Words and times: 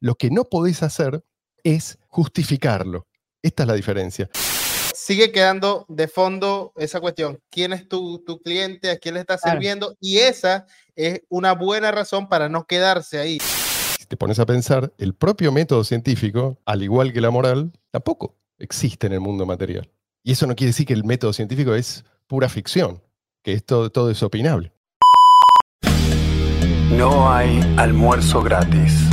Lo 0.00 0.14
que 0.14 0.30
no 0.30 0.44
podés 0.44 0.82
hacer 0.82 1.24
es 1.64 1.98
justificarlo. 2.06 3.06
Esta 3.42 3.64
es 3.64 3.66
la 3.66 3.74
diferencia. 3.74 4.30
Sigue 4.94 5.32
quedando 5.32 5.86
de 5.88 6.08
fondo 6.08 6.72
esa 6.76 7.00
cuestión. 7.00 7.38
¿Quién 7.50 7.72
es 7.72 7.88
tu, 7.88 8.22
tu 8.24 8.40
cliente? 8.40 8.90
¿A 8.90 8.98
quién 8.98 9.14
le 9.14 9.20
estás 9.20 9.40
Claro. 9.40 9.56
sirviendo? 9.58 9.96
Y 10.00 10.18
esa 10.18 10.66
es 10.94 11.22
una 11.28 11.52
buena 11.54 11.90
razón 11.90 12.28
para 12.28 12.48
no 12.48 12.64
quedarse 12.66 13.18
ahí. 13.18 13.38
Si 13.98 14.06
te 14.06 14.16
pones 14.16 14.38
a 14.38 14.46
pensar, 14.46 14.92
el 14.98 15.14
propio 15.14 15.50
método 15.52 15.84
científico, 15.84 16.58
al 16.64 16.82
igual 16.82 17.12
que 17.12 17.20
la 17.20 17.30
moral, 17.30 17.72
tampoco 17.90 18.36
existe 18.58 19.06
en 19.06 19.14
el 19.14 19.20
mundo 19.20 19.46
material. 19.46 19.90
Y 20.22 20.32
eso 20.32 20.46
no 20.46 20.54
quiere 20.56 20.70
decir 20.70 20.86
que 20.86 20.94
el 20.94 21.04
método 21.04 21.32
científico 21.32 21.74
es 21.74 22.04
pura 22.26 22.48
ficción, 22.48 23.02
que 23.42 23.52
esto 23.52 23.90
todo 23.90 24.10
es 24.10 24.22
opinable. 24.22 24.72
No 26.90 27.30
hay 27.32 27.60
almuerzo 27.76 28.42
gratis. 28.42 29.07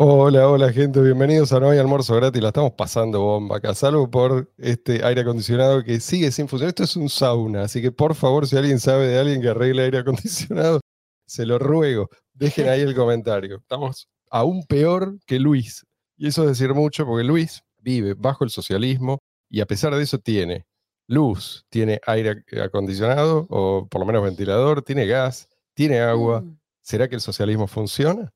Hola, 0.00 0.48
hola 0.48 0.72
gente, 0.72 1.00
bienvenidos 1.02 1.52
a 1.52 1.58
No 1.58 1.70
hay 1.70 1.78
almuerzo 1.80 2.14
gratis, 2.14 2.40
la 2.40 2.50
estamos 2.50 2.70
pasando 2.74 3.20
bomba 3.20 3.56
acá, 3.56 3.74
salvo 3.74 4.08
por 4.08 4.48
este 4.56 5.04
aire 5.04 5.22
acondicionado 5.22 5.82
que 5.82 5.98
sigue 5.98 6.30
sin 6.30 6.46
funcionar. 6.46 6.68
Esto 6.68 6.84
es 6.84 6.94
un 6.94 7.08
sauna, 7.08 7.62
así 7.62 7.82
que 7.82 7.90
por 7.90 8.14
favor, 8.14 8.46
si 8.46 8.56
alguien 8.56 8.78
sabe 8.78 9.08
de 9.08 9.18
alguien 9.18 9.42
que 9.42 9.48
arregle 9.48 9.82
aire 9.82 9.98
acondicionado, 9.98 10.80
se 11.26 11.44
lo 11.44 11.58
ruego, 11.58 12.10
dejen 12.32 12.68
ahí 12.68 12.82
el 12.82 12.94
comentario. 12.94 13.56
Estamos 13.56 14.06
aún 14.30 14.64
peor 14.68 15.18
que 15.26 15.40
Luis. 15.40 15.84
Y 16.16 16.28
eso 16.28 16.42
es 16.42 16.50
decir 16.50 16.74
mucho 16.74 17.04
porque 17.04 17.24
Luis 17.24 17.64
vive 17.78 18.14
bajo 18.14 18.44
el 18.44 18.50
socialismo 18.50 19.18
y 19.50 19.62
a 19.62 19.66
pesar 19.66 19.92
de 19.96 20.04
eso 20.04 20.20
tiene 20.20 20.64
luz, 21.08 21.66
tiene 21.70 22.00
aire 22.06 22.44
acondicionado 22.62 23.48
o 23.50 23.88
por 23.90 24.00
lo 24.00 24.06
menos 24.06 24.22
ventilador, 24.22 24.80
tiene 24.82 25.06
gas, 25.06 25.48
tiene 25.74 25.98
agua. 25.98 26.42
Mm. 26.42 26.56
¿Será 26.82 27.08
que 27.08 27.16
el 27.16 27.20
socialismo 27.20 27.66
funciona? 27.66 28.32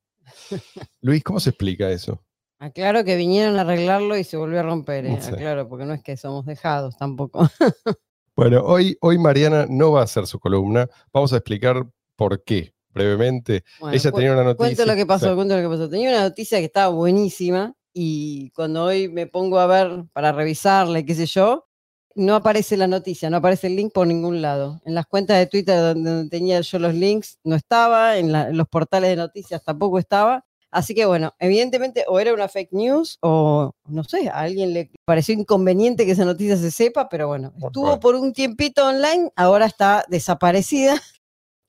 Luis, 1.00 1.22
¿cómo 1.22 1.40
se 1.40 1.50
explica 1.50 1.90
eso? 1.90 2.22
Aclaro 2.58 3.04
que 3.04 3.16
vinieron 3.16 3.58
a 3.58 3.62
arreglarlo 3.62 4.16
y 4.16 4.24
se 4.24 4.36
volvió 4.36 4.60
a 4.60 4.62
romper. 4.62 5.04
eh, 5.06 5.18
Sí. 5.20 5.32
Aclaro, 5.32 5.68
porque 5.68 5.84
no 5.84 5.94
es 5.94 6.02
que 6.02 6.16
somos 6.16 6.46
dejados 6.46 6.96
tampoco. 6.96 7.40
Bueno, 8.34 8.62
hoy, 8.64 8.96
hoy 9.02 9.18
Mariana 9.18 9.66
no 9.68 9.92
va 9.92 10.00
a 10.00 10.04
hacer 10.04 10.26
su 10.26 10.40
columna. 10.40 10.88
Vamos 11.12 11.34
a 11.34 11.36
explicar 11.36 11.86
por 12.16 12.42
qué, 12.44 12.72
brevemente. 12.88 13.62
Bueno, 13.78 13.94
Ella 13.94 14.10
tenía 14.10 14.32
una 14.32 14.42
noticia. 14.44 14.56
Cuento 14.74 14.86
lo 14.86 14.96
que 14.96 15.04
pasó, 15.04 15.28
Sí. 15.28 15.34
cuento 15.34 15.54
lo 15.54 15.62
que 15.62 15.68
pasó. 15.76 15.90
Tenía 15.90 16.08
una 16.08 16.22
noticia 16.22 16.58
que 16.58 16.64
estaba 16.64 16.88
buenísima 16.88 17.74
y 17.92 18.48
cuando 18.52 18.84
hoy 18.84 19.10
me 19.10 19.26
pongo 19.26 19.58
a 19.58 19.66
ver 19.66 20.06
para 20.14 20.32
revisarla 20.32 21.02
qué 21.02 21.14
sé 21.14 21.26
yo, 21.26 21.68
no 22.14 22.34
aparece 22.34 22.76
la 22.76 22.86
noticia, 22.86 23.30
no 23.30 23.38
aparece 23.38 23.66
el 23.68 23.76
link 23.76 23.92
por 23.92 24.06
ningún 24.06 24.42
lado. 24.42 24.80
En 24.84 24.94
las 24.94 25.06
cuentas 25.06 25.38
de 25.38 25.46
Twitter 25.46 25.78
donde, 25.80 26.28
tenía 26.28 26.60
yo 26.60 26.78
los 26.78 26.94
links 26.94 27.38
no 27.44 27.56
estaba, 27.56 28.16
en, 28.18 28.32
la- 28.32 28.48
en 28.48 28.56
los 28.56 28.68
portales 28.68 29.10
de 29.10 29.16
noticias 29.16 29.62
tampoco 29.62 29.98
estaba. 29.98 30.44
Así 30.70 30.94
que 30.94 31.04
bueno, 31.04 31.34
evidentemente 31.38 32.04
o 32.08 32.18
era 32.18 32.32
una 32.32 32.48
fake 32.48 32.72
news 32.72 33.18
o 33.20 33.72
no 33.88 34.04
sé, 34.04 34.30
a 34.30 34.40
alguien 34.40 34.72
le 34.72 34.90
pareció 35.04 35.34
inconveniente 35.34 36.06
que 36.06 36.12
esa 36.12 36.24
noticia 36.24 36.56
se 36.56 36.70
sepa, 36.70 37.10
pero 37.10 37.28
bueno, 37.28 37.52
estuvo 37.66 38.00
por 38.00 38.14
un 38.14 38.32
tiempito 38.32 38.86
online, 38.86 39.30
ahora 39.36 39.66
está 39.66 40.04
desaparecida. 40.08 40.94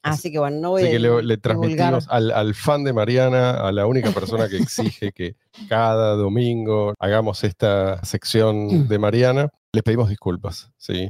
Así 0.04 0.32
que 0.32 0.40
bueno, 0.40 0.60
no 0.60 0.70
voy 0.72 0.84
Así 0.84 0.92
que 0.92 1.00
le, 1.00 1.38
transmitimos 1.38 2.08
al, 2.10 2.32
al 2.32 2.54
fan 2.56 2.84
de 2.84 2.92
Mariana, 2.94 3.52
a 3.52 3.72
la 3.72 3.88
única 3.88 4.12
persona 4.12 4.50
que 4.50 4.58
exige 4.58 5.14
que 5.14 5.36
cada 5.70 6.16
domingo 6.16 6.94
hagamos 7.00 7.44
esta 7.44 8.04
sección 8.04 8.88
de 8.88 9.00
Mariana, 9.00 9.50
les 9.72 9.82
pedimos 9.82 10.10
disculpas. 10.10 10.72
¿sí? 10.78 11.10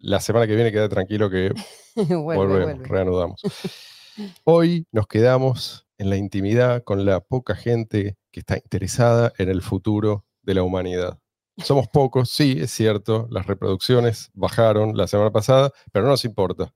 La 0.00 0.20
semana 0.20 0.46
que 0.46 0.54
viene 0.54 0.72
queda 0.72 0.88
tranquilo 0.88 1.30
que 1.30 1.52
Vuelve, 1.94 2.24
volvemos, 2.24 2.64
vuelve. 2.64 2.88
reanudamos. 2.88 3.42
Hoy 4.44 4.86
nos 4.92 5.06
quedamos 5.06 5.86
en 5.98 6.10
la 6.10 6.16
intimidad 6.16 6.82
con 6.84 7.04
la 7.04 7.20
poca 7.20 7.54
gente 7.54 8.16
que 8.30 8.40
está 8.40 8.56
interesada 8.56 9.32
en 9.38 9.48
el 9.48 9.62
futuro 9.62 10.24
de 10.42 10.54
la 10.54 10.62
humanidad. 10.62 11.18
Somos 11.58 11.88
pocos, 11.88 12.30
sí, 12.30 12.56
es 12.60 12.70
cierto, 12.70 13.28
las 13.30 13.46
reproducciones 13.46 14.30
bajaron 14.32 14.96
la 14.96 15.06
semana 15.06 15.30
pasada, 15.30 15.70
pero 15.92 16.04
no 16.04 16.10
nos 16.10 16.24
importa. 16.24 16.72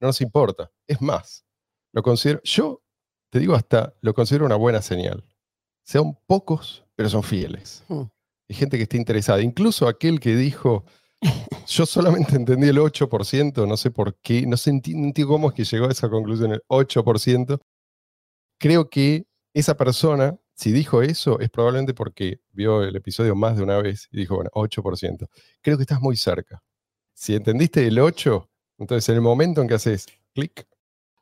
No 0.00 0.08
nos 0.08 0.20
importa. 0.20 0.70
Es 0.86 1.00
más, 1.00 1.44
lo 1.92 2.02
considero, 2.02 2.40
yo 2.44 2.82
te 3.30 3.38
digo 3.38 3.54
hasta, 3.54 3.94
lo 4.00 4.14
considero 4.14 4.46
una 4.46 4.56
buena 4.56 4.82
señal. 4.82 5.24
Son 5.84 6.16
pocos, 6.26 6.84
pero 6.94 7.08
son 7.08 7.22
fieles. 7.22 7.84
Hmm. 7.88 8.04
Hay 8.48 8.56
gente 8.56 8.76
que 8.76 8.84
está 8.84 8.96
interesada. 8.96 9.42
Incluso 9.42 9.88
aquel 9.88 10.20
que 10.20 10.34
dijo, 10.36 10.84
yo 11.66 11.86
solamente 11.86 12.36
entendí 12.36 12.68
el 12.68 12.78
8%, 12.78 13.66
no 13.66 13.76
sé 13.76 13.90
por 13.90 14.16
qué, 14.20 14.46
no 14.46 14.56
sé 14.56 14.80
cómo 15.26 15.48
es 15.48 15.54
que 15.54 15.64
llegó 15.64 15.86
a 15.86 15.90
esa 15.90 16.08
conclusión, 16.08 16.52
el 16.52 16.62
8%. 16.68 17.60
Creo 18.58 18.88
que 18.88 19.26
esa 19.54 19.76
persona, 19.76 20.38
si 20.54 20.72
dijo 20.72 21.02
eso, 21.02 21.38
es 21.40 21.50
probablemente 21.50 21.94
porque 21.94 22.40
vio 22.52 22.82
el 22.82 22.96
episodio 22.96 23.34
más 23.34 23.56
de 23.56 23.62
una 23.62 23.78
vez 23.78 24.08
y 24.10 24.18
dijo, 24.18 24.36
bueno, 24.36 24.50
8%. 24.54 25.28
Creo 25.60 25.76
que 25.76 25.82
estás 25.82 26.00
muy 26.00 26.16
cerca. 26.16 26.62
Si 27.14 27.34
entendiste 27.34 27.86
el 27.86 27.98
8, 27.98 28.47
entonces 28.78 29.08
en 29.08 29.16
el 29.16 29.20
momento 29.20 29.60
en 29.62 29.68
que 29.68 29.74
haces 29.74 30.06
clic, 30.34 30.66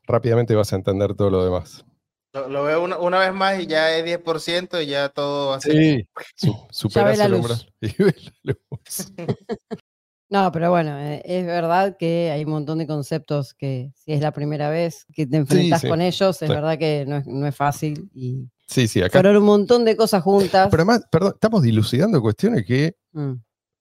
rápidamente 0.06 0.54
vas 0.54 0.72
a 0.72 0.76
entender 0.76 1.14
todo 1.14 1.30
lo 1.30 1.44
demás. 1.44 1.84
Lo, 2.32 2.48
lo 2.48 2.64
veo 2.64 2.84
una, 2.84 2.98
una 2.98 3.18
vez 3.18 3.32
más 3.32 3.58
y 3.60 3.66
ya 3.66 3.96
es 3.96 4.04
10% 4.04 4.80
y 4.82 4.86
ya 4.86 5.08
todo 5.08 5.50
va 5.50 5.56
a 5.56 5.60
ser. 5.60 5.72
Sí, 5.72 6.08
su- 6.36 6.56
superas 6.70 7.18
la 7.18 7.24
el 7.24 7.32
luz. 7.32 7.40
umbral 7.40 7.72
y 7.80 8.02
ve 8.02 8.14
la 8.42 8.54
luz. 8.70 9.12
No, 10.28 10.50
pero 10.50 10.70
bueno, 10.70 10.98
eh, 10.98 11.22
es 11.24 11.46
verdad 11.46 11.96
que 11.96 12.32
hay 12.32 12.44
un 12.44 12.50
montón 12.50 12.78
de 12.78 12.86
conceptos 12.88 13.54
que 13.54 13.92
si 13.94 14.12
es 14.12 14.20
la 14.20 14.32
primera 14.32 14.68
vez 14.70 15.06
que 15.14 15.24
te 15.24 15.36
enfrentas 15.36 15.82
sí, 15.82 15.88
con 15.88 16.00
ellos, 16.02 16.42
es 16.42 16.48
sí. 16.48 16.52
verdad 16.52 16.76
que 16.78 17.04
no 17.06 17.16
es, 17.18 17.26
no 17.26 17.46
es 17.46 17.54
fácil 17.54 18.10
y 18.12 18.48
Sí, 18.66 18.88
sí, 18.88 19.00
acá. 19.00 19.20
fueron 19.20 19.36
un 19.36 19.44
montón 19.44 19.84
de 19.84 19.96
cosas 19.96 20.24
juntas. 20.24 20.66
Pero 20.68 20.82
además, 20.82 21.04
perdón, 21.12 21.32
estamos 21.34 21.62
dilucidando 21.62 22.20
cuestiones 22.20 22.66
que 22.66 22.96
Mm. 23.12 23.34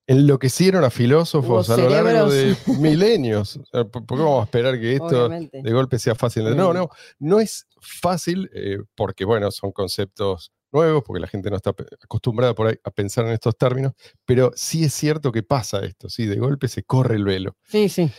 Enloquecieron 0.08 0.84
a 0.84 0.90
filósofos 0.90 1.70
a 1.70 1.78
lo 1.78 1.90
largo 1.90 2.30
de 2.30 2.56
milenios. 2.80 3.60
¿Por 3.72 4.06
qué 4.06 4.16
vamos 4.16 4.42
a 4.42 4.44
esperar 4.46 4.80
que 4.80 4.94
esto 4.94 5.26
Obviamente. 5.26 5.62
de 5.62 5.72
golpe 5.72 6.00
sea 6.00 6.16
fácil? 6.16 6.56
No, 6.56 6.74
no, 6.74 6.90
no 7.20 7.40
es 7.40 7.68
fácil 7.80 8.50
eh, 8.54 8.80
porque, 8.96 9.26
bueno, 9.26 9.50
son 9.52 9.72
conceptos 9.72 10.52
nuevos, 10.72 11.04
porque 11.06 11.22
la 11.22 11.28
gente 11.28 11.50
no 11.50 11.56
está 11.56 11.72
acostumbrada 12.04 12.54
por 12.54 12.68
ahí 12.68 12.76
a 12.84 12.92
pensar 12.92 13.26
en 13.26 13.32
estos 13.32 13.58
términos, 13.58 13.94
pero 14.26 14.52
sí 14.56 14.84
es 14.84 14.94
cierto 14.94 15.32
que 15.32 15.42
pasa 15.42 15.80
esto, 15.86 16.10
sí, 16.10 16.26
de 16.26 16.36
golpe 16.36 16.68
se 16.68 16.84
corre 16.84 17.16
el 17.16 17.24
velo. 17.24 17.56
Sí, 17.64 17.90
sí. 17.90 18.12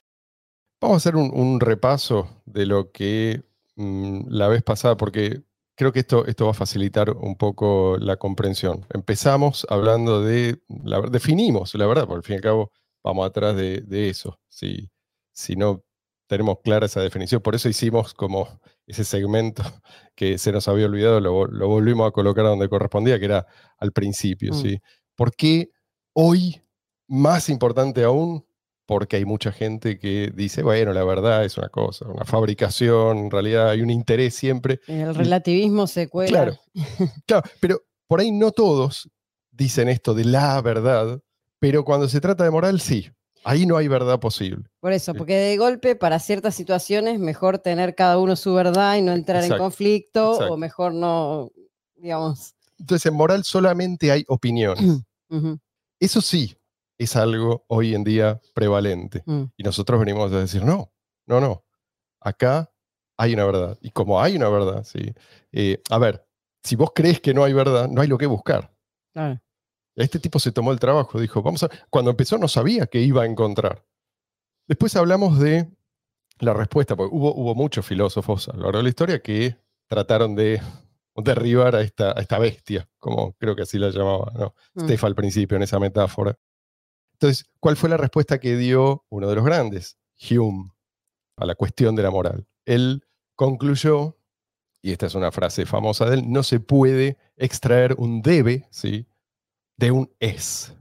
Vamos 0.80 0.94
a 0.94 0.98
hacer 0.98 1.16
un, 1.16 1.30
un 1.32 1.60
repaso 1.60 2.42
de 2.46 2.66
lo 2.66 2.90
que 2.90 3.42
mm, 3.76 4.28
la 4.28 4.48
vez 4.48 4.62
pasada, 4.62 4.96
porque 4.96 5.42
creo 5.76 5.92
que 5.92 6.00
esto, 6.00 6.26
esto 6.26 6.46
va 6.46 6.50
a 6.52 6.54
facilitar 6.54 7.10
un 7.10 7.36
poco 7.36 7.96
la 7.98 8.16
comprensión. 8.16 8.84
Empezamos 8.92 9.66
hablando 9.68 10.22
de, 10.22 10.60
la, 10.68 11.00
definimos, 11.02 11.74
la 11.74 11.86
verdad, 11.86 12.06
porque 12.06 12.18
al 12.18 12.22
fin 12.24 12.34
y 12.34 12.36
al 12.36 12.42
cabo 12.42 12.72
vamos 13.04 13.26
atrás 13.26 13.54
de, 13.54 13.82
de 13.82 14.08
eso, 14.08 14.40
si, 14.48 14.90
si 15.32 15.54
no 15.54 15.84
tenemos 16.26 16.58
clara 16.64 16.86
esa 16.86 17.00
definición. 17.00 17.40
Por 17.42 17.54
eso 17.54 17.68
hicimos 17.68 18.14
como 18.14 18.60
ese 18.86 19.04
segmento 19.04 19.62
que 20.16 20.38
se 20.38 20.50
nos 20.50 20.66
había 20.66 20.86
olvidado, 20.86 21.20
lo, 21.20 21.46
lo 21.46 21.68
volvimos 21.68 22.08
a 22.08 22.12
colocar 22.12 22.44
donde 22.44 22.68
correspondía, 22.68 23.18
que 23.18 23.26
era 23.26 23.46
al 23.78 23.92
principio. 23.92 24.52
Mm. 24.52 24.56
¿sí? 24.56 24.80
¿Por 25.14 25.34
qué 25.34 25.70
hoy, 26.14 26.62
más 27.06 27.48
importante 27.50 28.02
aún, 28.02 28.45
porque 28.86 29.16
hay 29.16 29.24
mucha 29.24 29.52
gente 29.52 29.98
que 29.98 30.32
dice, 30.34 30.62
bueno, 30.62 30.92
la 30.92 31.04
verdad 31.04 31.44
es 31.44 31.58
una 31.58 31.68
cosa, 31.68 32.06
una 32.06 32.24
fabricación, 32.24 33.18
en 33.18 33.30
realidad 33.30 33.70
hay 33.70 33.82
un 33.82 33.90
interés 33.90 34.34
siempre. 34.34 34.80
El 34.86 35.14
relativismo 35.14 35.86
se 35.86 36.08
cuela. 36.08 36.30
Claro, 36.44 36.60
claro, 37.26 37.42
pero 37.60 37.82
por 38.06 38.20
ahí 38.20 38.30
no 38.30 38.52
todos 38.52 39.10
dicen 39.50 39.88
esto 39.88 40.14
de 40.14 40.24
la 40.24 40.60
verdad, 40.62 41.20
pero 41.58 41.84
cuando 41.84 42.08
se 42.08 42.20
trata 42.20 42.44
de 42.44 42.50
moral, 42.50 42.80
sí, 42.80 43.10
ahí 43.42 43.66
no 43.66 43.76
hay 43.76 43.88
verdad 43.88 44.20
posible. 44.20 44.64
Por 44.80 44.92
eso, 44.92 45.12
Sí. 45.12 45.18
porque 45.18 45.34
de 45.36 45.56
golpe, 45.56 45.96
para 45.96 46.20
ciertas 46.20 46.54
situaciones, 46.54 47.18
mejor 47.18 47.58
tener 47.58 47.94
cada 47.96 48.18
uno 48.18 48.36
su 48.36 48.54
verdad 48.54 48.96
y 48.96 49.02
no 49.02 49.12
entrar 49.12 49.38
Exacto, 49.42 49.54
en 49.56 49.60
conflicto, 49.62 50.32
exacto. 50.34 50.54
o 50.54 50.56
mejor 50.56 50.94
no, 50.94 51.50
digamos. 51.96 52.54
Entonces, 52.78 53.06
en 53.06 53.14
moral 53.14 53.42
solamente 53.42 54.12
hay 54.12 54.24
opiniones. 54.28 54.84
ujú, 55.30 55.58
Eso 55.98 56.20
sí 56.20 56.54
es 56.98 57.16
algo 57.16 57.64
hoy 57.68 57.94
en 57.94 58.04
día 58.04 58.40
prevalente. 58.54 59.22
mm. 59.26 59.44
Y 59.56 59.62
nosotros 59.62 60.00
venimos 60.00 60.32
a 60.32 60.40
decir, 60.40 60.64
no, 60.64 60.92
no, 61.26 61.40
no. 61.40 61.64
Acá 62.20 62.72
hay 63.16 63.34
una 63.34 63.44
verdad. 63.44 63.78
Y 63.80 63.90
como 63.90 64.20
hay 64.20 64.36
una 64.36 64.48
verdad, 64.48 64.84
¿sí? 64.84 65.14
Eh, 65.52 65.82
a 65.90 65.98
ver, 65.98 66.26
si 66.62 66.76
vos 66.76 66.92
crees 66.94 67.20
que 67.20 67.34
no 67.34 67.44
hay 67.44 67.52
verdad, 67.52 67.88
no 67.88 68.00
hay 68.00 68.08
lo 68.08 68.18
que 68.18 68.26
buscar. 68.26 68.74
Claro. 69.12 69.40
Este 69.94 70.18
tipo 70.18 70.38
se 70.38 70.52
tomó 70.52 70.72
el 70.72 70.78
trabajo, 70.78 71.18
dijo, 71.20 71.42
vamos 71.42 71.62
a... 71.62 71.70
Cuando 71.88 72.10
empezó 72.10 72.36
no 72.36 72.48
sabía 72.48 72.86
que 72.86 73.00
iba 73.00 73.22
a 73.22 73.26
encontrar. 73.26 73.84
Después 74.68 74.94
hablamos 74.96 75.38
de 75.38 75.70
la 76.38 76.52
respuesta, 76.52 76.96
porque 76.96 77.14
hubo, 77.14 77.34
hubo 77.34 77.54
muchos 77.54 77.86
filósofos 77.86 78.48
a 78.48 78.52
lo 78.56 78.64
largo 78.64 78.78
de 78.78 78.82
la 78.84 78.88
historia 78.90 79.20
que 79.20 79.56
trataron 79.88 80.34
de 80.34 80.60
derribar 81.16 81.76
a 81.76 81.80
esta, 81.80 82.10
a 82.10 82.20
esta 82.20 82.38
bestia, 82.38 82.88
como 82.98 83.32
creo 83.34 83.56
que 83.56 83.62
así 83.62 83.78
la 83.78 83.90
llamaba 83.90 84.32
¿no? 84.38 84.54
Mm. 84.74 84.84
Steph 84.84 85.04
al 85.04 85.14
principio 85.14 85.56
en 85.56 85.62
esa 85.62 85.78
metáfora. 85.78 86.38
Entonces, 87.16 87.46
¿cuál 87.60 87.76
fue 87.76 87.88
la 87.88 87.96
respuesta 87.96 88.38
que 88.38 88.56
dio 88.56 89.04
uno 89.08 89.28
de 89.28 89.34
los 89.34 89.44
grandes, 89.44 89.96
Hume, 90.30 90.72
a 91.36 91.46
la 91.46 91.54
cuestión 91.54 91.96
de 91.96 92.02
la 92.02 92.10
moral? 92.10 92.46
Él 92.66 93.04
concluyó 93.34 94.16
y 94.86 94.92
esta 94.92 95.06
es 95.06 95.16
una 95.16 95.32
frase 95.32 95.66
famosa 95.66 96.08
de 96.08 96.14
él, 96.14 96.30
no 96.30 96.44
se 96.44 96.60
puede 96.60 97.16
extraer 97.36 97.96
un 97.98 98.22
debe 98.22 98.68
¿sí? 98.70 99.08
de 99.76 99.90
un 99.90 100.14
es. 100.20 100.76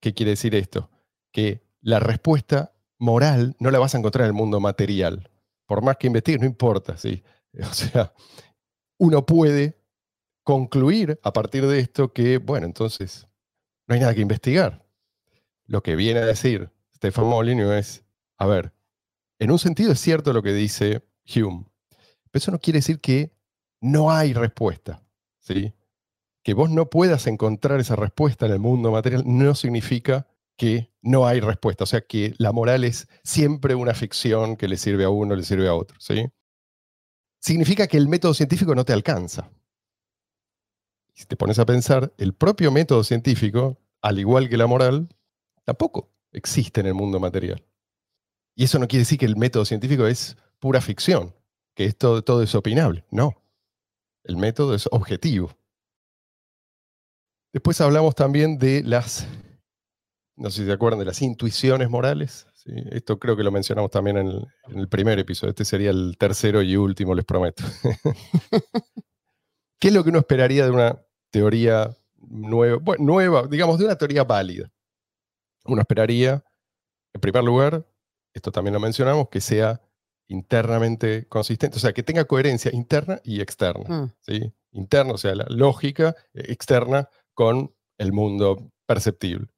¿Qué 0.00 0.14
quiere 0.14 0.30
decir 0.30 0.54
esto? 0.54 0.88
Que 1.30 1.60
la 1.82 2.00
respuesta 2.00 2.72
moral 2.98 3.54
no 3.58 3.70
la 3.70 3.78
vas 3.78 3.94
a 3.94 3.98
encontrar 3.98 4.24
en 4.24 4.28
el 4.28 4.32
mundo 4.32 4.60
material. 4.60 5.30
Por 5.66 5.82
más 5.82 5.98
que 5.98 6.06
investigues, 6.06 6.40
no 6.40 6.46
importa. 6.46 6.96
¿sí? 6.96 7.22
O 7.60 7.74
sea, 7.74 8.14
uno 8.98 9.26
puede 9.26 9.78
concluir 10.42 11.18
a 11.22 11.32
partir 11.34 11.66
de 11.66 11.80
esto 11.80 12.14
que, 12.14 12.38
bueno, 12.38 12.64
entonces 12.64 13.26
no 13.88 13.94
hay 13.94 14.00
nada 14.00 14.14
que 14.14 14.20
investigar. 14.22 14.86
Lo 15.70 15.84
que 15.84 15.94
viene 15.94 16.18
a 16.18 16.26
decir 16.26 16.72
Stefan 16.96 17.26
Molyneux 17.26 17.70
es, 17.78 18.04
a 18.38 18.46
ver, 18.46 18.72
en 19.38 19.52
un 19.52 19.58
sentido 19.60 19.92
es 19.92 20.00
cierto 20.00 20.32
lo 20.32 20.42
que 20.42 20.52
dice 20.52 21.06
Hume, 21.32 21.64
pero 22.28 22.42
eso 22.42 22.50
no 22.50 22.58
quiere 22.58 22.80
decir 22.80 23.00
que 23.00 23.32
no 23.80 24.10
hay 24.10 24.32
respuesta. 24.32 25.00
¿sí? 25.38 25.72
Que 26.42 26.54
vos 26.54 26.70
no 26.70 26.90
puedas 26.90 27.28
encontrar 27.28 27.78
esa 27.78 27.94
respuesta 27.94 28.46
en 28.46 28.52
el 28.52 28.58
mundo 28.58 28.90
material 28.90 29.22
no 29.24 29.54
significa 29.54 30.26
que 30.56 30.90
no 31.02 31.28
hay 31.28 31.38
respuesta. 31.38 31.84
O 31.84 31.86
sea, 31.86 32.00
que 32.00 32.34
la 32.38 32.50
moral 32.50 32.82
es 32.82 33.06
siempre 33.22 33.76
una 33.76 33.94
ficción 33.94 34.56
que 34.56 34.66
le 34.66 34.76
sirve 34.76 35.04
a 35.04 35.08
uno, 35.08 35.36
le 35.36 35.44
sirve 35.44 35.68
a 35.68 35.74
otro. 35.74 35.96
¿sí? 36.00 36.32
Significa 37.38 37.86
que 37.86 37.96
el 37.96 38.08
método 38.08 38.34
científico 38.34 38.74
no 38.74 38.84
te 38.84 38.92
alcanza. 38.92 39.52
Si 41.14 41.26
te 41.26 41.36
pones 41.36 41.60
a 41.60 41.64
pensar, 41.64 42.12
el 42.18 42.34
propio 42.34 42.72
método 42.72 43.04
científico, 43.04 43.78
al 44.02 44.18
igual 44.18 44.48
que 44.48 44.56
la 44.56 44.66
moral, 44.66 45.08
tampoco 45.70 46.10
existe 46.32 46.80
en 46.80 46.88
el 46.88 46.94
mundo 46.94 47.20
material. 47.20 47.64
Y 48.56 48.64
eso 48.64 48.80
no 48.80 48.88
quiere 48.88 49.02
decir 49.02 49.18
que 49.18 49.26
el 49.26 49.36
método 49.36 49.64
científico 49.64 50.04
es 50.04 50.36
pura 50.58 50.80
ficción, 50.80 51.32
que 51.76 51.84
esto, 51.84 52.22
todo 52.22 52.42
es 52.42 52.54
opinable. 52.56 53.04
No. 53.10 53.40
El 54.24 54.36
método 54.36 54.74
es 54.74 54.88
objetivo. 54.90 55.56
Después 57.52 57.80
hablamos 57.80 58.16
también 58.16 58.58
de 58.58 58.82
las, 58.82 59.28
no 60.36 60.50
sé 60.50 60.62
si 60.62 60.66
se 60.66 60.72
acuerdan, 60.72 60.98
de 60.98 61.04
las 61.04 61.22
intuiciones 61.22 61.88
morales. 61.88 62.48
Esto 62.90 63.20
creo 63.20 63.36
que 63.36 63.44
lo 63.44 63.52
mencionamos 63.52 63.92
también 63.92 64.18
en 64.18 64.26
el, 64.26 64.46
en 64.68 64.78
el, 64.80 64.88
primer 64.88 65.20
episodio. 65.20 65.50
Este 65.50 65.64
sería 65.64 65.90
el 65.90 66.16
tercero 66.18 66.62
y 66.62 66.76
último, 66.76 67.14
les 67.14 67.24
prometo. 67.24 67.62
¿Qué 69.78 69.88
es 69.88 69.94
lo 69.94 70.02
que 70.02 70.10
uno 70.10 70.18
esperaría 70.18 70.64
de 70.64 70.70
una 70.72 71.00
teoría 71.30 71.96
nueva, 72.18 72.78
bueno, 72.82 73.04
nueva, 73.04 73.46
digamos, 73.46 73.78
de 73.78 73.84
una 73.84 73.96
teoría 73.96 74.24
válida? 74.24 74.70
Uno 75.70 75.82
esperaría, 75.82 76.44
en 77.14 77.20
primer 77.20 77.44
lugar, 77.44 77.86
esto 78.34 78.50
también 78.52 78.74
lo 78.74 78.80
mencionamos, 78.80 79.28
que 79.28 79.40
sea 79.40 79.80
internamente 80.28 81.26
consistente, 81.28 81.76
o 81.76 81.80
sea, 81.80 81.92
que 81.92 82.02
tenga 82.02 82.24
coherencia 82.24 82.70
interna 82.72 83.20
y 83.24 83.40
externa. 83.40 84.02
Mm. 84.02 84.12
¿sí? 84.20 84.52
Interna, 84.72 85.12
o 85.12 85.18
sea, 85.18 85.34
la 85.34 85.46
lógica 85.48 86.14
eh, 86.34 86.44
externa 86.48 87.08
con 87.34 87.74
el 87.98 88.12
mundo 88.12 88.70
perceptible. 88.86 89.48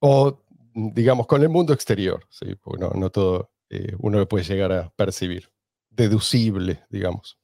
O, 0.00 0.44
digamos, 0.74 1.26
con 1.26 1.42
el 1.42 1.48
mundo 1.48 1.72
exterior, 1.72 2.26
¿sí? 2.30 2.54
porque 2.56 2.80
no, 2.80 2.90
no 2.90 3.10
todo 3.10 3.50
eh, 3.70 3.94
uno 3.98 4.18
lo 4.18 4.28
puede 4.28 4.44
llegar 4.44 4.72
a 4.72 4.90
percibir. 4.90 5.50
Deducible, 5.90 6.84
digamos. 6.90 7.38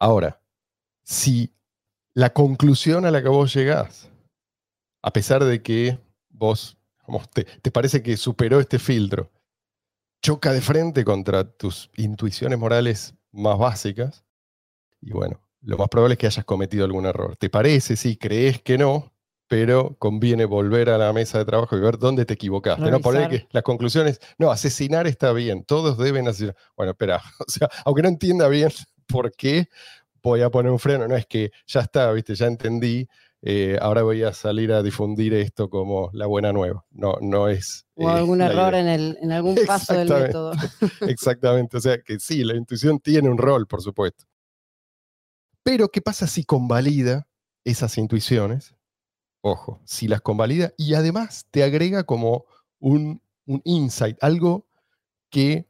Ahora, 0.00 0.40
si 1.04 1.54
la 2.14 2.32
conclusión 2.32 3.04
a 3.04 3.10
la 3.10 3.22
que 3.22 3.28
vos 3.28 3.54
llegás, 3.54 4.10
a 5.02 5.12
pesar 5.12 5.44
de 5.44 5.62
que 5.62 5.98
vos 6.42 6.76
como 7.04 7.20
te, 7.26 7.44
te 7.44 7.70
parece 7.70 8.02
que 8.02 8.16
superó 8.16 8.60
este 8.60 8.78
filtro, 8.78 9.30
choca 10.22 10.52
de 10.52 10.60
frente 10.60 11.04
contra 11.04 11.44
tus 11.44 11.90
intuiciones 11.96 12.58
morales 12.58 13.14
más 13.32 13.58
básicas, 13.58 14.24
y 15.00 15.12
bueno, 15.12 15.40
lo 15.62 15.76
más 15.78 15.88
probable 15.88 16.14
es 16.14 16.18
que 16.18 16.26
hayas 16.26 16.44
cometido 16.44 16.84
algún 16.84 17.06
error. 17.06 17.36
¿Te 17.36 17.50
parece? 17.50 17.96
Sí, 17.96 18.16
crees 18.16 18.62
que 18.62 18.78
no, 18.78 19.12
pero 19.48 19.96
conviene 19.98 20.44
volver 20.44 20.90
a 20.90 20.98
la 20.98 21.12
mesa 21.12 21.38
de 21.38 21.44
trabajo 21.44 21.76
y 21.76 21.80
ver 21.80 21.98
dónde 21.98 22.24
te 22.24 22.34
equivocaste. 22.34 22.90
No 22.90 23.00
poner 23.00 23.28
que 23.28 23.48
las 23.50 23.62
conclusiones, 23.62 24.20
no, 24.38 24.50
asesinar 24.50 25.06
está 25.06 25.32
bien, 25.32 25.64
todos 25.64 25.98
deben 25.98 26.28
asesinar. 26.28 26.56
Bueno, 26.76 26.92
espera, 26.92 27.20
o 27.46 27.50
sea, 27.50 27.68
aunque 27.84 28.02
no 28.02 28.08
entienda 28.08 28.48
bien 28.48 28.70
por 29.06 29.32
qué, 29.32 29.68
voy 30.22 30.42
a 30.42 30.50
poner 30.50 30.70
un 30.70 30.78
freno, 30.78 31.08
no 31.08 31.16
es 31.16 31.26
que 31.26 31.50
ya 31.66 31.80
está, 31.80 32.12
viste, 32.12 32.34
ya 32.34 32.46
entendí, 32.46 33.08
eh, 33.44 33.76
ahora 33.80 34.04
voy 34.04 34.22
a 34.22 34.32
salir 34.32 34.72
a 34.72 34.84
difundir 34.84 35.34
esto 35.34 35.68
como 35.68 36.10
la 36.12 36.26
buena 36.26 36.52
nueva. 36.52 36.84
No, 36.92 37.16
no 37.20 37.48
es. 37.48 37.86
O 37.94 38.08
eh, 38.08 38.12
algún 38.12 38.40
error 38.40 38.74
en, 38.74 38.86
el, 38.86 39.18
en 39.20 39.32
algún 39.32 39.56
paso 39.66 39.94
del 39.94 40.08
método. 40.08 40.52
Exactamente. 41.08 41.76
O 41.76 41.80
sea 41.80 42.00
que 42.00 42.20
sí, 42.20 42.44
la 42.44 42.54
intuición 42.54 43.00
tiene 43.00 43.28
un 43.28 43.38
rol, 43.38 43.66
por 43.66 43.82
supuesto. 43.82 44.24
Pero, 45.64 45.88
¿qué 45.88 46.00
pasa 46.00 46.28
si 46.28 46.44
convalida 46.44 47.26
esas 47.64 47.98
intuiciones? 47.98 48.76
Ojo, 49.40 49.80
si 49.84 50.06
las 50.06 50.20
convalida 50.20 50.72
y 50.76 50.94
además 50.94 51.46
te 51.50 51.64
agrega 51.64 52.04
como 52.04 52.44
un, 52.78 53.20
un 53.46 53.60
insight, 53.64 54.22
algo 54.22 54.66
que 55.30 55.68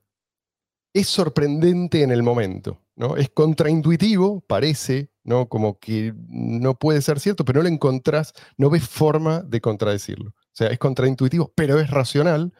es 0.92 1.08
sorprendente 1.08 2.02
en 2.02 2.10
el 2.10 2.22
momento, 2.22 2.82
¿no? 2.96 3.16
Es 3.16 3.30
contraintuitivo, 3.30 4.40
parece, 4.42 5.11
¿no? 5.24 5.48
Como 5.48 5.78
que 5.78 6.14
no 6.28 6.74
puede 6.78 7.02
ser 7.02 7.20
cierto, 7.20 7.44
pero 7.44 7.60
no 7.60 7.68
lo 7.68 7.74
encontrás, 7.74 8.32
no 8.56 8.70
ves 8.70 8.88
forma 8.88 9.42
de 9.42 9.60
contradecirlo. 9.60 10.30
O 10.30 10.54
sea, 10.54 10.68
es 10.68 10.78
contraintuitivo, 10.78 11.52
pero 11.54 11.78
es 11.80 11.90
racional. 11.90 12.52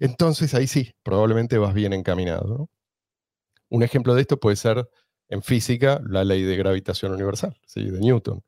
Entonces 0.00 0.54
ahí 0.54 0.66
sí, 0.66 0.94
probablemente 1.02 1.58
vas 1.58 1.74
bien 1.74 1.92
encaminado. 1.92 2.46
¿no? 2.46 2.70
Un 3.68 3.82
ejemplo 3.82 4.14
de 4.14 4.22
esto 4.22 4.38
puede 4.38 4.56
ser 4.56 4.88
en 5.28 5.42
física 5.42 6.00
la 6.06 6.24
ley 6.24 6.42
de 6.42 6.56
gravitación 6.56 7.12
universal, 7.12 7.58
¿sí? 7.66 7.90
de 7.90 8.00
Newton. 8.00 8.42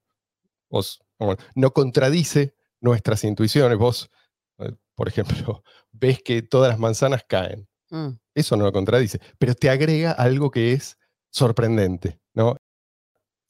Vos, 0.69 1.01
bueno, 1.19 1.37
no 1.55 1.73
contradice 1.73 2.55
nuestras 2.81 3.25
intuiciones. 3.25 3.79
Vos, 3.79 4.11
eh, 4.59 4.73
por 4.95 5.09
ejemplo, 5.09 5.63
ves 5.93 6.23
que 6.23 6.43
todas 6.43 6.71
las 6.71 6.79
manzanas 6.79 7.25
caen. 7.29 7.69
Mm. 7.91 8.19
Eso 8.35 8.57
no 8.57 8.65
lo 8.65 8.73
contradice, 8.73 9.21
pero 9.39 9.55
te 9.55 9.71
agrega 9.71 10.13
algo 10.13 10.51
que 10.51 10.73
es 10.73 10.99
sorprendente, 11.31 12.21
¿no? 12.35 12.57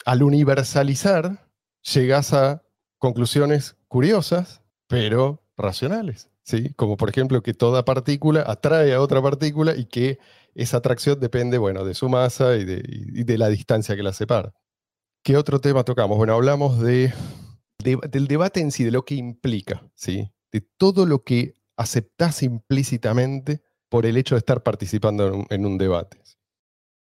Al 0.07 0.23
universalizar, 0.23 1.51
llegas 1.83 2.33
a 2.33 2.63
conclusiones 2.99 3.77
curiosas, 3.89 4.63
pero 4.87 5.43
racionales, 5.57 6.31
¿sí? 6.45 6.73
Como 6.75 6.97
por 6.97 7.11
ejemplo 7.11 7.43
que 7.43 7.55
toda 7.55 7.85
partícula 7.85 8.45
atrae 8.47 8.95
a 8.95 9.01
otra 9.01 9.21
partícula 9.21 9.75
y 9.77 9.87
que 9.87 10.21
esa 10.55 10.77
atracción 10.77 11.19
depende, 11.19 11.59
bueno, 11.59 11.85
de 11.85 11.95
su 11.95 12.09
masa 12.09 12.55
y 12.55 12.65
de, 12.65 13.37
la 13.37 13.49
distancia 13.49 13.97
que 13.97 14.05
la 14.05 14.13
separa. 14.13 14.55
¿Qué 15.25 15.37
otro 15.37 15.61
tema 15.61 15.83
tocamos? 15.83 16.17
Bueno, 16.17 16.35
hablamos 16.35 16.81
de- 16.81 17.13
del 17.83 18.29
debate 18.29 18.61
en 18.61 18.71
sí, 18.71 18.85
de 18.85 18.93
lo 18.93 19.05
que 19.05 19.17
implica, 19.17 19.91
¿sí? 19.97 20.31
De 20.53 20.61
todo 20.61 21.05
lo 21.05 21.25
que 21.25 21.55
aceptás 21.77 22.45
implícitamente 22.45 23.61
por 23.89 24.07
el 24.07 24.17
hecho 24.17 24.37
de 24.37 24.39
estar 24.39 24.63
participando 24.63 25.27
en 25.27 25.35
un, 25.35 25.47
en 25.51 25.67
un 25.67 25.79
debate. 25.79 26.19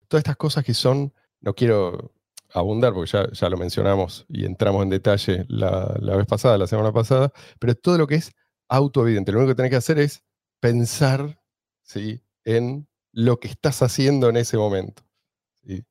Todas 0.08 0.22
estas 0.22 0.36
cosas 0.36 0.64
que 0.64 0.74
son, 0.74 1.14
no 1.40 1.54
quiero 1.54 2.12
abundar 2.54 2.92
porque 2.94 3.10
ya, 3.10 3.30
ya 3.32 3.48
lo 3.48 3.56
mencionamos 3.56 4.24
y 4.28 4.44
entramos 4.44 4.82
en 4.82 4.90
detalle 4.90 5.44
la, 5.48 5.94
la 6.00 6.16
vez 6.16 6.26
pasada, 6.26 6.58
la 6.58 6.66
semana 6.66 6.92
pasada, 6.92 7.30
pero 7.58 7.74
todo 7.74 7.98
lo 7.98 8.06
que 8.06 8.16
es 8.16 8.32
autoevidente. 8.68 9.32
Lo 9.32 9.38
único 9.38 9.52
que 9.52 9.56
tenés 9.56 9.70
que 9.70 9.76
hacer 9.76 9.98
es 9.98 10.22
pensar 10.60 11.40
¿sí? 11.82 12.20
en 12.44 12.88
lo 13.12 13.38
que 13.40 13.48
estás 13.48 13.82
haciendo 13.82 14.28
en 14.28 14.36
ese 14.36 14.56
momento. 14.56 15.02
¿sí? 15.64 15.84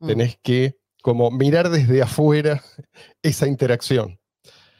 Mm. 0.00 0.06
Tenés 0.06 0.38
que 0.42 0.78
como 1.02 1.30
mirar 1.30 1.70
desde 1.70 2.02
afuera 2.02 2.62
esa 3.22 3.46
interacción. 3.46 4.18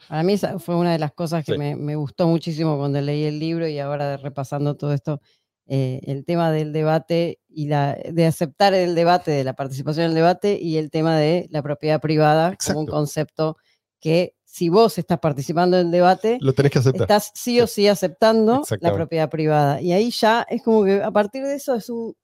Para 0.07 0.23
mí 0.23 0.33
esa 0.33 0.57
fue 0.59 0.75
una 0.75 0.93
de 0.93 0.99
las 0.99 1.11
cosas 1.13 1.43
que 1.43 1.53
Sí. 1.53 1.57
me, 1.57 1.75
me 1.75 1.95
gustó 1.97 2.27
muchísimo 2.27 2.77
cuando 2.77 3.01
leí 3.01 3.25
el 3.25 3.39
libro 3.39 3.67
y 3.67 3.77
ahora 3.79 4.15
repasando 4.17 4.75
todo 4.75 4.93
esto, 4.93 5.19
eh, 5.67 5.99
el 6.03 6.23
tema 6.25 6.51
del 6.51 6.71
debate 6.73 7.39
y 7.49 7.67
la, 7.67 7.97
de 8.09 8.25
aceptar 8.25 8.73
el 8.73 8.95
debate, 8.95 9.31
de 9.31 9.43
la 9.43 9.53
participación 9.53 10.05
en 10.05 10.09
el 10.11 10.15
debate 10.15 10.57
y 10.61 10.77
el 10.77 10.89
tema 10.91 11.17
de 11.17 11.47
la 11.51 11.61
propiedad 11.61 11.99
privada 12.01 12.55
como 12.65 12.79
un 12.81 12.85
concepto 12.87 13.57
que 13.99 14.33
si 14.45 14.69
vos 14.69 14.97
estás 14.97 15.19
participando 15.19 15.77
en 15.79 15.87
el 15.87 15.91
debate, 15.91 16.37
Lo 16.41 16.53
tenés 16.53 16.71
que 16.71 16.79
aceptar. 16.79 17.01
estás 17.03 17.31
sí 17.35 17.59
o 17.59 17.67
sí 17.67 17.87
aceptando 17.87 18.63
la 18.79 18.93
propiedad 18.93 19.29
privada. 19.29 19.81
Y 19.81 19.91
ahí 19.91 20.09
ya 20.09 20.45
es 20.49 20.63
como 20.63 20.83
que 20.85 21.01
a 21.03 21.11
partir 21.11 21.43
de 21.43 21.55
eso 21.55 21.75
es 21.75 21.89
un... 21.89 22.15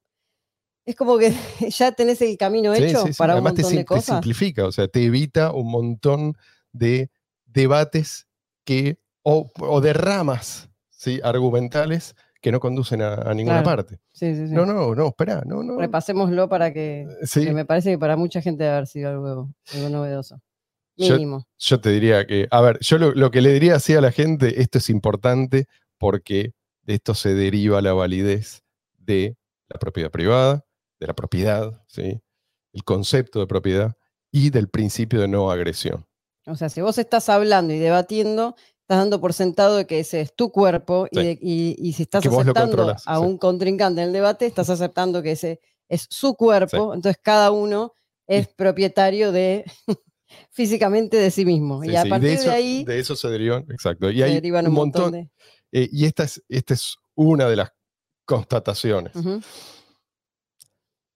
Es 0.86 0.96
como 0.96 1.18
que 1.18 1.32
ya 1.70 1.92
tenés 1.92 2.22
el 2.22 2.38
camino 2.38 2.74
hecho 2.74 3.04
sí, 3.06 3.14
sí. 3.14 3.18
para 3.18 3.34
un 3.34 3.38
Además 3.38 3.54
te, 3.56 3.62
montón 3.62 3.70
sim- 3.72 3.78
de 3.78 3.84
te 3.84 3.86
cosas. 3.88 4.06
simplifica, 4.06 4.66
o 4.66 4.72
sea, 4.72 4.88
te 4.88 5.04
evita 5.04 5.52
un 5.52 5.70
montón 5.70 6.38
de 6.72 7.10
debates 7.46 8.28
que, 8.66 8.98
o, 9.22 9.50
o 9.60 9.82
de 9.82 9.94
ramas 9.94 10.70
¿sí? 10.90 11.20
argumentales 11.24 12.16
que 12.44 12.52
no 12.52 12.60
conducen 12.60 13.02
a, 13.02 13.14
a 13.16 13.34
ninguna 13.34 13.64
Claro. 13.64 13.78
parte. 13.78 14.00
Sí, 14.12 14.36
sí, 14.36 14.48
sí. 14.50 14.54
No, 14.54 14.66
no, 14.66 14.94
no, 14.94 15.08
espera, 15.08 15.42
no, 15.46 15.64
no. 15.64 15.80
Repasémoslo 15.80 16.50
para 16.50 16.74
que, 16.74 17.08
Sí, 17.24 17.46
que 17.46 17.54
me 17.54 17.64
parece 17.66 17.92
que 17.92 17.98
para 17.98 18.18
mucha 18.18 18.42
gente 18.42 18.64
debe 18.66 18.76
haber 18.76 18.88
sido 18.88 19.10
algo, 19.10 19.50
algo 19.74 19.90
novedoso. 19.90 20.40
Yo- 20.98 21.14
Mínimo. 21.16 21.48
yo 21.58 21.80
te 21.82 21.90
diría 21.90 22.28
que, 22.28 22.48
a 22.52 22.62
ver, 22.62 22.78
yo 22.82 22.98
lo, 23.00 23.14
lo 23.14 23.32
que 23.32 23.42
le 23.42 23.54
diría 23.54 23.76
así 23.78 23.96
a 23.96 24.02
la 24.02 24.12
gente, 24.12 24.62
esto 24.62 24.78
es 24.78 24.90
importante 24.90 25.66
porque 25.98 26.52
de 26.84 26.96
esto 26.96 27.16
se 27.16 27.34
deriva 27.34 27.82
la 27.82 27.94
validez 27.94 28.62
de 29.00 29.38
la 29.70 29.80
propiedad 29.80 30.12
privada, 30.12 30.66
de 31.00 31.08
la 31.08 31.14
propiedad, 31.14 31.82
¿sí? 31.88 32.22
el 32.74 32.84
concepto 32.84 33.40
de 33.40 33.48
propiedad 33.48 33.94
y 34.32 34.50
del 34.50 34.68
principio 34.68 35.22
de 35.22 35.30
no 35.30 35.50
agresión. 35.50 36.06
O 36.46 36.56
sea, 36.56 36.68
si 36.68 36.82
vos 36.82 36.98
estás 36.98 37.30
hablando 37.30 37.74
y 37.74 37.80
debatiendo, 37.80 38.56
estás 38.94 39.00
dando 39.06 39.20
por 39.20 39.34
sentado 39.34 39.78
de 39.78 39.86
que 39.88 40.00
ese 40.00 40.22
es 40.22 40.36
tu 40.36 40.52
cuerpo 40.52 41.08
y, 41.10 41.18
Sí. 41.20 41.26
de- 41.26 41.40
y- 41.42 41.76
y 41.80 41.94
si 41.94 42.04
estás 42.04 42.26
aceptando 42.26 42.90
a 42.90 42.98
sí. 42.98 43.22
un 43.22 43.38
contrincante 43.38 44.02
en 44.02 44.08
el 44.08 44.14
debate, 44.14 44.46
estás 44.46 44.70
aceptando 44.70 45.22
que 45.24 45.32
ese 45.32 45.60
es 45.90 46.06
su 46.10 46.36
cuerpo, 46.36 46.94
entonces 46.94 47.20
cada 47.22 47.52
uno 47.52 47.94
es 48.28 48.48
propietario 48.48 49.32
de 49.32 49.66
físicamente 50.52 51.18
de 51.18 51.32
sí 51.32 51.46
mismo. 51.46 51.84
Y 51.84 51.96
a 51.96 52.06
partir 52.06 52.30
de, 52.30 52.36
eso, 52.36 52.52
ahí 52.52 52.84
de 52.84 53.00
eso 53.00 53.16
se 53.16 53.28
derivan, 53.30 53.66
exacto. 53.70 54.10
Y 54.12 54.22
hay 54.22 54.40
un 54.52 54.72
montón, 54.74 55.12
de... 55.12 55.30
eh, 55.72 55.90
y 55.92 56.06
esta 56.06 56.24
es, 56.24 56.42
esta 56.48 56.74
es 56.76 56.96
una 57.16 57.48
de 57.48 57.56
las 57.56 57.72
constataciones. 58.26 59.14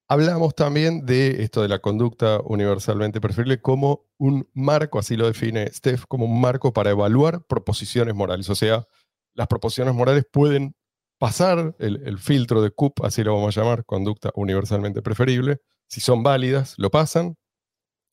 Hablamos 0.10 0.56
también 0.56 1.06
de 1.06 1.44
esto 1.44 1.62
de 1.62 1.68
la 1.68 1.80
conducta 1.80 2.40
universalmente 2.46 3.20
preferible 3.20 3.62
como 3.62 4.06
un 4.18 4.50
marco, 4.54 5.00
así 5.00 5.18
lo 5.18 5.28
define 5.28 5.70
Steph, 5.74 6.06
como 6.08 6.26
un 6.26 6.40
marco 6.40 6.72
para 6.72 6.92
evaluar 6.92 7.46
proposiciones 7.46 8.16
morales. 8.16 8.50
O 8.50 8.56
sea, 8.56 8.88
las 9.34 9.48
proposiciones 9.48 9.94
morales 9.94 10.24
pueden 10.32 10.76
pasar 11.18 11.76
el, 11.80 12.18
filtro 12.20 12.62
de 12.62 12.72
CUP, 12.72 13.04
así 13.04 13.22
lo 13.22 13.36
vamos 13.36 13.58
a 13.58 13.62
llamar, 13.62 13.84
conducta 13.84 14.32
universalmente 14.36 15.02
preferible. 15.02 15.60
Si 15.88 16.00
son 16.00 16.24
válidas, 16.24 16.76
lo 16.78 16.90
pasan, 16.90 17.36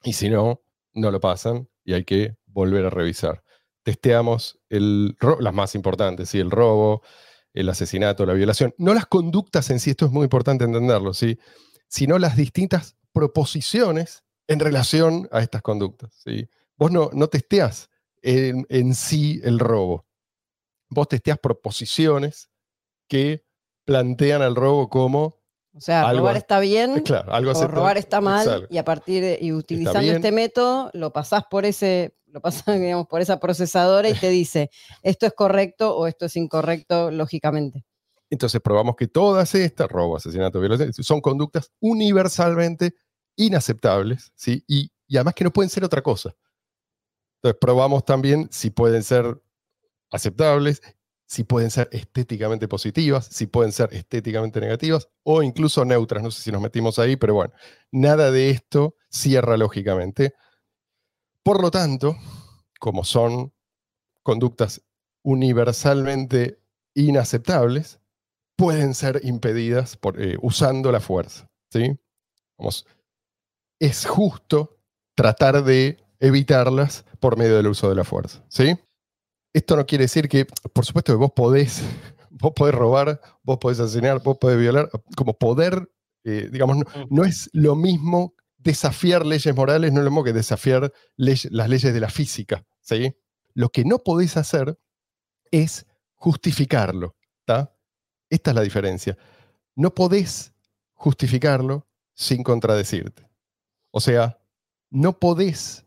y 0.03 0.15
si 0.15 0.31
no, 0.31 0.63
no 0.95 1.13
lo 1.13 1.21
pasan, 1.21 1.69
y 1.85 1.95
hay 1.95 2.05
que 2.05 2.37
volver 2.47 2.87
a 2.87 2.91
revisar. 2.91 3.45
Testeamos 3.85 4.59
las 4.69 5.55
más 5.55 5.77
importantes, 5.77 6.31
¿sí? 6.31 6.41
el 6.41 6.51
robo, 6.51 7.03
el 7.53 7.69
asesinato, 7.69 8.27
la 8.27 8.33
violación. 8.33 8.75
No 8.79 8.95
las 8.95 9.07
conductas 9.07 9.71
en 9.71 9.79
sí, 9.79 9.91
esto 9.91 10.07
es 10.07 10.13
muy 10.13 10.25
importante 10.25 10.65
entenderlo, 10.65 11.15
¿sí? 11.15 11.39
Sino 11.95 12.19
las 12.19 12.37
distintas 12.37 12.97
proposiciones 13.13 14.25
en 14.49 14.59
relación 14.59 15.29
a 15.31 15.43
estas 15.43 15.63
conductas. 15.63 16.13
¿sí? 16.25 16.49
Vos 16.77 16.91
no, 16.91 17.11
no 17.13 17.29
testeás 17.29 17.89
en, 18.21 18.67
en 18.69 18.97
sí 18.97 19.41
el 19.45 19.61
robo, 19.61 20.05
vos 20.91 21.07
testeás 21.07 21.39
proposiciones 21.39 22.51
que 23.07 23.45
plantean 23.85 24.43
al 24.43 24.57
robo 24.57 24.89
como, 24.89 25.39
O 25.73 25.81
sea, 25.81 26.09
Algo 26.09 26.23
robar 26.23 26.37
está 26.37 26.59
bien, 26.59 26.99
eh, 26.99 27.03
claro, 27.05 27.33
algo 27.33 27.53
o 27.53 27.69
robar 27.69 27.97
está 27.97 28.21
mal, 28.21 28.45
Exacto. 28.45 28.75
y 28.75 28.79
a 28.79 28.85
partir 28.85 29.23
de, 29.23 29.39
y 29.41 29.53
utilizando 29.53 30.01
bien. 30.01 30.17
este 30.17 30.33
método, 30.33 30.91
lo 30.95 31.13
pasás 31.13 31.45
por 31.49 31.65
ese, 31.65 32.17
lo 32.27 32.41
pasás, 32.41 32.65
digamos, 32.81 33.07
por 33.07 33.21
esa 33.21 33.39
procesadora 33.39 34.09
y 34.09 34.15
te 34.15 34.31
dice 34.31 34.69
esto 35.05 35.27
es 35.27 35.33
correcto 35.33 35.97
o 35.97 36.09
esto 36.09 36.27
es 36.27 36.35
incorrecto, 36.35 37.13
lógicamente. 37.13 37.85
Entonces 38.35 38.61
probamos 38.61 38.97
que 38.97 39.07
todas 39.07 39.55
estas, 39.55 39.88
robo, 39.88 40.17
asesinato, 40.17 40.61
violación, 40.61 40.93
son 40.93 41.21
conductas 41.21 41.73
universalmente 41.81 42.95
inaceptables, 43.37 44.33
¿sí? 44.35 44.64
Y, 44.69 44.93
y 45.07 45.17
además 45.17 45.35
que 45.35 45.45
no 45.45 45.53
pueden 45.53 45.71
ser 45.71 45.85
otra 45.85 46.03
cosa. 46.03 46.35
Entonces 47.38 47.59
probamos 47.61 48.05
también 48.05 48.49
si 48.50 48.71
pueden 48.71 49.03
ser 49.03 49.41
aceptables, 50.11 50.81
si 51.26 51.45
pueden 51.45 51.71
ser 51.71 51.88
estéticamente 51.93 52.69
positivas, 52.69 53.26
si 53.26 53.47
pueden 53.47 53.73
ser 53.73 53.93
estéticamente 53.93 54.61
negativas 54.61 55.09
o 55.23 55.43
incluso 55.43 55.85
neutras. 55.85 56.23
No 56.23 56.31
sé 56.31 56.43
si 56.43 56.53
nos 56.53 56.61
metimos 56.61 56.99
ahí, 56.99 57.17
pero 57.17 57.35
bueno, 57.35 57.53
nada 57.91 58.31
de 58.31 58.50
esto 58.50 58.97
cierra 59.09 59.57
lógicamente. 59.57 60.35
Por 61.43 61.61
lo 61.61 61.71
tanto, 61.71 62.17
como 62.79 63.05
son 63.05 63.53
conductas 64.23 64.83
universalmente 65.23 66.61
inaceptables, 66.95 68.00
pueden 68.56 68.94
ser 68.94 69.20
impedidas 69.25 69.96
por, 69.96 70.20
eh, 70.20 70.37
usando 70.42 70.92
la 70.92 71.00
fuerza. 71.00 71.46
¿sí? 71.73 71.96
Vamos, 72.58 72.87
es 73.80 74.06
justo 74.06 74.78
tratar 75.16 75.64
de 75.64 75.99
evitarlas 76.20 77.04
por 77.20 77.37
medio 77.37 77.56
del 77.56 77.66
uso 77.68 77.88
de 77.88 77.94
la 77.96 78.04
fuerza. 78.04 78.44
¿sí? 78.49 78.76
Esto 79.52 79.76
no 79.76 79.87
quiere 79.87 80.04
decir 80.04 80.28
que, 80.28 80.44
por 80.46 80.84
supuesto, 80.84 81.12
que 81.12 81.16
vos 81.18 81.32
podés, 81.32 81.82
vos 82.30 82.52
podés 82.54 82.75
robar, 82.75 83.20
vos 83.42 83.58
podés 83.58 83.80
asesinar, 83.80 84.23
vos 84.23 84.38
podés 84.38 84.58
violar, 84.58 84.90
como 85.16 85.34
poder, 85.34 85.90
eh, 86.25 86.49
digamos, 86.50 86.76
no, 86.78 86.84
no 87.11 87.25
es 87.25 87.50
lo 87.52 87.75
mismo 87.76 88.34
desafiar 88.56 89.26
leyes 89.26 89.54
morales, 89.54 89.92
no 89.92 90.00
es 90.00 90.04
lo 90.04 90.11
mismo 90.11 90.25
que 90.25 90.32
desafiar 90.32 90.92
ley- 91.16 91.49
las 91.50 91.68
leyes 91.68 91.92
de 91.92 92.00
la 92.00 92.08
física. 92.08 92.64
¿sí? 92.80 93.14
Lo 93.52 93.68
que 93.68 93.84
no 93.84 93.99
podés 93.99 94.37
hacer 94.37 94.78
es 95.50 95.87
justificarlo. 96.14 97.14
Esta 98.35 98.50
es 98.50 98.57
la 98.57 98.62
diferencia. 98.62 99.17
No 99.76 99.95
podés 99.95 100.53
justificarlo 100.95 101.87
sin 102.14 102.43
contradecirte. 102.43 103.23
O 103.93 104.00
sea, 104.00 104.41
no 104.91 105.21
podés 105.21 105.85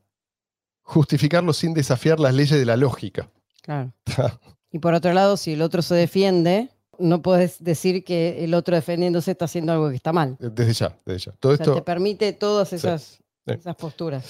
justificarlo 0.81 1.51
sin 1.51 1.73
desafiar 1.73 2.21
las 2.21 2.33
leyes 2.33 2.57
de 2.57 2.65
la 2.65 2.77
lógica. 2.77 3.29
Claro. 3.61 3.91
Y 4.69 4.79
por 4.79 4.93
otro 4.93 5.13
lado, 5.13 5.37
si 5.37 5.53
el 5.53 5.61
otro 5.61 5.81
se 5.81 5.95
defiende, 5.95 6.69
no 6.99 7.21
puedes 7.21 7.63
decir 7.63 8.03
que 8.03 8.43
el 8.43 8.53
otro 8.53 8.75
defendiéndose 8.75 9.31
está 9.31 9.45
haciendo 9.45 9.71
algo 9.71 9.89
que 9.89 9.95
está 9.95 10.11
mal. 10.11 10.35
Desde 10.39 10.73
ya, 10.73 10.97
desde 11.05 11.19
ya. 11.19 11.31
Todo 11.39 11.53
O 11.53 11.55
sea, 11.55 11.63
esto, 11.63 11.75
te 11.75 11.81
permite 11.83 12.33
todas 12.33 12.73
esas, 12.73 13.01
sí. 13.45 13.53
esas 13.53 13.75
posturas. 13.77 14.25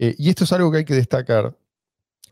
eh, 0.00 0.12
y 0.18 0.28
esto 0.28 0.42
es 0.42 0.52
algo 0.52 0.72
que 0.72 0.78
hay 0.78 0.84
que 0.84 0.94
destacar 0.94 1.56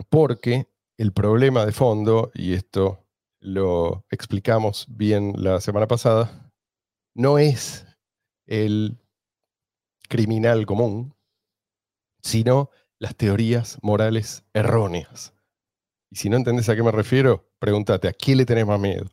porque 0.09 0.67
el 0.99 1.13
problema 1.13 1.65
de 1.65 1.71
fondo, 1.71 2.33
y 2.35 2.55
esto 2.55 3.06
lo 3.41 4.05
explicamos 4.11 4.87
bien 4.89 5.35
la 5.37 5.61
semana 5.61 5.87
pasada, 5.87 6.53
no 7.15 7.39
es 7.39 7.87
el 8.47 8.99
criminal 10.09 10.67
común, 10.67 11.15
sino 12.23 12.71
las 12.99 13.17
teorías 13.17 13.79
morales 13.83 14.45
erróneas. 14.53 15.35
Y 16.11 16.17
si 16.17 16.29
no 16.29 16.37
entendés 16.37 16.69
a 16.69 16.77
qué 16.77 16.83
me 16.83 16.93
refiero, 16.93 17.49
pregúntate, 17.59 18.09
¿a 18.09 18.13
quién 18.13 18.39
le 18.39 18.47
tenés 18.47 18.67
más 18.67 18.81
miedo? 18.81 19.07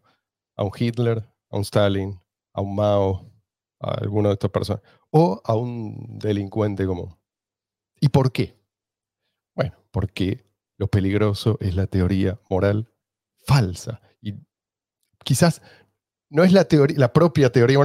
¿A 0.56 0.63
un 0.63 0.72
Hitler? 0.77 1.20
¿A 1.50 1.58
un 1.58 1.63
Stalin? 1.63 2.20
¿A 2.53 2.62
un 2.62 2.75
Mao? 2.75 3.32
¿A 3.80 3.96
alguno 3.96 4.30
de 4.30 4.34
estos 4.34 4.51
personas? 4.51 4.84
¿O 5.10 5.42
a 5.44 5.56
un 5.56 6.18
delincuente 6.20 6.86
común? 6.86 7.18
¿Y 8.00 8.10
por 8.10 8.32
qué? 8.32 8.56
Bueno, 9.56 9.75
porque 9.92 10.46
lo 10.77 10.88
peligroso 10.88 11.58
es 11.60 11.75
la 11.75 11.88
teoría 11.88 12.39
moral 12.50 12.89
falsa. 13.46 14.01
Quizás 15.24 15.62
no 16.30 16.44
es 16.44 16.51
la, 16.51 16.65
teoría, 16.65 16.98
la 16.98 17.13
propia 17.13 17.51
teoría 17.51 17.80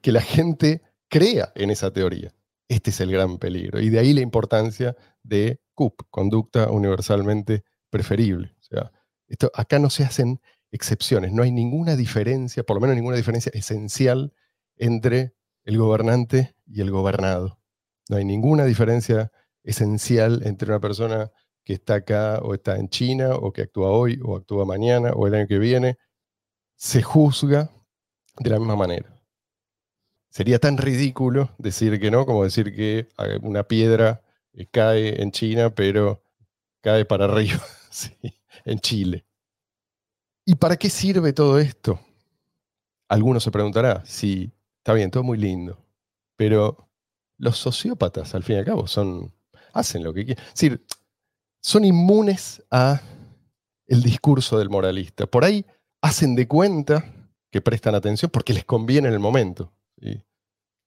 que 0.00 0.12
la 0.12 0.20
gente 0.20 0.82
crea 1.08 1.52
en 1.54 1.70
esa 1.70 1.92
teoría. 1.92 2.34
Este 2.68 2.90
es 2.90 3.00
el 3.00 3.12
gran 3.12 3.38
peligro. 3.38 3.80
Y 3.80 3.90
de 3.90 3.98
ahí 3.98 4.12
la 4.12 4.20
importancia 4.20 4.96
de 5.22 5.60
CUP, 5.74 6.02
conducta 6.10 6.70
universalmente 6.70 7.64
preferible. 7.90 8.54
O 8.60 8.62
sea, 8.62 8.92
esto, 9.28 9.50
acá 9.54 9.78
no 9.78 9.90
se 9.90 10.04
hacen 10.04 10.40
excepciones, 10.70 11.32
no 11.32 11.42
hay 11.42 11.52
ninguna 11.52 11.96
diferencia, 11.96 12.62
por 12.62 12.76
lo 12.76 12.80
menos 12.80 12.96
ninguna 12.96 13.16
diferencia 13.16 13.52
esencial 13.54 14.32
entre 14.76 15.34
el 15.64 15.78
gobernante 15.78 16.56
y 16.66 16.80
el 16.80 16.90
gobernado. 16.90 17.58
No 18.08 18.16
hay 18.16 18.24
ninguna 18.24 18.64
diferencia 18.64 19.30
esencial 19.62 20.42
entre 20.44 20.68
una 20.68 20.80
persona 20.80 21.30
que 21.64 21.74
está 21.74 21.96
acá 21.96 22.40
o 22.42 22.54
está 22.54 22.76
en 22.76 22.88
China 22.88 23.36
o 23.36 23.52
que 23.52 23.62
actúa 23.62 23.90
hoy 23.90 24.18
o 24.24 24.36
actúa 24.36 24.64
mañana 24.64 25.12
o 25.12 25.26
el 25.26 25.34
año 25.34 25.46
que 25.46 25.58
viene. 25.58 25.98
Se 26.82 27.00
juzga 27.00 27.70
de 28.38 28.50
la 28.50 28.58
misma 28.58 28.74
manera. 28.74 29.16
Sería 30.30 30.58
tan 30.58 30.76
ridículo 30.76 31.54
decir 31.56 32.00
que 32.00 32.10
no, 32.10 32.26
como 32.26 32.42
decir 32.42 32.74
que 32.74 33.08
eh, 33.18 33.38
una 33.40 33.62
piedra 33.62 34.20
eh, 34.52 34.66
cae 34.66 35.22
en 35.22 35.30
China, 35.30 35.70
pero 35.70 36.24
cae 36.80 37.04
para 37.04 37.26
arriba 37.26 37.62
sí, 37.90 38.16
en 38.64 38.80
Chile. 38.80 39.24
¿Y 40.44 40.56
para 40.56 40.76
qué 40.76 40.90
sirve 40.90 41.32
todo 41.32 41.60
esto? 41.60 42.00
Alguno 43.08 43.38
se 43.38 43.52
preguntará, 43.52 44.02
sí, 44.04 44.50
está 44.78 44.92
bien, 44.92 45.12
todo 45.12 45.22
muy 45.22 45.38
lindo, 45.38 45.78
pero 46.34 46.88
los 47.38 47.58
sociópatas, 47.58 48.34
al 48.34 48.42
fin 48.42 48.56
y 48.56 48.58
al 48.58 48.64
cabo, 48.64 48.88
son, 48.88 49.32
hacen 49.72 50.02
lo 50.02 50.12
que 50.12 50.24
quieren. 50.24 50.44
Es 50.46 50.54
decir, 50.54 50.84
son 51.60 51.84
inmunes 51.84 52.60
a 52.72 53.00
el 53.86 54.02
discurso 54.02 54.58
del 54.58 54.68
moralista. 54.68 55.28
Por 55.28 55.44
ahí 55.44 55.64
hacen 56.02 56.34
de 56.34 56.46
cuenta 56.46 57.04
que 57.50 57.62
prestan 57.62 57.94
atención 57.94 58.30
porque 58.30 58.52
les 58.52 58.64
conviene 58.64 59.08
en 59.08 59.14
el 59.14 59.20
momento. 59.20 59.72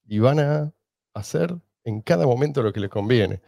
Y 0.08 0.20
van 0.20 0.40
a 0.40 0.74
hacer 1.14 1.56
en 1.84 2.02
cada 2.02 2.28
momento 2.28 2.62
lo 2.62 2.72
que 2.74 2.80
les 2.80 2.90
conviene. 2.90 3.42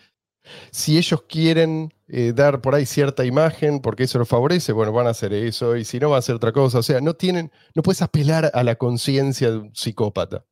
Si 0.71 0.97
ellos 0.97 1.23
quieren 1.27 1.93
eh, 2.07 2.31
dar 2.33 2.61
por 2.61 2.73
ahí 2.73 2.85
cierta 2.85 3.25
imagen 3.25 3.81
porque 3.81 4.03
eso 4.03 4.17
los 4.17 4.29
favorece, 4.29 4.71
bueno, 4.71 4.93
van 4.93 5.07
a 5.07 5.09
hacer 5.11 5.33
eso, 5.33 5.75
y 5.75 5.83
si 5.83 5.99
no, 5.99 6.09
van 6.09 6.17
a 6.17 6.19
hacer 6.19 6.35
otra 6.35 6.53
cosa. 6.53 6.79
O 6.79 6.83
sea, 6.83 7.01
no 7.01 7.15
tienen, 7.15 7.51
no 7.75 7.83
puedes 7.83 8.01
apelar 8.01 8.49
a 8.53 8.63
la 8.63 8.75
conciencia 8.75 9.51
de 9.51 9.57
un 9.57 9.75
psicópata. 9.75 10.45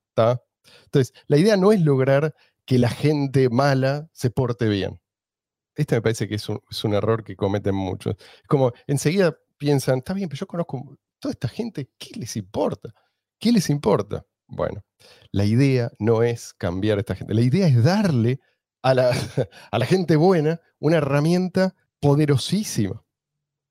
Entonces, 0.85 1.13
la 1.27 1.37
idea 1.37 1.57
no 1.57 1.71
es 1.71 1.81
lograr 1.81 2.35
que 2.65 2.79
la 2.79 2.89
gente 2.89 3.49
mala 3.49 4.09
se 4.11 4.29
porte 4.29 4.67
bien. 4.67 4.99
Este 5.75 5.95
me 5.95 6.01
parece 6.01 6.27
que 6.27 6.35
es 6.35 6.49
un, 6.49 6.61
es 6.69 6.83
un 6.83 6.93
error 6.93 7.23
que 7.23 7.35
cometen 7.35 7.75
muchos. 7.75 8.15
Como 8.47 8.73
enseguida 8.87 9.37
piensan, 9.57 9.99
está 9.99 10.13
bien, 10.13 10.29
pero 10.29 10.39
yo 10.39 10.47
conozco 10.47 10.97
toda 11.25 11.31
esta 11.33 11.47
gente, 11.47 11.89
¿qué 11.97 12.19
les 12.19 12.35
importa? 12.37 12.93
¿Qué 13.39 13.51
les 13.51 13.71
importa? 13.71 14.27
Bueno, 14.45 14.83
la 15.31 15.43
idea 15.43 15.91
no 15.97 16.21
es 16.21 16.53
cambiar 16.53 16.99
a 16.99 17.01
esta 17.01 17.15
gente, 17.15 17.33
la 17.33 17.41
idea 17.41 17.65
es 17.65 17.83
darle 17.83 18.39
a 18.83 18.93
la, 18.93 19.09
a 19.71 19.79
la 19.79 19.85
gente 19.87 20.17
buena 20.17 20.61
una 20.77 20.97
herramienta 20.97 21.73
poderosísima, 21.99 23.03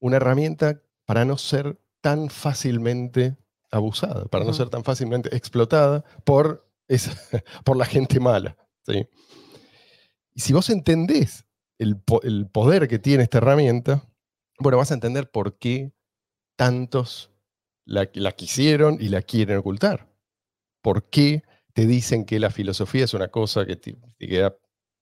una 0.00 0.16
herramienta 0.16 0.82
para 1.04 1.24
no 1.24 1.38
ser 1.38 1.78
tan 2.00 2.28
fácilmente 2.28 3.36
abusada, 3.70 4.24
para 4.24 4.44
no 4.44 4.52
ser 4.52 4.68
tan 4.68 4.82
fácilmente 4.82 5.34
explotada 5.36 6.04
por, 6.24 6.68
esa, 6.88 7.12
por 7.64 7.76
la 7.76 7.84
gente 7.84 8.18
mala. 8.18 8.56
¿sí? 8.84 9.06
Y 10.34 10.40
si 10.40 10.52
vos 10.52 10.70
entendés 10.70 11.44
el, 11.78 12.00
po- 12.00 12.22
el 12.22 12.48
poder 12.48 12.88
que 12.88 12.98
tiene 12.98 13.22
esta 13.22 13.38
herramienta, 13.38 14.02
bueno, 14.58 14.76
vas 14.78 14.90
a 14.90 14.94
entender 14.94 15.30
por 15.30 15.56
qué 15.56 15.92
tantos 16.56 17.30
la, 17.84 18.08
la 18.14 18.32
quisieron 18.32 18.98
y 19.00 19.08
la 19.08 19.22
quieren 19.22 19.58
ocultar. 19.58 20.08
¿Por 20.82 21.08
qué 21.10 21.42
te 21.74 21.86
dicen 21.86 22.24
que 22.24 22.40
la 22.40 22.50
filosofía 22.50 23.04
es 23.04 23.14
una 23.14 23.28
cosa 23.28 23.66
que 23.66 23.76
te, 23.76 23.98
queda 24.18 24.56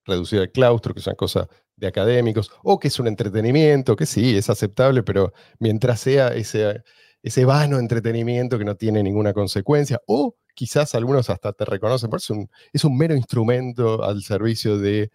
reducida 0.04 0.40
al 0.42 0.50
claustro, 0.50 0.94
que 0.94 1.00
es 1.00 1.06
una 1.06 1.16
cosa 1.16 1.48
de 1.76 1.86
académicos, 1.86 2.50
o 2.64 2.78
que 2.78 2.88
es 2.88 2.98
un 2.98 3.06
entretenimiento, 3.06 3.94
que 3.94 4.06
sí, 4.06 4.36
es 4.36 4.50
aceptable, 4.50 5.02
pero 5.02 5.32
mientras 5.58 6.00
sea 6.00 6.28
ese, 6.28 6.82
ese 7.22 7.44
vano 7.44 7.78
entretenimiento 7.78 8.58
que 8.58 8.64
no 8.64 8.76
tiene 8.76 9.02
ninguna 9.02 9.32
consecuencia, 9.32 10.00
o 10.06 10.36
quizás 10.54 10.94
algunos 10.94 11.30
hasta 11.30 11.52
te 11.52 11.64
reconocen, 11.64 12.10
pero 12.10 12.18
es 12.18 12.30
un, 12.30 12.50
es 12.72 12.84
un 12.84 12.96
mero 12.96 13.14
instrumento 13.14 14.02
al 14.02 14.22
servicio 14.22 14.78
del 14.78 15.10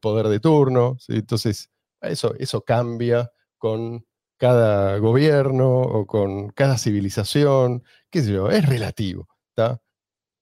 poder 0.00 0.28
de 0.28 0.40
turno. 0.40 0.96
Entonces, 1.08 1.70
eso, 2.00 2.34
eso 2.38 2.62
cambia 2.62 3.30
con 3.58 4.04
cada 4.36 4.98
gobierno 4.98 5.80
o 5.80 6.06
con 6.06 6.50
cada 6.50 6.78
civilización, 6.78 7.82
qué 8.10 8.22
sé 8.22 8.32
yo, 8.32 8.50
es 8.50 8.66
relativo. 8.66 9.28
¿tá? 9.54 9.80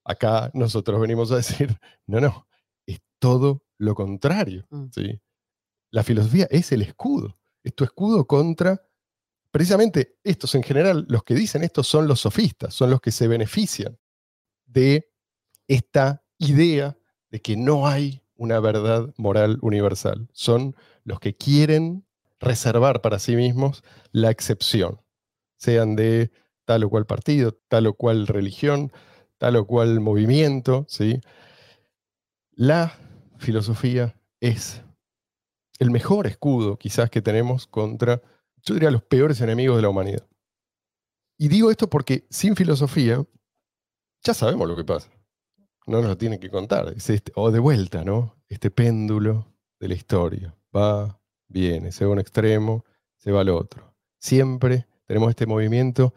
Acá 0.05 0.51
nosotros 0.55 1.01
venimos 1.01 1.31
a 1.33 1.37
decir, 1.37 1.79
no, 2.07 2.21
no, 2.21 2.47
es 2.87 3.01
todo 3.19 3.65
lo 3.79 3.95
contrario. 3.95 4.67
Mm. 4.71 4.87
¿sí? 4.95 5.21
La 5.91 6.03
filosofía 6.03 6.47
es 6.51 6.73
el 6.73 6.83
escudo, 6.83 7.39
es 7.63 7.75
tu 7.75 7.85
escudo 7.85 8.27
contra, 8.27 8.83
precisamente 9.51 10.19
estos 10.25 10.55
en 10.55 10.63
general, 10.63 11.07
los 11.09 11.23
que 11.23 11.35
dicen 11.35 11.63
esto 11.63 11.83
son 11.83 12.09
los 12.09 12.21
sofistas, 12.21 12.75
son 12.75 12.91
los 12.91 13.01
que 13.01 13.13
se 13.13 13.29
benefician 13.29 13.99
de 14.67 15.09
esta 15.69 16.25
idea 16.39 16.97
de 17.31 17.41
que 17.41 17.57
no 17.57 17.87
hay 17.87 18.23
una 18.37 18.61
verdad 18.61 19.15
moral 19.17 19.59
universal. 19.63 20.29
Son 20.33 20.75
los 21.05 21.21
que 21.21 21.37
quieren 21.37 22.05
reservar 22.41 23.01
para 23.01 23.19
sí 23.19 23.37
mismos 23.37 23.83
la 24.13 24.31
excepción, 24.31 25.01
sean 25.57 25.97
de 25.97 26.31
tal 26.65 26.85
o 26.85 26.91
cual 26.91 27.07
partido, 27.07 27.59
tal 27.69 27.87
o 27.87 27.95
cual 27.95 28.27
religión, 28.27 28.93
tal 29.39 29.57
o 29.57 29.67
cual 29.67 30.01
movimiento, 30.01 30.87
¿sí? 30.89 31.21
La 32.53 32.97
filosofía 33.39 34.17
es 34.41 34.83
el 35.79 35.91
mejor 35.91 36.27
escudo 36.27 36.79
quizás 36.79 37.11
que 37.11 37.23
tenemos 37.23 37.67
contra, 37.67 38.23
yo 38.63 38.75
diría, 38.75 38.91
los 38.91 39.03
peores 39.03 39.41
enemigos 39.41 39.77
de 39.77 39.83
la 39.83 39.89
humanidad. 39.89 40.27
Y 41.37 41.49
digo 41.49 41.71
esto 41.71 41.91
porque 41.91 42.27
sin 42.31 42.55
filosofía 42.55 43.25
ya 44.23 44.35
sabemos 44.35 44.69
lo 44.69 44.77
que 44.77 44.85
pasa. 44.85 45.11
No 45.87 45.99
nos 45.99 46.07
lo 46.07 46.17
tienen 46.17 46.39
que 46.39 46.51
contar. 46.51 46.95
Es 46.97 47.11
este, 47.11 47.33
o 47.35 47.51
de 47.51 47.59
vuelta, 47.59 48.05
¿no? 48.05 48.37
Este 48.49 48.71
péndulo 48.71 49.53
de 49.81 49.89
la 49.89 49.95
historia. 49.95 50.57
Va, 50.75 51.21
viene, 51.49 51.93
se 51.93 52.05
va 52.05 52.11
a 52.11 52.13
un 52.13 52.21
extremo, 52.21 52.85
se 53.17 53.33
va 53.33 53.41
al 53.41 53.49
otro. 53.49 53.95
Siempre 54.19 54.87
tenemos 55.07 55.31
este 55.31 55.47
movimiento 55.47 56.15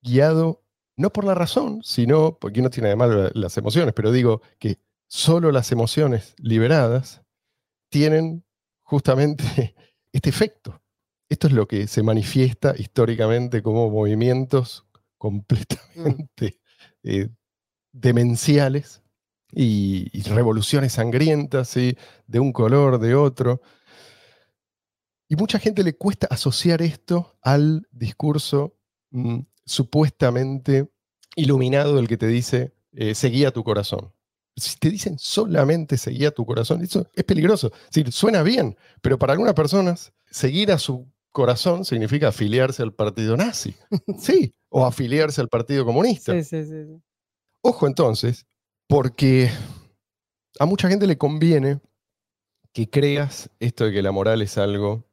guiado 0.00 0.62
no 0.96 1.10
por 1.12 1.24
la 1.24 1.34
razón, 1.34 1.80
sino, 1.82 2.38
porque 2.38 2.60
uno 2.60 2.70
tiene 2.70 2.88
además 2.88 3.32
las 3.34 3.56
emociones, 3.58 3.92
pero 3.94 4.12
digo 4.12 4.40
que 4.58 4.78
solo 5.06 5.52
las 5.52 5.70
emociones 5.70 6.34
liberadas 6.38 7.22
tienen 7.90 8.44
justamente 8.82 9.74
este 10.12 10.30
efecto. 10.30 10.82
Esto 11.28 11.48
es 11.48 11.52
lo 11.52 11.66
que 11.66 11.86
se 11.86 12.02
manifiesta 12.02 12.74
históricamente 12.76 13.62
como 13.62 13.90
movimientos 13.90 14.86
completamente 15.18 16.58
eh, 17.02 17.28
demenciales 17.92 19.02
y, 19.52 20.08
y 20.12 20.22
revoluciones 20.22 20.94
sangrientas, 20.94 21.68
¿sí? 21.68 21.96
de 22.26 22.40
un 22.40 22.52
color, 22.52 22.98
de 22.98 23.14
otro. 23.14 23.60
Y 25.28 25.36
mucha 25.36 25.58
gente 25.58 25.82
le 25.82 25.96
cuesta 25.96 26.26
asociar 26.30 26.82
esto 26.82 27.36
al 27.42 27.86
discurso 27.90 28.76
mm, 29.10 29.40
supuestamente 29.64 30.88
iluminado 31.34 31.96
del 31.96 32.08
que 32.08 32.16
te 32.16 32.26
dice, 32.26 32.72
eh, 32.92 33.14
seguía 33.14 33.50
tu 33.50 33.64
corazón. 33.64 34.12
Si 34.56 34.78
te 34.78 34.88
dicen 34.88 35.18
solamente 35.18 35.98
seguía 35.98 36.30
tu 36.30 36.46
corazón, 36.46 36.82
eso 36.82 37.06
es 37.14 37.24
peligroso. 37.24 37.72
Decir, 37.86 38.10
suena 38.12 38.42
bien, 38.42 38.76
pero 39.02 39.18
para 39.18 39.32
algunas 39.32 39.54
personas, 39.54 40.12
seguir 40.30 40.72
a 40.72 40.78
su 40.78 41.06
corazón 41.30 41.84
significa 41.84 42.28
afiliarse 42.28 42.82
al 42.82 42.94
partido 42.94 43.36
nazi. 43.36 43.74
Sí, 44.18 44.54
o 44.70 44.86
afiliarse 44.86 45.40
al 45.40 45.48
partido 45.48 45.84
comunista. 45.84 46.32
Sí, 46.32 46.44
sí, 46.44 46.64
sí. 46.64 46.84
sí. 46.86 47.02
Ojo 47.60 47.86
entonces, 47.86 48.46
porque 48.86 49.50
a 50.58 50.66
mucha 50.66 50.88
gente 50.88 51.06
le 51.06 51.18
conviene 51.18 51.80
que 52.72 52.88
creas 52.88 53.50
esto 53.58 53.84
de 53.84 53.92
que 53.92 54.02
la 54.02 54.12
moral 54.12 54.42
es 54.42 54.56
algo, 54.58 55.04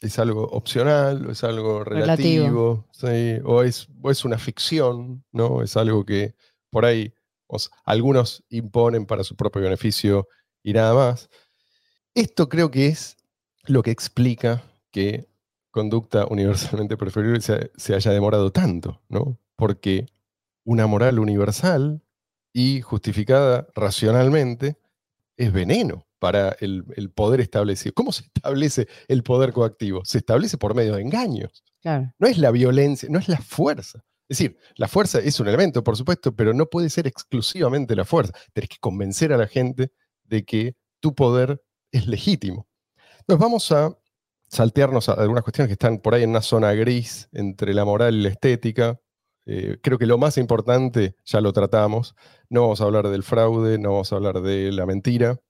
es 0.00 0.18
algo 0.18 0.44
opcional, 0.44 1.26
o 1.26 1.32
es 1.32 1.42
algo 1.44 1.82
relativo, 1.84 2.86
¿sí? 2.92 3.40
o, 3.44 3.62
es, 3.62 3.88
o 4.02 4.10
es 4.10 4.24
una 4.24 4.38
ficción, 4.38 5.24
¿no? 5.32 5.62
Es 5.62 5.76
algo 5.76 6.04
que 6.04 6.34
por 6.70 6.84
ahí 6.84 7.12
os- 7.46 7.70
algunos 7.84 8.44
imponen 8.48 9.06
para 9.06 9.24
su 9.24 9.34
propio 9.36 9.62
beneficio 9.62 10.28
y 10.62 10.72
nada 10.72 10.94
más. 10.94 11.28
Esto 12.14 12.48
creo 12.48 12.70
que 12.70 12.86
es 12.88 13.16
lo 13.64 13.82
que 13.82 13.90
explica 13.90 14.62
que 14.90 15.28
conducta 15.70 16.26
universalmente 16.26 16.96
preferible 16.96 17.40
se, 17.40 17.70
se 17.76 17.94
haya 17.94 18.10
demorado 18.12 18.50
tanto, 18.52 19.00
¿no? 19.08 19.38
Porque 19.56 20.06
una 20.64 20.86
moral 20.86 21.18
universal 21.18 22.02
y 22.52 22.80
justificada 22.80 23.68
racionalmente 23.74 24.76
es 25.36 25.52
veneno 25.52 26.06
para 26.18 26.56
el, 26.60 26.84
el 26.96 27.10
poder 27.10 27.40
establecido. 27.40 27.94
¿Cómo 27.94 28.12
se 28.12 28.24
establece 28.24 28.88
el 29.08 29.22
poder 29.22 29.52
coactivo? 29.52 30.04
Se 30.04 30.18
establece 30.18 30.58
por 30.58 30.74
medio 30.74 30.96
de 30.96 31.02
engaños. 31.02 31.64
Claro. 31.80 32.12
No 32.18 32.26
es 32.26 32.38
la 32.38 32.50
violencia, 32.50 33.08
no 33.10 33.18
es 33.18 33.28
la 33.28 33.38
fuerza. 33.38 34.04
Es 34.28 34.38
decir, 34.38 34.58
la 34.76 34.88
fuerza 34.88 35.20
es 35.20 35.40
un 35.40 35.48
elemento, 35.48 35.82
por 35.82 35.96
supuesto, 35.96 36.36
pero 36.36 36.52
no 36.52 36.66
puede 36.66 36.90
ser 36.90 37.06
exclusivamente 37.06 37.96
la 37.96 38.04
fuerza. 38.04 38.34
Tenés 38.52 38.68
que 38.68 38.76
convencer 38.78 39.32
a 39.32 39.38
la 39.38 39.46
gente 39.46 39.90
de 40.24 40.44
que 40.44 40.76
tu 41.00 41.14
poder 41.14 41.62
es 41.90 42.06
legítimo. 42.06 42.68
Entonces 43.20 43.40
vamos 43.40 43.72
a 43.72 43.96
saltearnos 44.48 45.08
a 45.08 45.14
algunas 45.14 45.44
cuestiones 45.44 45.68
que 45.68 45.74
están 45.74 45.98
por 45.98 46.14
ahí 46.14 46.24
en 46.24 46.30
una 46.30 46.42
zona 46.42 46.72
gris 46.72 47.28
entre 47.32 47.72
la 47.72 47.86
moral 47.86 48.16
y 48.16 48.22
la 48.22 48.28
estética. 48.28 49.00
Eh, 49.46 49.78
creo 49.82 49.96
que 49.96 50.06
lo 50.06 50.18
más 50.18 50.36
importante 50.36 51.16
ya 51.24 51.40
lo 51.40 51.52
tratamos. 51.54 52.14
No 52.50 52.62
vamos 52.62 52.82
a 52.82 52.84
hablar 52.84 53.08
del 53.08 53.22
fraude, 53.22 53.78
no 53.78 53.92
vamos 53.92 54.12
a 54.12 54.16
hablar 54.16 54.42
de 54.42 54.72
la 54.72 54.84
mentira. 54.84 55.40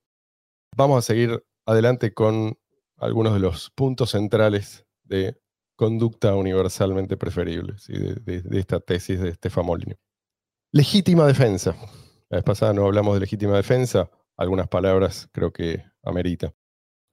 Vamos 0.76 0.98
a 0.98 1.02
seguir 1.02 1.44
adelante 1.66 2.14
con 2.14 2.58
algunos 2.96 3.34
de 3.34 3.40
los 3.40 3.70
puntos 3.70 4.10
centrales 4.10 4.86
de 5.04 5.40
conducta 5.76 6.34
universalmente 6.34 7.16
preferible, 7.16 7.74
de 7.88 8.58
esta 8.58 8.80
tesis 8.80 9.20
de 9.20 9.32
Stefan 9.34 9.66
Molyneux. 9.66 9.98
Legítima 10.72 11.26
defensa. 11.26 11.76
La 12.28 12.38
vez 12.38 12.44
pasada 12.44 12.72
no 12.72 12.84
hablamos 12.84 13.14
de 13.14 13.20
legítima 13.20 13.56
defensa, 13.56 14.10
algunas 14.36 14.68
palabras 14.68 15.28
creo 15.32 15.52
que 15.52 15.84
amerita. 16.02 16.52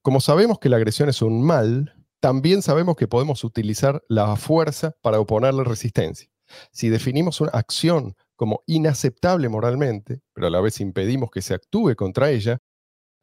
Como 0.01 0.19
sabemos 0.19 0.59
que 0.59 0.69
la 0.69 0.77
agresión 0.77 1.09
es 1.09 1.21
un 1.21 1.41
mal, 1.43 1.95
también 2.19 2.61
sabemos 2.61 2.95
que 2.95 3.07
podemos 3.07 3.43
utilizar 3.43 4.03
la 4.09 4.35
fuerza 4.35 4.95
para 5.01 5.19
oponerle 5.19 5.63
resistencia. 5.63 6.29
Si 6.71 6.89
definimos 6.89 7.41
una 7.41 7.51
acción 7.51 8.15
como 8.35 8.63
inaceptable 8.67 9.47
moralmente, 9.47 10.21
pero 10.33 10.47
a 10.47 10.49
la 10.49 10.61
vez 10.61 10.79
impedimos 10.79 11.31
que 11.31 11.41
se 11.41 11.53
actúe 11.53 11.95
contra 11.95 12.29
ella, 12.29 12.59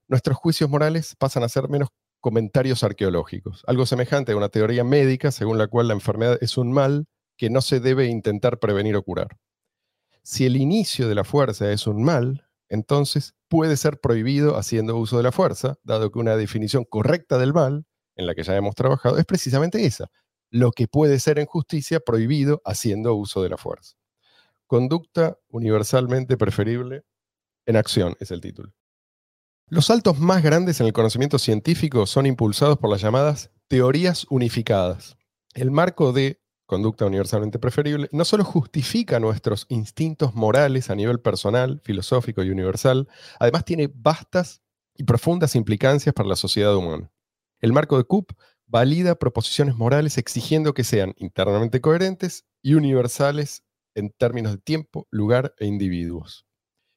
nuestros 0.08 0.36
juicios 0.36 0.68
morales 0.68 1.14
pasan 1.18 1.42
a 1.42 1.48
ser 1.48 1.68
menos 1.68 1.88
comentarios 2.20 2.84
arqueológicos, 2.84 3.64
algo 3.66 3.84
semejante 3.84 4.32
a 4.32 4.36
una 4.36 4.48
teoría 4.48 4.84
médica 4.84 5.32
según 5.32 5.58
la 5.58 5.66
cual 5.66 5.88
la 5.88 5.94
enfermedad 5.94 6.38
es 6.40 6.56
un 6.56 6.72
mal 6.72 7.06
que 7.36 7.50
no 7.50 7.60
se 7.60 7.80
debe 7.80 8.06
intentar 8.06 8.58
prevenir 8.58 8.96
o 8.96 9.02
curar. 9.02 9.38
Si 10.22 10.46
el 10.46 10.56
inicio 10.56 11.08
de 11.08 11.16
la 11.16 11.24
fuerza 11.24 11.72
es 11.72 11.86
un 11.88 12.04
mal, 12.04 12.46
entonces 12.68 13.34
puede 13.48 13.76
ser 13.76 13.98
prohibido 14.00 14.56
haciendo 14.56 14.96
uso 14.96 15.16
de 15.16 15.24
la 15.24 15.32
fuerza, 15.32 15.74
dado 15.82 16.12
que 16.12 16.20
una 16.20 16.36
definición 16.36 16.84
correcta 16.84 17.38
del 17.38 17.52
mal, 17.52 17.84
en 18.14 18.26
la 18.26 18.34
que 18.34 18.44
ya 18.44 18.56
hemos 18.56 18.74
trabajado, 18.74 19.18
es 19.18 19.24
precisamente 19.24 19.84
esa, 19.84 20.10
lo 20.50 20.70
que 20.70 20.86
puede 20.86 21.18
ser 21.18 21.38
en 21.38 21.46
justicia 21.46 21.98
prohibido 22.00 22.62
haciendo 22.64 23.14
uso 23.14 23.42
de 23.42 23.48
la 23.48 23.56
fuerza. 23.56 23.96
Conducta 24.66 25.38
universalmente 25.48 26.36
preferible 26.36 27.02
en 27.66 27.76
acción 27.76 28.14
es 28.20 28.30
el 28.30 28.40
título. 28.40 28.72
Los 29.68 29.86
saltos 29.86 30.18
más 30.18 30.42
grandes 30.42 30.80
en 30.80 30.86
el 30.86 30.92
conocimiento 30.92 31.38
científico 31.38 32.06
son 32.06 32.26
impulsados 32.26 32.78
por 32.78 32.90
las 32.90 33.00
llamadas 33.00 33.50
teorías 33.68 34.26
unificadas. 34.28 35.16
El 35.54 35.70
marco 35.70 36.12
de 36.12 36.42
conducta 36.66 37.04
universalmente 37.04 37.58
preferible, 37.58 38.08
no 38.12 38.24
solo 38.24 38.44
justifica 38.44 39.20
nuestros 39.20 39.66
instintos 39.68 40.34
morales 40.34 40.88
a 40.88 40.94
nivel 40.94 41.20
personal, 41.20 41.80
filosófico 41.84 42.42
y 42.42 42.50
universal, 42.50 43.08
además 43.38 43.64
tiene 43.64 43.90
vastas 43.94 44.62
y 44.96 45.04
profundas 45.04 45.54
implicancias 45.54 46.14
para 46.14 46.28
la 46.28 46.36
sociedad 46.36 46.74
humana. 46.74 47.10
El 47.60 47.72
marco 47.72 47.98
de 47.98 48.04
Coop 48.04 48.32
valida 48.66 49.16
proposiciones 49.16 49.76
morales 49.76 50.16
exigiendo 50.16 50.72
que 50.72 50.84
sean 50.84 51.14
internamente 51.18 51.82
coherentes 51.82 52.46
y 52.62 52.74
universales 52.74 53.64
en 53.94 54.10
términos 54.10 54.52
de 54.52 54.58
tiempo, 54.58 55.06
lugar 55.10 55.54
e 55.58 55.66
individuos. 55.66 56.46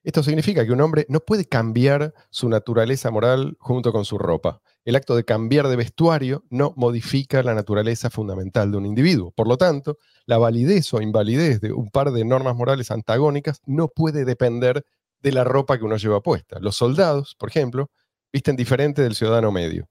Esto 0.06 0.22
significa 0.22 0.64
que 0.64 0.72
un 0.72 0.82
hombre 0.82 1.08
no 1.10 1.20
puede 1.20 1.46
cambiar 1.46 2.14
su 2.30 2.48
naturaleza 2.48 3.10
moral 3.10 3.58
junto 3.60 3.92
con 3.92 4.06
su 4.06 4.20
ropa. 4.20 4.62
El 4.86 4.96
acto 4.96 5.16
de 5.16 5.26
cambiar 5.26 5.68
de 5.68 5.76
vestuario 5.76 6.44
no 6.52 6.76
modifica 6.78 7.42
la 7.42 7.56
naturaleza 7.56 8.12
fundamental 8.12 8.70
de 8.70 8.78
un 8.78 8.86
individuo. 8.86 9.32
Por 9.32 9.48
lo 9.48 9.58
tanto, 9.58 9.98
la 10.28 10.38
validez 10.38 10.94
o 10.94 11.02
invalidez 11.02 11.60
de 11.60 11.74
un 11.74 11.90
par 11.90 12.12
de 12.12 12.24
normas 12.24 12.56
morales 12.56 12.92
antagónicas 12.92 13.62
no 13.66 13.88
puede 13.88 14.26
depender 14.26 14.86
de 15.24 15.32
la 15.32 15.44
ropa 15.44 15.80
que 15.80 15.86
uno 15.86 15.98
lleva 15.98 16.22
puesta. 16.22 16.60
Los 16.60 16.76
soldados, 16.76 17.34
por 17.34 17.50
ejemplo, 17.50 17.90
visten 18.32 18.56
diferente 18.56 19.02
del 19.02 19.16
ciudadano 19.16 19.52
medio. 19.52 19.90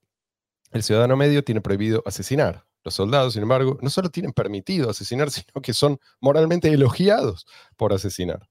El 0.71 0.83
ciudadano 0.83 1.17
medio 1.17 1.43
tiene 1.43 1.59
prohibido 1.59 2.01
asesinar. 2.05 2.63
Los 2.85 2.93
soldados, 2.93 3.33
sin 3.33 3.41
embargo, 3.41 3.77
no 3.81 3.89
solo 3.89 4.09
tienen 4.09 4.31
permitido 4.31 4.89
asesinar, 4.89 5.29
sino 5.31 5.61
que 5.61 5.73
son 5.73 5.99
moralmente 6.21 6.71
elogiados 6.71 7.45
por 7.75 7.91
asesinar. 7.91 8.47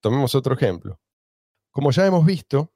Tomemos 0.00 0.34
otro 0.34 0.54
ejemplo. 0.54 0.98
Como 1.70 1.90
ya 1.90 2.06
hemos 2.06 2.24
visto, 2.24 2.72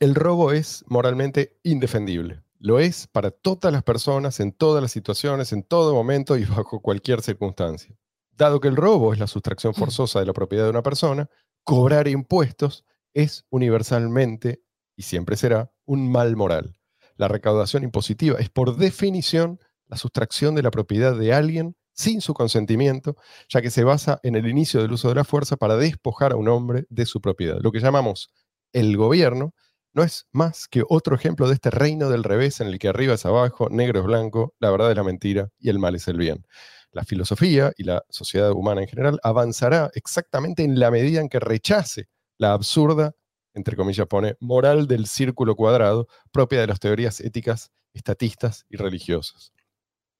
el 0.00 0.14
robo 0.14 0.52
es 0.52 0.84
moralmente 0.88 1.58
indefendible. 1.62 2.42
Lo 2.58 2.78
es 2.78 3.06
para 3.06 3.30
todas 3.30 3.72
las 3.72 3.82
personas, 3.82 4.40
en 4.40 4.52
todas 4.52 4.82
las 4.82 4.90
situaciones, 4.90 5.52
en 5.52 5.62
todo 5.62 5.94
momento 5.94 6.36
y 6.36 6.44
bajo 6.44 6.80
cualquier 6.80 7.22
circunstancia. 7.22 7.96
Dado 8.32 8.60
que 8.60 8.68
el 8.68 8.76
robo 8.76 9.12
es 9.12 9.18
la 9.18 9.26
sustracción 9.26 9.74
forzosa 9.74 10.20
de 10.20 10.26
la 10.26 10.32
propiedad 10.32 10.64
de 10.64 10.70
una 10.70 10.82
persona, 10.82 11.30
cobrar 11.64 12.08
impuestos 12.08 12.84
es 13.14 13.46
universalmente 13.48 14.62
y 14.94 15.02
siempre 15.02 15.36
será 15.36 15.72
un 15.86 16.10
mal 16.10 16.36
moral. 16.36 16.78
La 17.16 17.28
recaudación 17.28 17.82
impositiva 17.82 18.38
es 18.38 18.50
por 18.50 18.76
definición 18.76 19.58
la 19.86 19.96
sustracción 19.96 20.54
de 20.54 20.62
la 20.62 20.70
propiedad 20.70 21.16
de 21.16 21.32
alguien 21.32 21.76
sin 21.96 22.20
su 22.20 22.34
consentimiento, 22.34 23.16
ya 23.48 23.62
que 23.62 23.70
se 23.70 23.82
basa 23.82 24.20
en 24.22 24.36
el 24.36 24.46
inicio 24.46 24.82
del 24.82 24.92
uso 24.92 25.08
de 25.08 25.14
la 25.16 25.24
fuerza 25.24 25.56
para 25.56 25.76
despojar 25.76 26.32
a 26.32 26.36
un 26.36 26.48
hombre 26.48 26.84
de 26.90 27.06
su 27.06 27.20
propiedad. 27.20 27.58
Lo 27.60 27.72
que 27.72 27.80
llamamos 27.80 28.30
el 28.72 28.96
gobierno 28.96 29.54
no 29.94 30.02
es 30.02 30.26
más 30.30 30.68
que 30.68 30.82
otro 30.86 31.16
ejemplo 31.16 31.48
de 31.48 31.54
este 31.54 31.70
reino 31.70 32.10
del 32.10 32.22
revés 32.22 32.60
en 32.60 32.66
el 32.68 32.78
que 32.78 32.88
arriba 32.88 33.14
es 33.14 33.24
abajo, 33.24 33.70
negro 33.70 34.00
es 34.00 34.04
blanco, 34.04 34.54
la 34.60 34.70
verdad 34.70 34.90
es 34.90 34.96
la 34.96 35.04
mentira 35.04 35.48
y 35.58 35.70
el 35.70 35.78
mal 35.78 35.94
es 35.94 36.06
el 36.06 36.18
bien. 36.18 36.46
La 36.92 37.04
filosofía 37.04 37.72
y 37.78 37.84
la 37.84 38.04
sociedad 38.10 38.52
humana 38.52 38.82
en 38.82 38.88
general 38.88 39.18
avanzará 39.22 39.90
exactamente 39.94 40.64
en 40.64 40.78
la 40.78 40.90
medida 40.90 41.20
en 41.20 41.30
que 41.30 41.40
rechace 41.40 42.08
la 42.36 42.52
absurda, 42.52 43.14
entre 43.54 43.74
comillas 43.74 44.06
pone, 44.06 44.36
moral 44.38 44.86
del 44.86 45.06
círculo 45.06 45.56
cuadrado 45.56 46.08
propia 46.30 46.60
de 46.60 46.66
las 46.66 46.78
teorías 46.78 47.20
éticas, 47.20 47.70
estatistas 47.94 48.66
y 48.68 48.76
religiosas. 48.76 49.55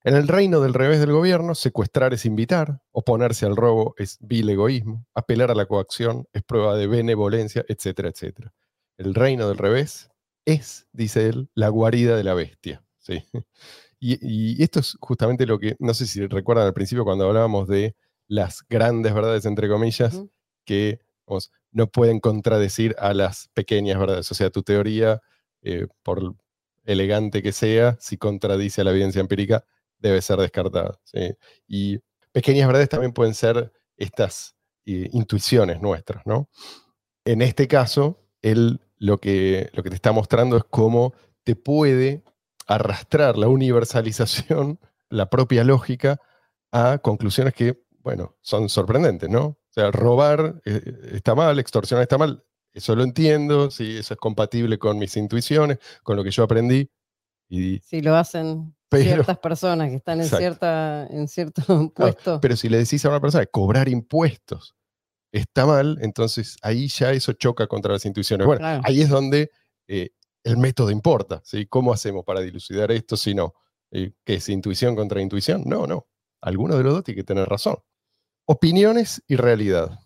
En 0.06 0.14
el 0.14 0.28
reino 0.28 0.60
del 0.60 0.72
revés 0.72 1.00
del 1.00 1.10
gobierno, 1.10 1.56
secuestrar 1.56 2.14
es 2.14 2.26
invitar, 2.26 2.80
oponerse 2.92 3.44
al 3.44 3.56
robo 3.56 3.96
es 3.98 4.18
vil 4.20 4.48
egoísmo, 4.48 5.04
apelar 5.16 5.50
a 5.50 5.54
la 5.56 5.66
coacción 5.66 6.28
es 6.32 6.44
prueba 6.44 6.76
de 6.76 6.86
benevolencia, 6.86 7.64
etcétera, 7.66 8.10
etcétera. 8.10 8.54
El 8.98 9.16
reino 9.16 9.48
del 9.48 9.58
revés 9.58 10.08
es, 10.44 10.86
dice 10.92 11.26
él, 11.26 11.50
la 11.56 11.70
guarida 11.70 12.16
de 12.16 12.22
la 12.22 12.34
bestia. 12.34 12.84
¿sí? 12.98 13.24
Y, 13.98 14.62
esto 14.62 14.78
es 14.78 14.96
justamente 15.00 15.46
lo 15.46 15.58
que, 15.58 15.74
no 15.80 15.92
sé 15.94 16.06
si 16.06 16.24
recuerdan 16.26 16.66
al 16.66 16.74
principio 16.74 17.04
cuando 17.04 17.26
hablábamos 17.26 17.66
de 17.66 17.96
las 18.28 18.62
grandes 18.68 19.12
verdades, 19.14 19.46
entre 19.46 19.68
comillas, 19.68 20.22
que 20.64 21.00
no 21.72 21.86
pueden 21.88 22.20
contradecir 22.20 22.94
a 22.98 23.14
las 23.14 23.48
pequeñas 23.54 23.98
verdades. 23.98 24.30
O 24.30 24.34
sea, 24.34 24.50
tu 24.50 24.62
teoría, 24.62 25.22
eh, 25.62 25.88
por 26.04 26.36
elegante 26.84 27.42
que 27.42 27.52
sea, 27.52 27.96
si 27.98 28.18
contradice 28.18 28.82
a 28.82 28.84
la 28.84 28.90
evidencia 28.90 29.20
empírica, 29.20 29.64
debe 29.98 30.22
ser 30.22 30.38
descartada. 30.38 30.98
Y 31.66 31.98
pequeñas 32.32 32.66
verdades 32.66 32.88
también 32.88 33.12
pueden 33.12 33.34
ser 33.34 33.72
estas 33.96 34.56
eh, 34.84 35.08
intuiciones 35.12 35.80
nuestras, 35.80 36.24
¿no? 36.26 36.48
En 37.24 37.42
este 37.42 37.66
caso, 37.66 38.20
él 38.42 38.80
lo 38.98 39.18
que, 39.18 39.70
lo 39.72 39.82
que 39.82 39.90
te 39.90 39.96
está 39.96 40.12
mostrando 40.12 40.56
es 40.56 40.64
cómo 40.70 41.14
te 41.44 41.56
puede 41.56 42.22
arrastrar 42.66 43.36
la 43.36 43.48
universalización, 43.48 44.78
la 45.08 45.28
propia 45.28 45.64
lógica, 45.64 46.20
a 46.72 46.98
conclusiones 46.98 47.54
que, 47.54 47.82
bueno, 48.00 48.36
son 48.42 48.68
sorprendentes, 48.68 49.28
¿no? 49.28 49.44
O 49.44 49.58
sea, 49.70 49.90
robar 49.90 50.60
eh, 50.64 50.82
está 51.14 51.34
mal, 51.34 51.58
extorsionar 51.58 52.02
está 52.02 52.18
mal, 52.18 52.44
eso 52.72 52.94
lo 52.94 53.02
entiendo, 53.02 53.70
sí, 53.70 53.96
eso 53.96 54.14
es 54.14 54.20
compatible 54.20 54.78
con 54.78 54.98
mis 54.98 55.16
intuiciones, 55.16 55.78
con 56.02 56.16
lo 56.16 56.22
que 56.22 56.30
yo 56.30 56.42
aprendí. 56.42 56.90
Y, 57.48 57.78
si 57.78 58.02
lo 58.02 58.14
hacen 58.14 58.75
ciertas 58.90 59.38
personas 59.38 59.90
que 59.90 59.96
están 59.96 60.20
en, 60.20 60.28
cierta, 60.28 61.06
en 61.08 61.28
cierto 61.28 61.62
puesto. 61.94 62.40
pero 62.40 62.56
si 62.56 62.68
le 62.68 62.78
decís 62.78 63.04
a 63.04 63.08
una 63.08 63.20
persona 63.20 63.46
cobrar 63.46 63.88
impuestos 63.88 64.76
está 65.32 65.66
mal, 65.66 65.98
entonces 66.00 66.56
ahí 66.62 66.88
ya 66.88 67.12
eso 67.12 67.32
choca 67.32 67.66
contra 67.66 67.92
las 67.92 68.04
intuiciones. 68.04 68.46
Bueno, 68.46 68.80
ahí 68.84 69.02
es 69.02 69.08
donde 69.08 69.50
eh, 69.88 70.10
el 70.44 70.56
método 70.56 70.90
importa. 70.90 71.42
¿sí? 71.44 71.66
¿Cómo 71.66 71.92
hacemos 71.92 72.24
para 72.24 72.40
dilucidar 72.40 72.90
esto 72.90 73.16
si 73.16 73.34
no? 73.34 73.54
Eh, 73.90 74.12
¿Qué 74.24 74.34
es 74.34 74.48
intuición 74.48 74.96
contra 74.96 75.20
intuición? 75.20 75.62
No, 75.66 75.86
no. 75.86 76.06
Alguno 76.40 76.76
de 76.76 76.84
los 76.84 76.94
dos 76.94 77.04
tiene 77.04 77.20
que 77.20 77.24
tener 77.24 77.48
razón. 77.48 77.76
Opiniones 78.46 79.22
y 79.26 79.36
realidad. 79.36 79.98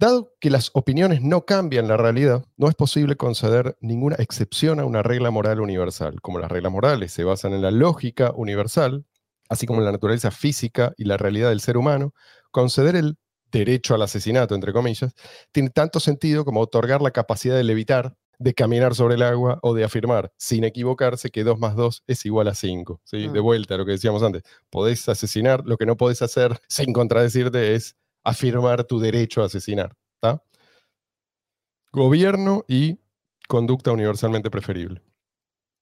Dado 0.00 0.32
que 0.40 0.48
las 0.48 0.70
opiniones 0.72 1.20
no 1.20 1.44
cambian 1.44 1.86
la 1.86 1.98
realidad, 1.98 2.46
no 2.56 2.70
es 2.70 2.74
posible 2.74 3.16
conceder 3.16 3.76
ninguna 3.82 4.16
excepción 4.18 4.80
a 4.80 4.86
una 4.86 5.02
regla 5.02 5.30
moral 5.30 5.60
universal. 5.60 6.22
Como 6.22 6.38
las 6.38 6.50
reglas 6.50 6.72
morales 6.72 7.12
se 7.12 7.22
basan 7.22 7.52
en 7.52 7.60
la 7.60 7.70
lógica 7.70 8.32
universal, 8.34 9.04
así 9.50 9.66
como 9.66 9.80
en 9.80 9.84
la 9.84 9.92
naturaleza 9.92 10.30
física 10.30 10.94
y 10.96 11.04
la 11.04 11.18
realidad 11.18 11.50
del 11.50 11.60
ser 11.60 11.76
humano, 11.76 12.14
conceder 12.50 12.96
el 12.96 13.18
derecho 13.52 13.94
al 13.94 14.00
asesinato, 14.00 14.54
entre 14.54 14.72
comillas, 14.72 15.12
tiene 15.52 15.68
tanto 15.68 16.00
sentido 16.00 16.46
como 16.46 16.60
otorgar 16.60 17.02
la 17.02 17.10
capacidad 17.10 17.56
de 17.56 17.64
levitar, 17.64 18.16
de 18.38 18.54
caminar 18.54 18.94
sobre 18.94 19.16
el 19.16 19.22
agua 19.22 19.58
o 19.60 19.74
de 19.74 19.84
afirmar, 19.84 20.32
sin 20.38 20.64
equivocarse, 20.64 21.28
que 21.28 21.44
2 21.44 21.58
más 21.58 21.76
2 21.76 22.04
es 22.06 22.24
igual 22.24 22.48
a 22.48 22.54
5. 22.54 23.02
¿sí? 23.04 23.28
De 23.28 23.40
mm. 23.40 23.44
vuelta 23.44 23.74
a 23.74 23.76
lo 23.76 23.84
que 23.84 23.92
decíamos 23.92 24.22
antes. 24.22 24.44
Podés 24.70 25.06
asesinar, 25.10 25.62
lo 25.66 25.76
que 25.76 25.84
no 25.84 25.98
podés 25.98 26.22
hacer 26.22 26.58
sin 26.70 26.94
contradecirte 26.94 27.74
es 27.74 27.96
afirmar 28.24 28.84
tu 28.84 29.00
derecho 29.00 29.42
a 29.42 29.46
asesinar. 29.46 29.96
Gobierno 31.92 32.64
y 32.68 33.00
conducta 33.48 33.90
universalmente 33.90 34.48
preferible. 34.48 35.02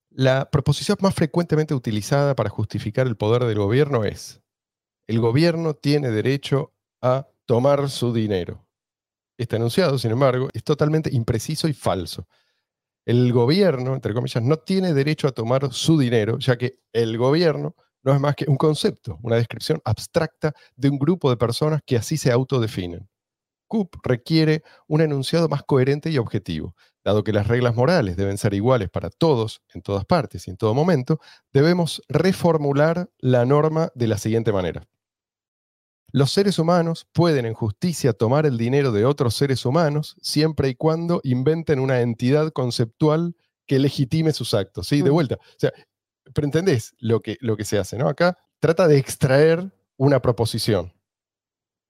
La 0.08 0.50
proposición 0.50 0.96
más 1.02 1.14
frecuentemente 1.14 1.74
utilizada 1.74 2.34
para 2.34 2.48
justificar 2.48 3.06
el 3.06 3.16
poder 3.16 3.44
del 3.44 3.58
gobierno 3.58 4.04
es, 4.04 4.40
el 5.06 5.20
gobierno 5.20 5.74
tiene 5.74 6.10
derecho 6.10 6.72
a 7.02 7.28
tomar 7.44 7.90
su 7.90 8.14
dinero. 8.14 8.66
Este 9.36 9.56
enunciado, 9.56 9.98
sin 9.98 10.12
embargo, 10.12 10.48
es 10.54 10.64
totalmente 10.64 11.10
impreciso 11.12 11.68
y 11.68 11.74
falso. 11.74 12.26
El 13.04 13.32
gobierno, 13.32 13.94
entre 13.94 14.14
comillas, 14.14 14.42
no 14.42 14.56
tiene 14.58 14.94
derecho 14.94 15.28
a 15.28 15.32
tomar 15.32 15.72
su 15.72 15.98
dinero, 15.98 16.38
ya 16.38 16.56
que 16.56 16.80
el 16.92 17.16
gobierno 17.18 17.76
no 18.08 18.14
es 18.14 18.20
más 18.22 18.36
que 18.36 18.46
un 18.48 18.56
concepto, 18.56 19.18
una 19.22 19.36
descripción 19.36 19.82
abstracta 19.84 20.54
de 20.76 20.88
un 20.88 20.98
grupo 20.98 21.28
de 21.28 21.36
personas 21.36 21.82
que 21.84 21.94
así 21.94 22.16
se 22.16 22.32
autodefinen. 22.32 23.06
CUP 23.66 23.96
requiere 24.02 24.62
un 24.86 25.02
enunciado 25.02 25.46
más 25.46 25.62
coherente 25.62 26.08
y 26.08 26.16
objetivo. 26.16 26.74
Dado 27.04 27.22
que 27.22 27.34
las 27.34 27.48
reglas 27.48 27.74
morales 27.74 28.16
deben 28.16 28.38
ser 28.38 28.54
iguales 28.54 28.88
para 28.88 29.10
todos, 29.10 29.60
en 29.74 29.82
todas 29.82 30.06
partes 30.06 30.48
y 30.48 30.50
en 30.50 30.56
todo 30.56 30.72
momento, 30.72 31.20
debemos 31.52 32.00
reformular 32.08 33.10
la 33.18 33.44
norma 33.44 33.90
de 33.94 34.06
la 34.06 34.16
siguiente 34.16 34.52
manera. 34.52 34.88
Los 36.10 36.32
seres 36.32 36.58
humanos 36.58 37.06
pueden 37.12 37.44
en 37.44 37.52
justicia 37.52 38.14
tomar 38.14 38.46
el 38.46 38.56
dinero 38.56 38.90
de 38.90 39.04
otros 39.04 39.34
seres 39.34 39.66
humanos 39.66 40.16
siempre 40.22 40.70
y 40.70 40.74
cuando 40.74 41.20
inventen 41.24 41.78
una 41.78 42.00
entidad 42.00 42.52
conceptual 42.52 43.36
que 43.66 43.78
legitime 43.78 44.32
sus 44.32 44.54
actos. 44.54 44.88
¿sí? 44.88 45.02
De 45.02 45.10
mm. 45.10 45.12
vuelta. 45.12 45.34
O 45.34 45.58
sea, 45.58 45.74
pero 46.34 46.46
entendés 46.46 46.94
lo 46.98 47.20
que, 47.20 47.36
lo 47.40 47.56
que 47.56 47.64
se 47.64 47.78
hace, 47.78 47.96
¿no? 47.98 48.08
Acá 48.08 48.38
trata 48.60 48.88
de 48.88 48.98
extraer 48.98 49.70
una 49.96 50.20
proposición 50.20 50.92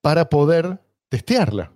para 0.01 0.29
poder 0.29 0.79
testearla. 1.09 1.71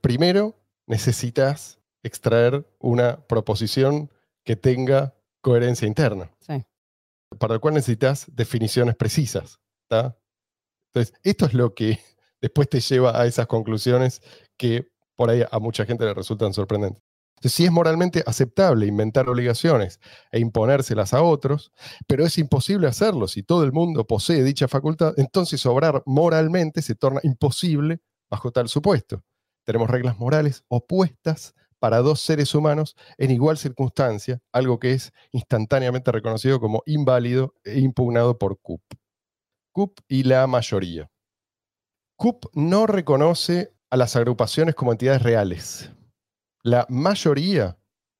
Primero 0.00 0.56
necesitas 0.86 1.78
extraer 2.02 2.66
una 2.78 3.26
proposición 3.26 4.10
que 4.44 4.56
tenga 4.56 5.14
coherencia 5.40 5.86
interna. 5.86 6.30
Para 7.38 7.54
lo 7.54 7.60
cual 7.60 7.74
necesitas 7.74 8.26
definiciones 8.34 8.96
precisas. 8.96 9.60
Entonces, 9.88 11.14
esto 11.22 11.46
es 11.46 11.54
lo 11.54 11.74
que 11.74 11.98
después 12.40 12.68
te 12.68 12.80
lleva 12.80 13.20
a 13.20 13.26
esas 13.26 13.46
conclusiones 13.46 14.22
que 14.56 14.90
por 15.16 15.30
ahí 15.30 15.42
a 15.50 15.58
mucha 15.58 15.84
gente 15.84 16.04
le 16.04 16.14
resultan 16.14 16.52
sorprendentes. 16.52 17.02
Entonces, 17.40 17.56
sí 17.56 17.64
es 17.64 17.72
moralmente 17.72 18.22
aceptable 18.26 18.84
inventar 18.84 19.26
obligaciones 19.30 19.98
e 20.30 20.40
imponérselas 20.40 21.14
a 21.14 21.22
otros, 21.22 21.72
pero 22.06 22.26
es 22.26 22.36
imposible 22.36 22.86
hacerlo. 22.86 23.28
Si 23.28 23.42
todo 23.42 23.64
el 23.64 23.72
mundo 23.72 24.06
posee 24.06 24.44
dicha 24.44 24.68
facultad, 24.68 25.14
entonces 25.16 25.64
obrar 25.64 26.02
moralmente 26.04 26.82
se 26.82 26.94
torna 26.96 27.20
imposible 27.22 28.00
bajo 28.28 28.52
tal 28.52 28.68
supuesto. 28.68 29.24
Tenemos 29.64 29.88
reglas 29.88 30.18
morales 30.18 30.64
opuestas 30.68 31.54
para 31.78 32.02
dos 32.02 32.20
seres 32.20 32.54
humanos 32.54 32.94
en 33.16 33.30
igual 33.30 33.56
circunstancia, 33.56 34.42
algo 34.52 34.78
que 34.78 34.92
es 34.92 35.10
instantáneamente 35.32 36.12
reconocido 36.12 36.60
como 36.60 36.82
inválido 36.84 37.54
e 37.64 37.80
impugnado 37.80 38.36
por 38.36 38.60
CUP. 38.60 38.82
CUP 39.72 39.98
y 40.08 40.24
la 40.24 40.46
mayoría. 40.46 41.10
CUP 42.16 42.44
no 42.52 42.86
reconoce 42.86 43.72
a 43.88 43.96
las 43.96 44.14
agrupaciones 44.14 44.74
como 44.74 44.92
entidades 44.92 45.22
reales. 45.22 45.90
La 46.62 46.86
mayoría 46.90 47.78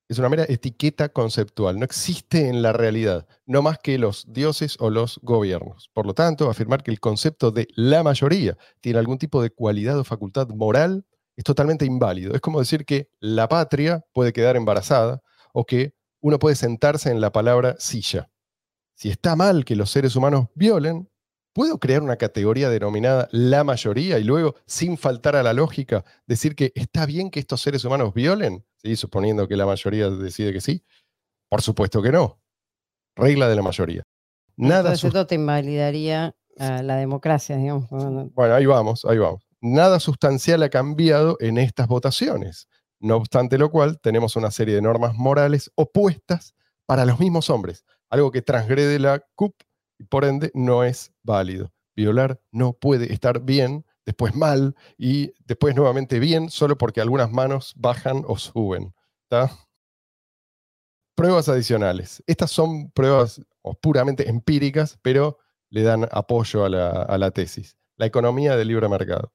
es 0.09 0.19
una 0.19 0.31
mera 0.31 0.45
etiqueta 0.49 1.11
conceptual, 1.11 1.79
no 1.79 1.85
existe 1.85 2.49
en 2.49 2.63
la 2.63 2.73
realidad, 2.73 3.29
no 3.47 3.61
más 3.61 3.79
que 3.79 3.99
los 3.99 4.33
dioses 4.33 4.77
o 4.81 4.89
los 4.89 5.21
gobiernos. 5.23 5.91
Por 5.93 6.07
lo 6.07 6.15
tanto, 6.15 6.49
afirmar 6.49 6.83
que 6.83 6.91
el 6.91 7.01
concepto 7.01 7.51
de 7.51 7.69
la 7.77 8.03
mayoría 8.03 8.57
tiene 8.81 8.99
algún 8.99 9.19
tipo 9.19 9.43
de 9.43 9.51
cualidad 9.51 9.99
o 9.99 10.05
facultad 10.05 10.49
moral 10.49 11.05
es 11.37 11.45
totalmente 11.45 11.85
inválido. 11.85 12.35
Es 12.35 12.41
como 12.41 12.61
decir 12.61 12.87
que 12.87 13.11
la 13.21 13.47
patria 13.47 14.05
puede 14.13 14.33
quedar 14.33 14.57
embarazada 14.57 15.23
o 15.53 15.67
que 15.67 15.93
uno 16.21 16.39
puede 16.39 16.57
sentarse 16.57 17.11
en 17.11 17.21
la 17.21 17.31
palabra 17.31 17.77
silla. 17.79 18.31
Si 18.95 19.11
está 19.11 19.37
mal 19.37 19.67
que 19.67 19.77
los 19.77 19.91
seres 19.91 20.17
humanos 20.17 20.49
violen, 20.55 21.10
¿puedo 21.53 21.79
crear 21.79 22.03
una 22.03 22.17
categoría 22.17 22.71
denominada 22.71 23.29
la 23.33 23.65
mayoría 23.65 24.19
y 24.19 24.25
luego, 24.25 24.55
sin 24.67 24.97
faltar 24.97 25.37
a 25.37 25.43
la 25.43 25.53
lógica, 25.53 26.05
decir 26.27 26.55
que 26.55 26.73
está 26.75 27.07
bien 27.07 27.31
que 27.31 27.41
estos 27.41 27.61
seres 27.61 27.85
humanos 27.85 28.15
violen? 28.15 28.65
¿Sí? 28.77 28.97
Suponiendo 28.97 29.49
que 29.49 29.57
la 29.57 29.67
mayoría 29.67 30.11
decide 30.11 30.53
que 30.53 30.61
sí. 30.61 30.85
Por 31.49 31.63
supuesto 31.63 32.03
que 32.03 32.13
no. 32.13 32.41
Regla 33.17 33.49
de 33.49 33.57
la 33.57 33.63
mayoría. 33.63 34.03
Nada 34.57 34.81
Entonces 34.81 35.05
esto 35.05 35.27
te 35.27 35.35
invalidaría 35.35 36.35
a 36.59 36.83
la 36.83 36.97
democracia, 36.97 37.57
digamos. 37.57 37.89
Bueno, 38.35 38.55
ahí 38.55 38.67
vamos, 38.67 39.05
ahí 39.05 39.19
vamos 39.19 39.51
nada 39.61 40.01
sustancial 40.01 40.63
ha 40.63 40.71
cambiado 40.71 41.37
en 41.41 41.59
estas 41.59 41.87
votaciones. 41.87 42.69
No 42.99 43.17
obstante 43.17 43.59
lo 43.59 43.71
cual, 43.71 44.01
tenemos 44.01 44.37
una 44.37 44.51
serie 44.51 44.75
de 44.75 44.83
normas 44.83 45.15
morales 45.15 45.71
opuestas 45.75 46.55
para 46.87 47.05
los 47.05 47.21
mismos 47.21 47.51
hombres, 47.51 47.85
algo 48.11 48.31
que 48.31 48.43
transgrede 48.43 48.99
la 48.99 49.25
CUP 49.35 49.55
y 50.01 50.05
por 50.05 50.25
ende 50.25 50.51
no 50.55 50.83
es 50.83 51.13
válido. 51.23 51.73
Violar 51.95 52.41
no 52.51 52.73
puede 52.73 53.13
estar 53.13 53.41
bien, 53.41 53.85
después 54.07 54.35
mal 54.35 54.75
y 54.97 55.35
después 55.45 55.77
nuevamente 55.77 56.19
bien 56.19 56.49
solo 56.49 56.79
porque 56.79 57.03
algunas 57.03 57.31
manos 57.31 57.75
bajan 57.77 58.25
o 58.27 58.39
suben. 58.39 58.95
Pruebas 61.15 61.51
adicionales. 61.51 62.23
Estas 62.27 62.51
son 62.51 62.91
pruebas 62.93 63.43
puramente 63.83 64.29
empíricas, 64.31 64.99
pero 65.03 65.37
le 65.69 65.83
dan 65.83 66.09
apoyo 66.11 66.65
a 66.65 66.71
la, 66.71 66.91
a 67.03 67.19
la 67.19 67.31
tesis. 67.31 67.77
La 67.99 68.07
economía 68.07 68.57
del 68.57 68.69
libre 68.69 68.89
mercado. 68.89 69.35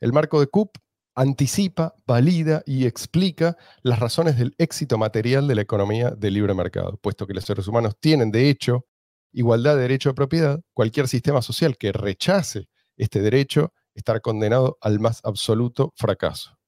El 0.00 0.12
marco 0.12 0.40
de 0.40 0.48
CUP 0.48 0.76
anticipa, 1.14 1.94
valida 2.06 2.64
y 2.66 2.86
explica 2.86 3.56
las 3.82 4.00
razones 4.00 4.36
del 4.36 4.56
éxito 4.58 4.98
material 4.98 5.46
de 5.46 5.54
la 5.54 5.62
economía 5.62 6.10
del 6.10 6.34
libre 6.34 6.54
mercado, 6.54 6.96
puesto 6.96 7.26
que 7.26 7.34
los 7.34 7.44
seres 7.44 7.68
humanos 7.68 7.94
tienen 8.00 8.32
de 8.32 8.48
hecho 8.50 8.86
igualdad 9.32 9.76
de 9.76 9.82
derecho 9.82 10.10
de 10.10 10.14
propiedad, 10.14 10.60
cualquier 10.72 11.08
sistema 11.08 11.42
social 11.42 11.76
que 11.76 11.92
rechace 11.92 12.68
este 12.96 13.20
derecho 13.20 13.72
estará 13.94 14.20
condenado 14.20 14.78
al 14.80 15.00
más 15.00 15.20
absoluto 15.24 15.92
fracaso. 15.96 16.58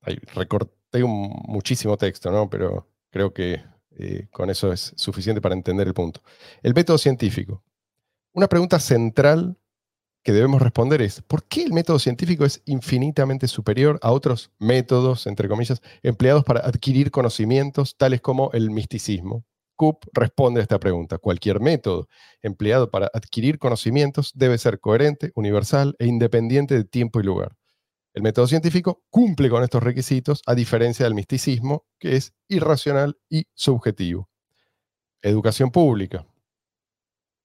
Ahí 0.00 0.16
recorté 0.34 1.04
muchísimo 1.04 1.96
texto, 1.96 2.30
¿no? 2.30 2.48
pero 2.50 2.88
creo 3.10 3.32
que 3.32 3.62
eh, 3.96 4.26
con 4.30 4.50
eso 4.50 4.72
es 4.72 4.92
suficiente 4.96 5.40
para 5.40 5.54
entender 5.54 5.86
el 5.86 5.94
punto. 5.94 6.22
El 6.62 6.74
método 6.74 6.98
científico. 6.98 7.62
Una 8.32 8.48
pregunta 8.48 8.80
central 8.80 9.58
que 10.22 10.32
debemos 10.32 10.62
responder 10.62 11.02
es, 11.02 11.20
¿por 11.22 11.44
qué 11.44 11.64
el 11.64 11.72
método 11.72 11.98
científico 11.98 12.44
es 12.44 12.62
infinitamente 12.64 13.48
superior 13.48 13.98
a 14.02 14.12
otros 14.12 14.50
métodos, 14.58 15.26
entre 15.26 15.48
comillas, 15.48 15.82
empleados 16.02 16.44
para 16.44 16.60
adquirir 16.60 17.10
conocimientos, 17.10 17.96
tales 17.96 18.20
como 18.20 18.50
el 18.52 18.70
misticismo? 18.70 19.44
Coop 19.76 20.04
responde 20.12 20.60
a 20.60 20.62
esta 20.62 20.78
pregunta. 20.78 21.18
Cualquier 21.18 21.60
método 21.60 22.08
empleado 22.42 22.90
para 22.90 23.10
adquirir 23.12 23.58
conocimientos 23.58 24.32
debe 24.34 24.58
ser 24.58 24.80
coherente, 24.80 25.32
universal 25.34 25.96
e 25.98 26.06
independiente 26.06 26.74
de 26.74 26.84
tiempo 26.84 27.20
y 27.20 27.24
lugar. 27.24 27.56
El 28.14 28.22
método 28.22 28.46
científico 28.46 29.02
cumple 29.08 29.48
con 29.48 29.62
estos 29.62 29.82
requisitos, 29.82 30.42
a 30.46 30.54
diferencia 30.54 31.04
del 31.04 31.14
misticismo, 31.14 31.86
que 31.98 32.16
es 32.16 32.34
irracional 32.48 33.18
y 33.30 33.46
subjetivo. 33.54 34.28
Educación 35.22 35.70
pública. 35.70 36.26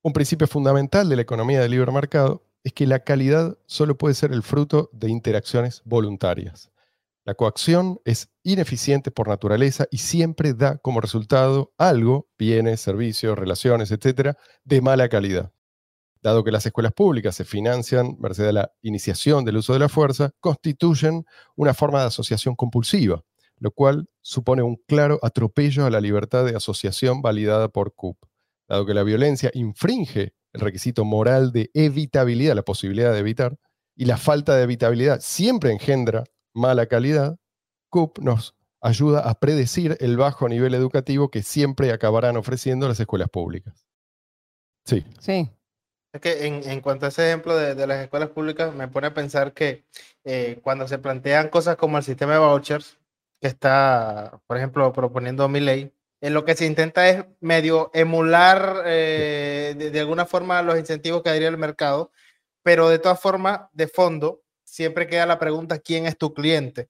Un 0.01 0.13
principio 0.13 0.47
fundamental 0.47 1.07
de 1.07 1.15
la 1.15 1.21
economía 1.21 1.61
del 1.61 1.71
libre 1.71 1.91
mercado 1.91 2.43
es 2.63 2.73
que 2.73 2.85
la 2.85 2.99
calidad 2.99 3.57
solo 3.65 3.97
puede 3.97 4.15
ser 4.15 4.33
el 4.33 4.43
fruto 4.43 4.89
de 4.91 5.09
interacciones 5.09 5.81
voluntarias. 5.85 6.69
La 7.27 7.33
coacción 7.33 7.99
es 8.05 8.29
ineficiente 8.43 9.11
por 9.11 9.27
naturaleza 9.27 9.85
y 9.91 9.97
siempre 9.97 10.53
da 10.53 10.77
como 10.77 11.01
resultado 11.01 11.73
algo, 11.77 12.29
bienes, 12.39 12.79
servicios, 12.79 13.37
relaciones, 13.37 13.91
etcétera, 13.91 14.37
de 14.63 14.79
mala 14.79 15.09
calidad. 15.09 15.51
Dado 16.21 16.45
que 16.45 16.51
las 16.51 16.65
escuelas 16.65 16.93
públicas 16.93 17.35
se 17.35 17.43
financian 17.43 18.15
merced 18.17 18.47
a 18.47 18.53
la 18.53 18.71
iniciación 18.81 19.43
del 19.43 19.57
uso 19.57 19.73
de 19.73 19.79
la 19.79 19.89
fuerza, 19.89 20.31
constituyen 20.39 21.25
una 21.57 21.73
forma 21.73 21.99
de 21.99 22.07
asociación 22.07 22.55
compulsiva, 22.55 23.25
lo 23.57 23.71
cual 23.71 24.07
supone 24.21 24.63
un 24.63 24.77
claro 24.87 25.19
atropello 25.21 25.85
a 25.85 25.89
la 25.89 25.99
libertad 25.99 26.45
de 26.45 26.55
asociación 26.55 27.21
validada 27.21 27.67
por 27.67 27.93
CUP. 27.93 28.17
Dado 28.69 28.85
que 28.85 28.93
la 28.93 29.03
violencia 29.03 29.51
infringe 29.53 30.33
el 30.53 30.61
requisito 30.61 31.03
moral 31.03 31.51
de 31.51 31.71
evitabilidad, 31.73 32.55
la 32.55 32.63
posibilidad 32.63 33.11
de 33.11 33.19
evitar, 33.19 33.59
y 33.97 34.05
la 34.05 34.15
falta 34.15 34.55
de 34.55 34.63
evitabilidad 34.63 35.19
siempre 35.19 35.73
engendra 35.73 36.23
mala 36.57 36.87
calidad, 36.87 37.37
CUP 37.89 38.19
nos 38.19 38.55
ayuda 38.81 39.21
a 39.21 39.39
predecir 39.39 39.97
el 39.99 40.17
bajo 40.17 40.49
nivel 40.49 40.73
educativo 40.73 41.29
que 41.29 41.43
siempre 41.43 41.91
acabarán 41.91 42.37
ofreciendo 42.37 42.87
las 42.87 42.99
escuelas 42.99 43.29
públicas. 43.29 43.87
Sí. 44.85 45.05
Sí. 45.19 45.49
Es 46.13 46.21
que 46.21 46.47
en, 46.47 46.81
cuanto 46.81 47.05
a 47.05 47.09
ese 47.09 47.27
ejemplo 47.27 47.55
de, 47.55 47.85
las 47.85 48.01
escuelas 48.01 48.29
públicas, 48.29 48.73
me 48.73 48.87
pone 48.87 49.07
a 49.07 49.13
pensar 49.13 49.53
que 49.53 49.85
eh, 50.23 50.59
cuando 50.63 50.87
se 50.87 50.97
plantean 50.97 51.49
cosas 51.49 51.75
como 51.75 51.97
el 51.97 52.03
sistema 52.03 52.33
de 52.33 52.39
vouchers, 52.39 52.97
que 53.39 53.47
está, 53.47 54.41
por 54.47 54.57
ejemplo, 54.57 54.91
proponiendo 54.93 55.47
mi 55.47 55.59
ley, 55.59 55.93
en 56.21 56.33
lo 56.33 56.45
que 56.45 56.55
se 56.55 56.65
intenta 56.65 57.07
es 57.09 57.25
medio 57.39 57.91
emular 57.93 58.83
eh, 58.85 59.75
de, 59.77 59.99
alguna 59.99 60.25
forma 60.25 60.61
los 60.63 60.79
incentivos 60.79 61.21
que 61.21 61.29
daría 61.29 61.49
el 61.49 61.57
mercado, 61.57 62.11
pero 62.63 62.89
de 62.89 62.99
todas 62.99 63.19
formas, 63.19 63.61
de 63.73 63.87
fondo, 63.87 64.41
siempre 64.67 65.07
queda 65.07 65.25
la 65.25 65.39
pregunta, 65.39 65.79
¿quién 65.79 66.05
es 66.05 66.17
tu 66.17 66.33
cliente? 66.33 66.89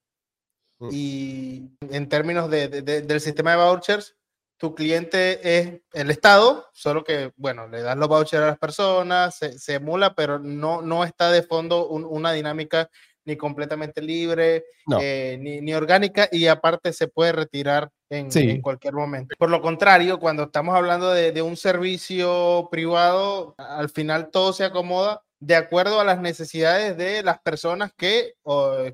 Mm. 0.80 0.90
Y 0.92 1.72
en 1.92 2.10
términos 2.10 2.50
de, 2.50 2.68
del 2.68 3.22
sistema 3.22 3.52
de 3.52 3.58
vouchers, 3.58 4.16
tu 4.58 4.74
cliente 4.74 5.60
es 5.60 5.82
el 5.94 6.10
Estado, 6.10 6.66
solo 6.74 7.04
que, 7.04 7.32
bueno, 7.36 7.68
le 7.68 7.84
das 7.84 7.96
los 7.96 8.08
vouchers 8.08 8.44
a 8.44 8.48
las 8.48 8.58
personas, 8.58 9.36
se, 9.36 9.74
emula, 9.76 10.16
pero 10.16 10.40
no, 10.40 10.82
no 10.82 11.04
está 11.04 11.32
de 11.32 11.44
fondo 11.44 11.88
una 11.88 12.32
dinámica 12.32 12.90
ni 13.26 13.36
completamente 13.36 14.02
libre, 14.02 14.66
eh, 15.00 15.38
ni, 15.40 15.74
orgánica, 15.74 16.28
y 16.32 16.48
aparte 16.48 16.94
se 16.94 17.10
puede 17.10 17.34
retirar 17.34 17.92
en, 18.10 18.62
cualquier 18.62 18.94
momento. 18.94 19.36
Por 19.38 19.50
lo 19.50 19.62
contrario, 19.62 20.18
cuando 20.18 20.44
estamos 20.44 20.76
hablando 20.76 21.12
de, 21.12 21.42
un 21.42 21.58
servicio 21.58 22.70
privado, 22.72 23.54
al 23.58 23.90
final 23.90 24.30
todo 24.32 24.54
se 24.54 24.64
acomoda 24.64 25.22
de 25.40 25.56
acuerdo 25.56 26.00
a 26.00 26.04
las 26.04 26.20
necesidades 26.20 26.98
de 26.98 27.24
las 27.24 27.40
personas 27.40 27.92
que, 27.96 28.34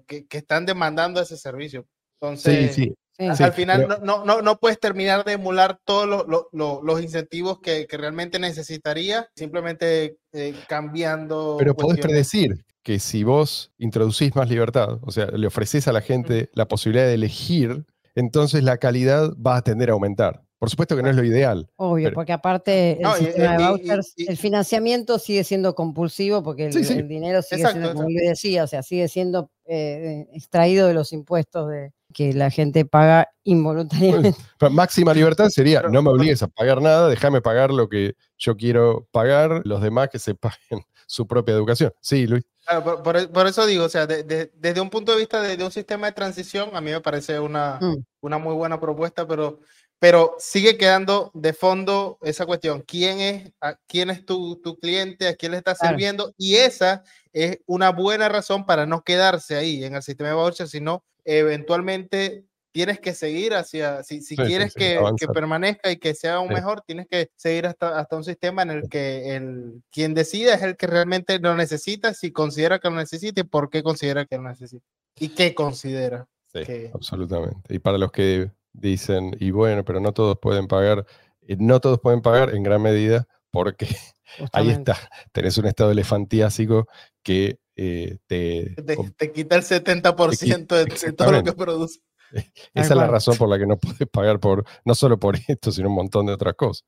que, 0.07 0.25
están 0.37 0.65
demandando 0.65 1.21
ese 1.21 1.37
servicio. 1.37 1.85
Entonces, 2.19 2.75
sí, 2.75 2.93
al 3.17 3.53
final 3.53 3.99
no, 4.03 4.25
no, 4.25 4.41
no, 4.41 4.59
puedes 4.59 4.79
terminar 4.79 5.23
de 5.23 5.33
emular 5.33 5.79
todos 5.85 6.25
los 6.51 7.01
incentivos 7.01 7.59
que, 7.59 7.85
que, 7.87 7.97
realmente 7.97 8.39
necesitaría, 8.39 9.29
simplemente 9.35 10.17
eh, 10.33 10.55
cambiando. 10.67 11.55
Pero 11.59 11.75
puedes 11.75 11.99
predecir 11.99 12.65
que 12.81 12.99
si 12.99 13.23
vos 13.23 13.71
introducís 13.77 14.35
más 14.35 14.49
libertad, 14.49 14.99
o 15.01 15.11
sea, 15.11 15.27
le 15.27 15.47
ofreces 15.47 15.87
a 15.87 15.93
la 15.93 16.01
gente 16.01 16.49
la 16.53 16.67
posibilidad 16.67 17.05
de 17.05 17.13
elegir, 17.13 17.85
entonces 18.15 18.63
la 18.63 18.77
calidad 18.77 19.31
va 19.35 19.57
a 19.57 19.61
tender 19.61 19.89
a 19.89 19.93
aumentar. 19.93 20.43
Por 20.63 20.69
supuesto 20.69 20.95
que 20.95 21.03
no 21.03 21.09
es 21.09 21.15
lo 21.17 21.25
ideal. 21.25 21.69
Obvio, 21.75 22.13
porque 22.13 22.31
aparte 22.31 22.97
el 23.01 23.11
sistema 23.15 23.57
de 23.57 23.67
vouchers, 23.67 24.13
el 24.15 24.37
financiamiento 24.37 25.19
sigue 25.19 25.43
siendo 25.43 25.75
compulsivo 25.75 26.41
porque 26.41 26.67
el, 26.67 27.07
dinero 27.09 27.41
sigue 27.41 27.67
siendo, 27.67 27.93
como 27.93 28.07
yo 28.09 28.29
decía, 28.29 28.63
o 28.63 28.67
sea, 28.67 28.81
sigue 28.81 29.09
siendo 29.09 29.51
eh, 29.65 30.25
extraído 30.31 30.87
de 30.87 30.93
los 30.93 31.11
impuestos 31.11 31.69
de, 31.69 31.91
que 32.13 32.31
la 32.31 32.49
gente 32.49 32.85
paga 32.85 33.27
involuntariamente. 33.43 34.39
máxima 34.71 35.13
libertad 35.13 35.49
sería, 35.49 35.81
no 35.81 36.01
me 36.01 36.11
obligues 36.11 36.41
a 36.43 36.47
pagar 36.47 36.81
nada, 36.81 37.09
déjame 37.09 37.41
pagar 37.41 37.71
lo 37.71 37.89
que 37.89 38.13
yo 38.37 38.55
quiero 38.55 39.05
pagar, 39.11 39.63
los 39.65 39.81
demás 39.81 40.07
que 40.09 40.19
se 40.19 40.33
paguen 40.35 40.85
su 41.07 41.27
propia 41.27 41.53
educación. 41.55 41.91
Sí, 41.99 42.25
Luis. 42.25 42.43
Claro, 42.65 42.83
por, 42.85 43.03
por- 43.03 43.29
por 43.31 43.47
eso 43.47 43.65
digo, 43.65 43.83
o 43.83 43.89
sea, 43.89 44.07
de- 44.07 44.23
de- 44.23 44.49
desde 44.55 44.79
un 44.79 44.89
punto 44.89 45.11
de 45.11 45.17
vista 45.19 45.41
de, 45.41 45.57
de 45.57 45.65
un 45.65 45.71
sistema 45.71 46.07
de 46.07 46.13
transición, 46.13 46.69
a 46.73 46.79
mí 46.79 46.91
me 46.91 47.01
parece 47.01 47.37
una, 47.37 47.77
Mm. 47.81 47.97
una 48.21 48.37
muy 48.37 48.53
buena 48.53 48.79
propuesta, 48.79 49.27
pero, 49.27 49.59
pero 50.03 50.35
sigue 50.37 50.77
quedando 50.77 51.31
de 51.33 51.53
fondo 51.53 52.17
esa 52.23 52.45
cuestión. 52.45 52.81
¿Quién 52.85 53.21
es, 53.21 53.53
a- 53.61 53.77
quién 53.87 54.09
es 54.09 54.25
tu, 54.25 54.57
tu 54.61 54.77
cliente? 54.77 55.29
¿A 55.29 55.35
quién 55.37 55.53
le 55.53 55.59
estás 55.59 55.79
Claro. 55.79 55.93
sirviendo? 55.95 56.33
Y 56.37 56.55
esa 56.55 57.03
es 57.31 57.59
una 57.67 57.89
buena 57.91 58.27
razón 58.27 58.65
para 58.65 58.85
no 58.85 59.01
quedarse 59.05 59.55
ahí 59.55 59.81
en 59.85 59.95
el 59.95 60.03
sistema 60.03 60.27
de 60.27 60.35
voucher, 60.35 60.67
sino 60.67 61.05
eventualmente 61.23 62.43
tienes 62.73 62.99
que 62.99 63.13
seguir 63.13 63.53
hacia, 63.53 64.03
si, 64.03 64.15
si 64.19 64.35
Sí, 64.35 64.41
sí, 64.41 64.43
quieres 64.45 64.73
sí, 64.73 64.79
que, 64.79 64.89
que 64.89 64.97
avanzar. 64.97 65.31
permanezca 65.31 65.89
y 65.89 65.95
que 65.95 66.13
sea 66.15 66.33
aún 66.35 66.49
Sí. 66.49 66.55
mejor, 66.55 66.81
tienes 66.85 67.07
que 67.07 67.29
seguir 67.37 67.65
hasta, 67.65 67.97
hasta 67.97 68.17
un 68.17 68.25
sistema 68.25 68.61
en 68.63 68.71
el 68.71 68.89
que 68.89 69.37
el, 69.37 69.83
quien 69.89 70.13
decida 70.13 70.55
es 70.55 70.63
el 70.63 70.75
que 70.75 70.87
realmente 70.87 71.39
lo 71.39 71.55
necesita, 71.55 72.13
si 72.13 72.33
considera 72.33 72.79
que 72.79 72.89
lo 72.89 72.97
necesita 72.97 73.39
y 73.39 73.43
por 73.45 73.69
qué 73.69 73.81
considera 73.81 74.25
que 74.25 74.35
lo 74.35 74.43
necesita. 74.49 74.85
Y 75.17 75.29
qué 75.29 75.55
considera. 75.55 76.27
Sí, 76.51 76.65
que- 76.65 76.91
absolutamente. 76.93 77.73
Y 77.73 77.79
para 77.79 77.97
los 77.97 78.11
que 78.11 78.51
dicen, 78.73 79.35
y 79.39 79.51
bueno, 79.51 79.85
pero 79.85 79.99
no 79.99 80.13
todos 80.13 80.37
pueden 80.39 80.67
pagar, 80.67 81.05
eh, 81.41 81.55
no 81.59 81.79
todos 81.79 81.99
pueden 81.99 82.21
pagar 82.21 82.53
en 82.53 82.63
gran 82.63 82.81
medida 82.81 83.27
porque 83.51 83.87
ahí 84.51 84.69
está, 84.69 84.97
tenés 85.31 85.57
un 85.57 85.67
estado 85.67 85.91
elefantiásico 85.91 86.87
que 87.21 87.59
eh, 87.75 88.17
te... 88.27 88.75
Te, 88.85 88.97
te 89.17 89.31
quita 89.31 89.55
el 89.55 89.63
70% 89.63 90.67
de, 90.67 90.85
de 90.85 91.13
todo 91.13 91.31
lo 91.31 91.43
que 91.43 91.53
produce. 91.53 92.01
Esa 92.73 92.93
es 92.93 92.97
la 92.97 93.07
razón 93.07 93.37
por 93.37 93.49
la 93.49 93.57
que 93.57 93.65
no 93.65 93.77
puedes 93.79 94.07
pagar 94.09 94.39
por, 94.39 94.65
no 94.85 94.95
solo 94.95 95.19
por 95.19 95.37
esto, 95.47 95.71
sino 95.71 95.89
un 95.89 95.95
montón 95.95 96.25
de 96.25 96.33
otras 96.33 96.55
cosas. 96.55 96.85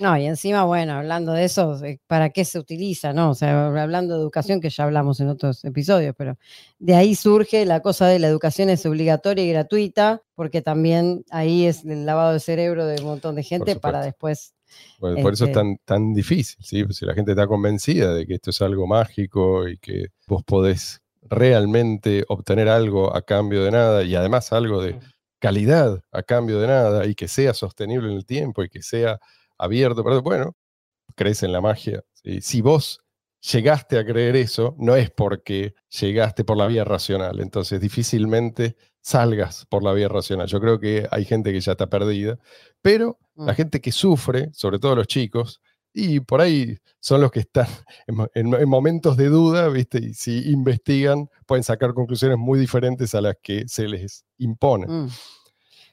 No, 0.00 0.16
y 0.16 0.26
encima, 0.26 0.64
bueno, 0.64 0.92
hablando 0.94 1.32
de 1.32 1.44
eso, 1.44 1.82
eh, 1.84 1.98
¿para 2.06 2.30
qué 2.30 2.44
se 2.44 2.58
utiliza? 2.58 3.12
No, 3.12 3.30
o 3.30 3.34
sea, 3.34 3.66
hablando 3.66 4.14
de 4.14 4.20
educación, 4.20 4.60
que 4.60 4.70
ya 4.70 4.84
hablamos 4.84 5.18
en 5.20 5.28
otros 5.28 5.64
episodios, 5.64 6.14
pero 6.16 6.36
de 6.78 6.94
ahí 6.94 7.14
surge 7.14 7.64
la 7.66 7.80
cosa 7.80 8.06
de 8.06 8.18
la 8.18 8.28
educación 8.28 8.70
es 8.70 8.86
obligatoria 8.86 9.44
y 9.44 9.48
gratuita, 9.50 10.22
porque 10.34 10.62
también 10.62 11.24
ahí 11.30 11.66
es 11.66 11.84
el 11.84 12.06
lavado 12.06 12.32
de 12.32 12.40
cerebro 12.40 12.86
de 12.86 13.00
un 13.00 13.06
montón 13.08 13.34
de 13.34 13.42
gente 13.42 13.74
para 13.76 14.00
después. 14.02 14.54
Por, 15.00 15.20
por 15.22 15.32
eso 15.32 15.44
es 15.44 15.50
Este- 15.50 15.54
tan, 15.60 15.76
tan 15.84 16.12
difícil, 16.14 16.62
¿sí? 16.64 16.84
Si 16.90 17.04
la 17.06 17.14
gente 17.14 17.32
está 17.32 17.46
convencida 17.46 18.14
de 18.14 18.26
que 18.26 18.34
esto 18.34 18.50
es 18.50 18.60
algo 18.62 18.86
mágico 18.86 19.66
y 19.66 19.78
que 19.78 20.08
vos 20.26 20.44
podés 20.44 21.00
realmente 21.22 22.24
obtener 22.28 22.68
algo 22.68 23.14
a 23.14 23.22
cambio 23.22 23.64
de 23.64 23.70
nada 23.70 24.02
y 24.04 24.14
además 24.14 24.52
algo 24.52 24.82
de 24.82 24.94
Mm. 24.94 25.00
calidad 25.40 26.02
a 26.12 26.22
cambio 26.22 26.60
de 26.60 26.66
nada 26.66 27.06
y 27.06 27.14
que 27.14 27.28
sea 27.28 27.54
sostenible 27.54 28.08
en 28.10 28.16
el 28.16 28.26
tiempo 28.26 28.62
y 28.62 28.68
que 28.68 28.82
sea 28.82 29.18
abierto, 29.58 30.02
pero 30.04 30.22
bueno, 30.22 30.56
crees 31.14 31.42
en 31.42 31.52
la 31.52 31.60
magia. 31.60 32.02
¿sí? 32.14 32.40
Si 32.40 32.60
vos 32.62 33.00
llegaste 33.40 33.98
a 33.98 34.04
creer 34.04 34.36
eso, 34.36 34.74
no 34.78 34.96
es 34.96 35.10
porque 35.10 35.74
llegaste 36.00 36.44
por 36.44 36.56
la 36.56 36.66
vía 36.66 36.84
racional, 36.84 37.40
entonces 37.40 37.80
difícilmente 37.80 38.76
salgas 39.00 39.64
por 39.66 39.82
la 39.82 39.92
vía 39.92 40.08
racional. 40.08 40.48
Yo 40.48 40.60
creo 40.60 40.78
que 40.80 41.06
hay 41.10 41.24
gente 41.24 41.52
que 41.52 41.60
ya 41.60 41.72
está 41.72 41.86
perdida, 41.88 42.38
pero 42.82 43.18
la 43.36 43.52
Mm. 43.52 43.56
gente 43.56 43.80
que 43.80 43.92
sufre, 43.92 44.50
sobre 44.52 44.78
todo 44.80 44.96
los 44.96 45.06
chicos, 45.06 45.60
y 45.94 46.20
por 46.20 46.40
ahí 46.40 46.76
son 47.00 47.20
los 47.20 47.30
que 47.30 47.40
están 47.40 47.66
en, 48.06 48.14
mo- 48.16 48.28
en- 48.34 48.52
en 48.54 48.68
momentos 48.68 49.16
de 49.16 49.26
duda, 49.28 49.68
¿viste? 49.68 49.98
Y 49.98 50.14
si 50.14 50.50
investigan, 50.50 51.28
pueden 51.46 51.62
sacar 51.64 51.94
conclusiones 51.94 52.36
muy 52.38 52.58
diferentes 52.58 53.14
a 53.14 53.20
las 53.20 53.36
que 53.42 53.66
se 53.68 53.86
les 53.88 54.24
imponen. 54.38 55.04
Mm. 55.04 55.08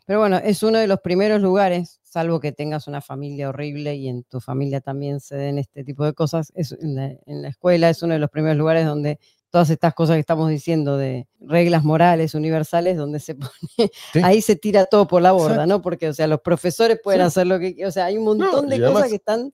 Pero 0.08 0.20
bueno, 0.20 0.38
es 0.38 0.62
uno 0.64 0.78
de 0.80 0.88
los 0.88 1.00
primeros 1.00 1.42
lugares, 1.42 2.00
salvo 2.16 2.40
que 2.40 2.54
tengas 2.54 2.88
una 2.88 3.02
familia 3.02 3.50
horrible 3.50 3.96
y 3.96 4.08
en 4.08 4.24
tu 4.24 4.40
familia 4.40 4.80
también 4.80 5.20
se 5.20 5.36
den 5.36 5.60
este 5.60 5.84
tipo 5.84 6.06
de 6.06 6.14
cosas, 6.14 6.54
es 6.56 6.72
en, 6.72 6.96
la, 6.96 7.08
en 7.26 7.42
la 7.42 7.50
escuela 7.50 7.90
es 7.90 8.02
uno 8.04 8.14
de 8.14 8.20
los 8.20 8.30
primeros 8.30 8.58
lugares 8.58 8.86
donde 8.86 9.20
todas 9.56 9.70
estas 9.70 9.94
cosas 9.94 10.18
que 10.18 10.20
estamos 10.20 10.50
diciendo 10.50 10.98
de 10.98 11.30
reglas 11.40 11.86
morales 11.86 12.36
universales, 12.36 12.98
donde 12.98 13.22
se 13.22 13.36
pone, 13.36 13.90
Sí. 14.12 14.20
ahí 14.22 14.42
se 14.42 14.58
tira 14.58 14.84
todo 14.86 15.08
por 15.08 15.22
la 15.22 15.32
borda, 15.32 15.54
Exacto. 15.54 15.68
¿no? 15.68 15.82
Porque, 15.82 16.10
o 16.10 16.14
sea, 16.14 16.28
los 16.28 16.42
profesores 16.42 17.00
pueden 17.02 17.22
Sí. 17.22 17.28
hacer 17.28 17.48
lo 17.48 17.58
que, 17.58 17.86
o 17.86 17.90
sea, 17.92 18.04
hay 18.08 18.18
un 18.18 18.26
montón 18.26 18.68
de 18.68 18.76
y 18.76 18.80
cosas 18.80 18.92
además- 18.96 19.10
que 19.12 19.16
están, 19.16 19.54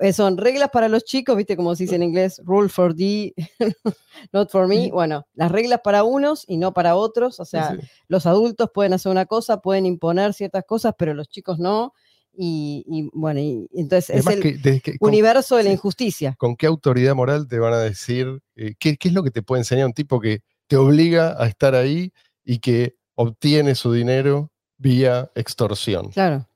eh, 0.00 0.12
son 0.12 0.36
reglas 0.36 0.68
para 0.70 0.88
los 0.90 1.02
chicos, 1.04 1.34
¿viste? 1.34 1.56
Como 1.56 1.74
se 1.74 1.84
dice 1.84 1.96
en 1.96 2.02
inglés, 2.02 2.42
rule 2.44 2.68
for 2.68 2.94
thee, 2.94 3.32
not 4.34 4.50
for 4.50 4.68
me. 4.68 4.90
Bueno, 4.90 5.26
las 5.32 5.50
reglas 5.50 5.80
para 5.82 6.04
unos 6.04 6.44
y 6.46 6.58
no 6.58 6.74
para 6.74 6.94
otros, 6.94 7.40
o 7.40 7.46
sea, 7.46 7.70
sí. 7.70 7.86
los 8.06 8.26
adultos 8.26 8.68
pueden 8.74 8.92
hacer 8.92 9.10
una 9.10 9.24
cosa, 9.24 9.62
pueden 9.62 9.86
imponer 9.86 10.34
ciertas 10.34 10.64
cosas, 10.66 10.92
pero 10.98 11.14
los 11.14 11.26
chicos 11.30 11.58
no. 11.58 11.94
Y, 12.40 12.84
y, 12.86 13.10
bueno, 13.12 13.40
y 13.40 13.68
entonces 13.74 14.10
es 14.16 14.26
el 14.28 14.40
que- 14.80 14.96
con, 14.98 15.08
universo 15.08 15.56
de 15.56 15.64
la 15.64 15.72
injusticia. 15.72 16.36
con 16.38 16.54
qué 16.54 16.66
autoridad 16.66 17.16
moral 17.16 17.48
te 17.48 17.58
van 17.58 17.72
a 17.74 17.78
decir? 17.80 18.40
eh, 18.54 18.74
¿qué, 18.78 18.96
qué 18.96 19.08
es 19.08 19.14
lo 19.14 19.24
que 19.24 19.32
te 19.32 19.42
puede 19.42 19.62
enseñar 19.62 19.86
un 19.86 19.92
tipo 19.92 20.20
que 20.20 20.42
te 20.68 20.76
obliga 20.76 21.34
a 21.42 21.48
estar 21.48 21.74
ahí 21.74 22.12
y 22.44 22.60
que 22.60 22.94
obtiene 23.16 23.74
su 23.74 23.92
dinero 23.92 24.52
vía 24.76 25.32
extorsión? 25.34 26.10
Claro. 26.10 26.46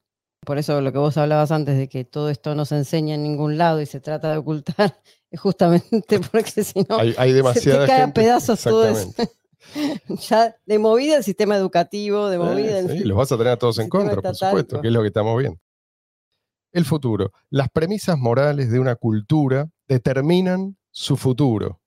Por 0.46 0.58
eso 0.58 0.80
lo 0.80 0.92
que 0.92 0.98
vos 0.98 1.16
hablabas 1.16 1.50
antes 1.50 1.76
de 1.76 1.88
que 1.88 2.04
todo 2.04 2.28
esto 2.30 2.54
no 2.54 2.64
se 2.64 2.76
enseña 2.76 3.16
en 3.16 3.24
ningún 3.24 3.58
lado 3.58 3.80
y 3.80 3.86
se 3.86 3.98
trata 4.00 4.30
de 4.30 4.36
ocultar, 4.38 5.00
es 5.32 5.40
justamente 5.40 6.20
porque 6.30 6.62
si 6.62 6.84
no, 6.88 6.96
Hay, 6.98 7.08
hay 7.18 7.30
se 7.30 7.32
te 7.32 7.32
demasiada 7.34 7.86
cae 7.88 8.02
a 8.02 8.12
pedazos 8.12 8.62
todo 8.62 8.88
eso. 8.88 9.12
Ya 10.28 10.56
de 10.66 10.78
movida 10.78 11.16
el 11.16 11.24
sistema 11.24 11.56
educativo, 11.56 12.28
de 12.28 12.38
movida 12.38 12.78
el- 12.80 12.90
Sí, 12.90 12.98
sí, 12.98 13.04
los 13.04 13.16
vas 13.16 13.30
a 13.32 13.36
tener 13.38 13.52
a 13.52 13.56
todos 13.56 13.78
en 13.78 13.88
contra, 13.88 14.20
por 14.20 14.34
supuesto, 14.34 14.80
que 14.80 14.88
es 14.88 14.92
lo 14.92 15.00
que 15.02 15.06
estamos 15.08 15.38
viendo. 15.38 15.58
El 16.72 16.84
futuro. 16.86 17.32
Las 17.50 17.68
premisas 17.68 18.18
morales 18.18 18.70
de 18.70 18.80
una 18.80 18.96
cultura 18.96 19.68
determinan 19.86 20.76
su 20.90 21.16
futuro. 21.16 21.80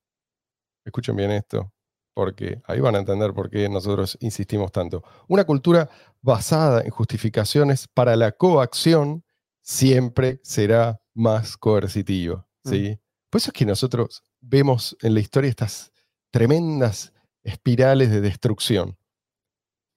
Escuchen 0.86 1.16
bien 1.16 1.32
esto, 1.32 1.74
porque 2.14 2.62
ahí 2.66 2.80
van 2.80 2.96
a 2.96 3.00
entender 3.00 3.34
por 3.34 3.50
qué 3.50 3.68
nosotros 3.68 4.18
insistimos 4.22 4.72
tanto. 4.72 5.04
Una 5.28 5.44
cultura 5.44 5.90
basada 6.22 6.82
en 6.82 6.92
justificaciones 6.92 7.88
para 7.88 8.16
la 8.16 8.32
coacción 8.32 9.24
siempre 9.62 10.40
será 10.44 11.02
más 11.16 11.58
coercitiva. 11.58 12.48
¿sí? 12.64 13.00
Por 13.32 13.40
eso 13.40 13.50
es 13.50 13.54
que 13.54 13.66
nosotros 13.66 14.24
vemos 14.40 14.96
en 15.02 15.16
la 15.16 15.20
historia 15.20 15.50
estas 15.50 15.92
tremendas 16.32 17.12
espirales 17.44 18.12
de 18.12 18.22
destrucción. 18.22 18.98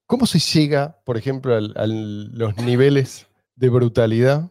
¿Cómo 0.07 0.24
se 0.24 0.38
llega, 0.38 0.98
por 1.05 1.18
ejemplo, 1.18 1.55
a 1.55 1.87
los 1.87 2.57
niveles 2.57 3.27
de 3.57 3.68
brutalidad 3.68 4.51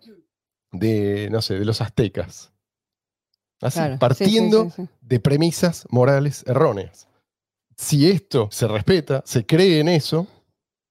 de, 0.79 1.29
no 1.31 1.41
sé, 1.41 1.57
de 1.59 1.65
los 1.65 1.81
aztecas? 1.81 2.51
Así, 3.61 3.79
Claro, 3.79 3.93
sí, 3.93 3.95
sí, 3.95 3.99
partiendo 3.99 4.63
sí, 4.65 4.71
sí. 4.83 4.89
de 5.01 5.19
premisas 5.19 5.85
morales 5.89 6.43
erróneas. 6.47 7.07
Si 7.75 8.09
esto 8.09 8.49
se 8.51 8.67
respeta, 8.67 9.23
se 9.25 9.45
cree 9.45 9.79
en 9.79 9.87
eso, 9.89 10.27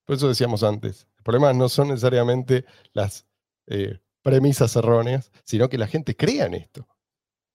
por 0.05 0.17
eso 0.17 0.29
decíamos 0.29 0.63
antes, 0.63 1.07
el 1.17 1.23
problema 1.23 1.53
no 1.53 1.69
son 1.69 1.89
necesariamente 1.89 2.65
las 2.93 3.27
eh, 3.69 3.99
premisas 4.23 4.75
erróneas, 4.77 5.31
sino 5.45 5.69
que 5.69 5.79
la 5.79 5.87
gente 5.87 6.17
crea 6.17 6.47
en 6.47 6.55
esto. 6.55 6.87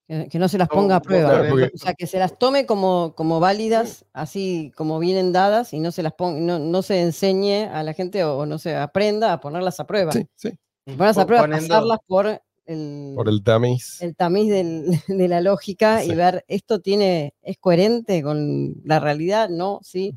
Que, 0.08 0.28
que 0.28 0.38
no 0.38 0.48
se 0.48 0.58
las 0.58 0.68
ponga 0.68 0.96
a 0.96 1.00
prueba. 1.00 1.30
Claro, 1.30 1.48
porque- 1.50 1.70
O 1.74 1.78
sea, 1.78 1.94
que 1.94 2.06
se 2.06 2.18
las 2.18 2.38
tome 2.38 2.66
como, 2.66 3.14
como 3.14 3.40
válidas, 3.40 4.04
así 4.12 4.72
como 4.76 4.98
vienen 4.98 5.32
dadas, 5.32 5.72
y 5.72 5.80
no 5.80 5.92
se 5.92 6.02
las 6.02 6.12
ponga, 6.12 6.40
no, 6.40 6.58
no 6.58 6.82
se 6.82 7.00
enseñe 7.00 7.66
a 7.72 7.82
la 7.82 7.92
gente 7.94 8.24
o, 8.24 8.44
no 8.46 8.58
se 8.58 8.76
aprenda 8.76 9.32
a 9.32 9.40
ponerlas 9.40 9.78
a 9.80 9.86
prueba. 9.86 10.12
Sí, 10.12 10.26
sí, 10.34 10.50
Ponerlas 10.84 11.18
a 11.18 11.20
Po- 11.22 11.26
prueba, 11.26 11.42
poniendo- 11.44 11.68
pasarlas 11.68 11.98
por 12.06 12.40
el, 12.66 13.12
por 13.16 13.28
el 13.28 13.42
tamiz. 13.42 14.00
el 14.02 14.16
tamiz 14.16 14.50
del- 14.50 14.84
de 15.08 15.28
la 15.28 15.40
lógica 15.40 16.00
Sí. 16.00 16.10
y 16.12 16.14
ver 16.14 16.44
esto 16.48 16.80
tiene, 16.80 17.34
es 17.42 17.58
coherente 17.58 18.22
con 18.22 18.74
la 18.84 18.98
realidad, 19.00 19.48
no, 19.48 19.80
sí. 19.82 20.16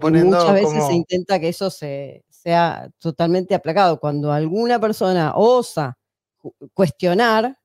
poniendo 0.00 0.36
muchas 0.38 0.52
veces 0.54 0.68
como- 0.68 0.88
se 0.88 0.94
intenta 0.94 1.38
que 1.38 1.48
eso 1.48 1.70
se, 1.70 2.24
sea 2.28 2.88
totalmente 2.98 3.54
aplacado. 3.54 3.98
Cuando 4.00 4.32
alguna 4.32 4.80
persona 4.80 5.32
osa 5.36 5.96
cu- 6.38 6.54
cuestionar, 6.74 7.56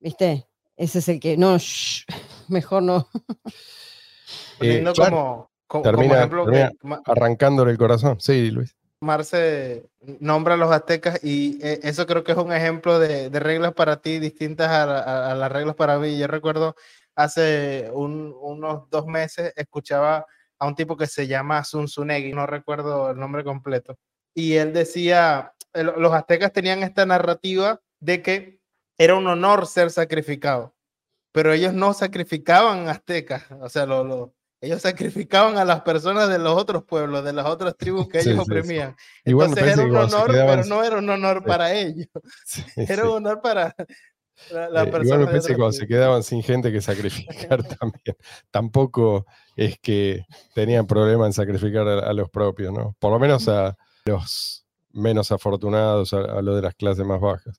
¿viste? 0.00 0.46
Ese 0.76 1.00
es 1.00 1.08
el 1.08 1.20
que, 1.20 1.36
no, 1.36 1.58
shh, 1.58 2.04
mejor 2.48 2.82
no. 2.82 3.08
poniendo 4.58 4.90
Eh, 4.90 4.94
como, 4.96 5.50
como 5.66 5.82
termina- 5.84 6.16
ejemplo 6.18 6.44
termina. 6.44 7.00
Arrancándole 7.06 7.70
el 7.72 7.78
corazón. 7.78 8.18
Sí, 8.20 8.50
Luis. 8.50 8.74
Marce 9.02 9.90
nombra 10.20 10.54
a 10.54 10.56
los 10.56 10.70
aztecas 10.70 11.18
y 11.24 11.58
eh, 11.60 11.80
eso 11.82 12.06
creo 12.06 12.22
que 12.22 12.32
es 12.32 12.38
un 12.38 12.52
ejemplo 12.52 13.00
de, 13.00 13.28
reglas 13.30 13.74
para 13.74 14.00
ti 14.00 14.20
distintas 14.20 14.70
a, 14.70 15.34
las 15.34 15.50
reglas 15.52 15.74
para 15.74 15.98
mí. 15.98 16.16
Yo 16.16 16.28
recuerdo 16.28 16.76
hace 17.16 17.90
un- 17.92 18.32
unos 18.40 18.88
dos 18.90 19.06
meses 19.06 19.52
escuchaba 19.56 20.24
a 20.58 20.66
un 20.68 20.76
tipo 20.76 20.96
que 20.96 21.08
se 21.08 21.26
llama 21.26 21.64
Sun 21.64 21.86
Tsunegi, 21.86 22.32
no 22.32 22.46
recuerdo 22.46 23.10
el 23.10 23.18
nombre 23.18 23.42
completo, 23.42 23.98
y 24.34 24.54
él 24.54 24.72
decía, 24.72 25.52
lo- 25.74 25.96
los 25.98 26.12
aztecas 26.12 26.52
tenían 26.52 26.84
esta 26.84 27.04
narrativa 27.04 27.80
de 27.98 28.22
que 28.22 28.60
era 28.96 29.16
un 29.16 29.26
honor 29.26 29.66
ser 29.66 29.90
sacrificado, 29.90 30.76
pero 31.32 31.52
ellos 31.52 31.74
no 31.74 31.92
sacrificaban 31.92 32.88
aztecas, 32.88 33.44
o 33.60 33.68
sea, 33.68 33.84
lo, 33.86 34.04
lo- 34.04 34.34
ellos 34.62 34.80
sacrificaban 34.80 35.58
a 35.58 35.64
las 35.64 35.82
personas 35.82 36.28
de 36.28 36.38
los 36.38 36.56
otros 36.56 36.84
pueblos, 36.84 37.24
de 37.24 37.32
las 37.32 37.46
otras 37.46 37.76
tribus 37.76 38.08
que 38.08 38.20
ellos 38.20 38.34
sí, 38.34 38.40
oprimían. 38.40 38.94
Entonces 39.24 39.66
era 39.66 39.84
un 39.84 39.96
honor, 39.96 40.30
pero 40.30 40.64
no 40.64 40.84
era 40.84 40.98
un 40.98 41.10
honor 41.10 41.44
para 41.44 41.74
ellos, 41.74 42.06
era 42.76 43.04
un 43.04 43.16
honor 43.16 43.42
para, 43.42 43.74
La, 44.52 44.70
la 44.70 44.84
Eh, 44.84 44.86
igual 44.86 44.90
persona 44.90 45.18
me 45.18 45.26
parece 45.26 45.48
que 45.48 45.56
cuando 45.56 45.72
se 45.72 45.86
quedaban 45.88 46.22
sin 46.22 46.44
gente 46.44 46.70
que 46.70 46.80
sacrificar 46.80 47.62
también, 47.80 48.16
tampoco 48.52 49.26
es 49.56 49.80
que 49.80 50.24
tenían 50.54 50.86
problema 50.86 51.26
en 51.26 51.32
sacrificar 51.32 51.88
a, 51.88 51.98
a 51.98 52.12
los 52.12 52.30
propios, 52.30 52.72
¿no? 52.72 52.94
Por 53.00 53.10
lo 53.10 53.18
menos 53.18 53.48
a 53.48 53.76
los 54.04 54.64
menos 54.92 55.32
afortunados, 55.32 56.12
a, 56.12 56.18
a 56.18 56.40
los 56.40 56.54
de 56.54 56.62
las 56.62 56.74
clases 56.76 57.04
más 57.04 57.20
bajas. 57.20 57.58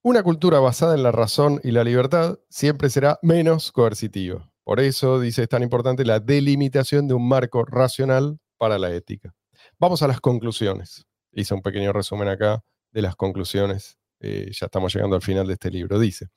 Una 0.00 0.22
cultura 0.22 0.60
basada 0.60 0.94
en 0.94 1.02
la 1.02 1.12
razón 1.12 1.60
y 1.62 1.72
la 1.72 1.84
libertad 1.84 2.38
siempre 2.48 2.88
será 2.88 3.18
menos 3.20 3.70
coercitiva. 3.70 4.51
Por 4.64 4.80
eso, 4.80 5.20
dice, 5.20 5.42
es 5.42 5.48
tan 5.48 5.62
importante 5.62 6.04
la 6.04 6.20
delimitación 6.20 7.08
de 7.08 7.14
un 7.14 7.26
marco 7.26 7.64
racional 7.64 8.38
para 8.58 8.78
la 8.78 8.92
ética. 8.92 9.34
Vamos 9.78 10.02
a 10.02 10.08
las 10.08 10.20
conclusiones. 10.20 11.04
Hice 11.32 11.54
un 11.54 11.62
pequeño 11.62 11.92
resumen 11.92 12.28
acá 12.28 12.62
de 12.92 13.02
las 13.02 13.16
conclusiones. 13.16 13.98
Eh, 14.20 14.50
ya 14.52 14.66
estamos 14.66 14.94
llegando 14.94 15.16
al 15.16 15.22
final 15.22 15.46
de 15.46 15.54
este 15.54 15.70
libro. 15.70 15.98
Dice, 15.98 16.28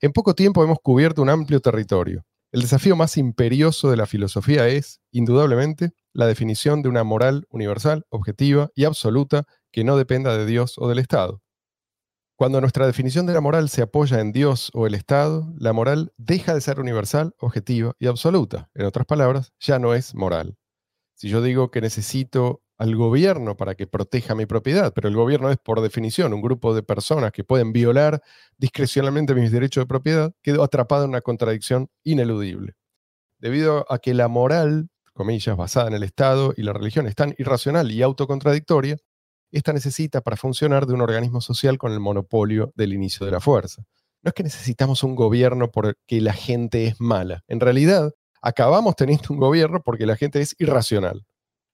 en 0.00 0.12
poco 0.12 0.34
tiempo 0.34 0.62
hemos 0.62 0.78
cubierto 0.82 1.22
un 1.22 1.30
amplio 1.30 1.60
territorio. 1.60 2.24
El 2.50 2.60
desafío 2.60 2.96
más 2.96 3.16
imperioso 3.16 3.90
de 3.90 3.96
la 3.96 4.04
filosofía 4.04 4.68
es, 4.68 5.00
indudablemente, 5.10 5.92
la 6.12 6.26
definición 6.26 6.82
de 6.82 6.90
una 6.90 7.04
moral 7.04 7.46
universal, 7.48 8.04
objetiva 8.10 8.68
y 8.74 8.84
absoluta 8.84 9.44
que 9.70 9.84
no 9.84 9.96
dependa 9.96 10.36
de 10.36 10.44
Dios 10.44 10.74
o 10.76 10.88
del 10.88 10.98
Estado. 10.98 11.40
Cuando 12.42 12.60
nuestra 12.60 12.88
definición 12.88 13.24
de 13.24 13.34
la 13.34 13.40
moral 13.40 13.68
se 13.68 13.82
apoya 13.82 14.18
en 14.18 14.32
Dios 14.32 14.72
o 14.74 14.88
el 14.88 14.94
Estado, 14.94 15.54
la 15.60 15.72
moral 15.72 16.12
deja 16.16 16.54
de 16.54 16.60
ser 16.60 16.80
universal, 16.80 17.36
objetiva 17.38 17.94
y 18.00 18.08
absoluta. 18.08 18.68
En 18.74 18.84
otras 18.84 19.06
palabras, 19.06 19.52
ya 19.60 19.78
no 19.78 19.94
es 19.94 20.12
moral. 20.16 20.56
Si 21.14 21.28
yo 21.28 21.40
digo 21.40 21.70
que 21.70 21.80
necesito 21.80 22.60
al 22.78 22.96
gobierno 22.96 23.56
para 23.56 23.76
que 23.76 23.86
proteja 23.86 24.34
mi 24.34 24.46
propiedad, 24.46 24.92
pero 24.92 25.06
el 25.06 25.14
gobierno 25.14 25.52
es 25.52 25.58
por 25.58 25.80
definición 25.82 26.34
un 26.34 26.42
grupo 26.42 26.74
de 26.74 26.82
personas 26.82 27.30
que 27.30 27.44
pueden 27.44 27.72
violar 27.72 28.20
discrecionalmente 28.58 29.36
mis 29.36 29.52
derechos 29.52 29.82
de 29.82 29.86
propiedad, 29.86 30.32
quedo 30.42 30.64
atrapado 30.64 31.04
en 31.04 31.10
una 31.10 31.20
contradicción 31.20 31.90
ineludible. 32.02 32.74
Debido 33.38 33.86
a 33.88 34.00
que 34.00 34.14
la 34.14 34.26
moral, 34.26 34.88
comillas, 35.12 35.56
basada 35.56 35.86
en 35.86 35.94
el 35.94 36.02
Estado 36.02 36.54
y 36.56 36.64
la 36.64 36.72
religión 36.72 37.06
es 37.06 37.14
tan 37.14 37.36
irracional 37.38 37.92
y 37.92 38.02
autocontradictoria, 38.02 38.96
esta 39.52 39.72
necesita 39.72 40.20
para 40.20 40.36
funcionar 40.36 40.86
de 40.86 40.94
un 40.94 41.00
organismo 41.00 41.40
social 41.40 41.78
con 41.78 41.92
el 41.92 42.00
monopolio 42.00 42.72
del 42.74 42.92
inicio 42.92 43.26
de 43.26 43.32
la 43.32 43.40
fuerza. 43.40 43.84
No 44.22 44.28
es 44.28 44.34
que 44.34 44.42
necesitamos 44.42 45.02
un 45.02 45.14
gobierno 45.14 45.70
porque 45.70 46.20
la 46.20 46.32
gente 46.32 46.86
es 46.86 47.00
mala. 47.00 47.44
En 47.48 47.60
realidad, 47.60 48.12
acabamos 48.40 48.96
teniendo 48.96 49.26
un 49.30 49.38
gobierno 49.38 49.82
porque 49.84 50.06
la 50.06 50.16
gente 50.16 50.40
es 50.40 50.54
irracional. 50.58 51.24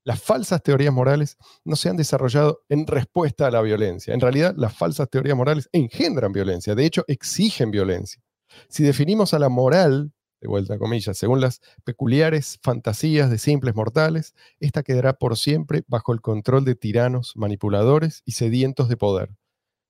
Las 0.04 0.22
falsas 0.22 0.62
teorías 0.62 0.92
morales 0.92 1.36
no 1.64 1.76
se 1.76 1.90
han 1.90 1.96
desarrollado 1.96 2.60
en 2.68 2.86
respuesta 2.86 3.46
a 3.46 3.50
la 3.50 3.60
violencia. 3.60 4.14
En 4.14 4.20
realidad, 4.20 4.54
las 4.56 4.74
falsas 4.74 5.10
teorías 5.10 5.36
morales 5.36 5.68
engendran 5.72 6.32
violencia. 6.32 6.74
De 6.74 6.86
hecho, 6.86 7.04
exigen 7.08 7.70
violencia. 7.70 8.22
Si 8.70 8.82
definimos 8.82 9.34
a 9.34 9.38
la 9.38 9.50
moral, 9.50 10.12
de 10.40 10.48
vuelta 10.48 10.74
a 10.74 10.78
comillas, 10.78 11.18
según 11.18 11.40
las 11.40 11.60
peculiares 11.84 12.58
fantasías 12.62 13.30
de 13.30 13.38
simples 13.38 13.74
mortales, 13.74 14.34
esta 14.60 14.82
quedará 14.82 15.14
por 15.14 15.36
siempre 15.36 15.84
bajo 15.88 16.12
el 16.12 16.20
control 16.20 16.64
de 16.64 16.74
tiranos, 16.74 17.36
manipuladores 17.36 18.22
y 18.24 18.32
sedientos 18.32 18.88
de 18.88 18.96
poder. 18.96 19.30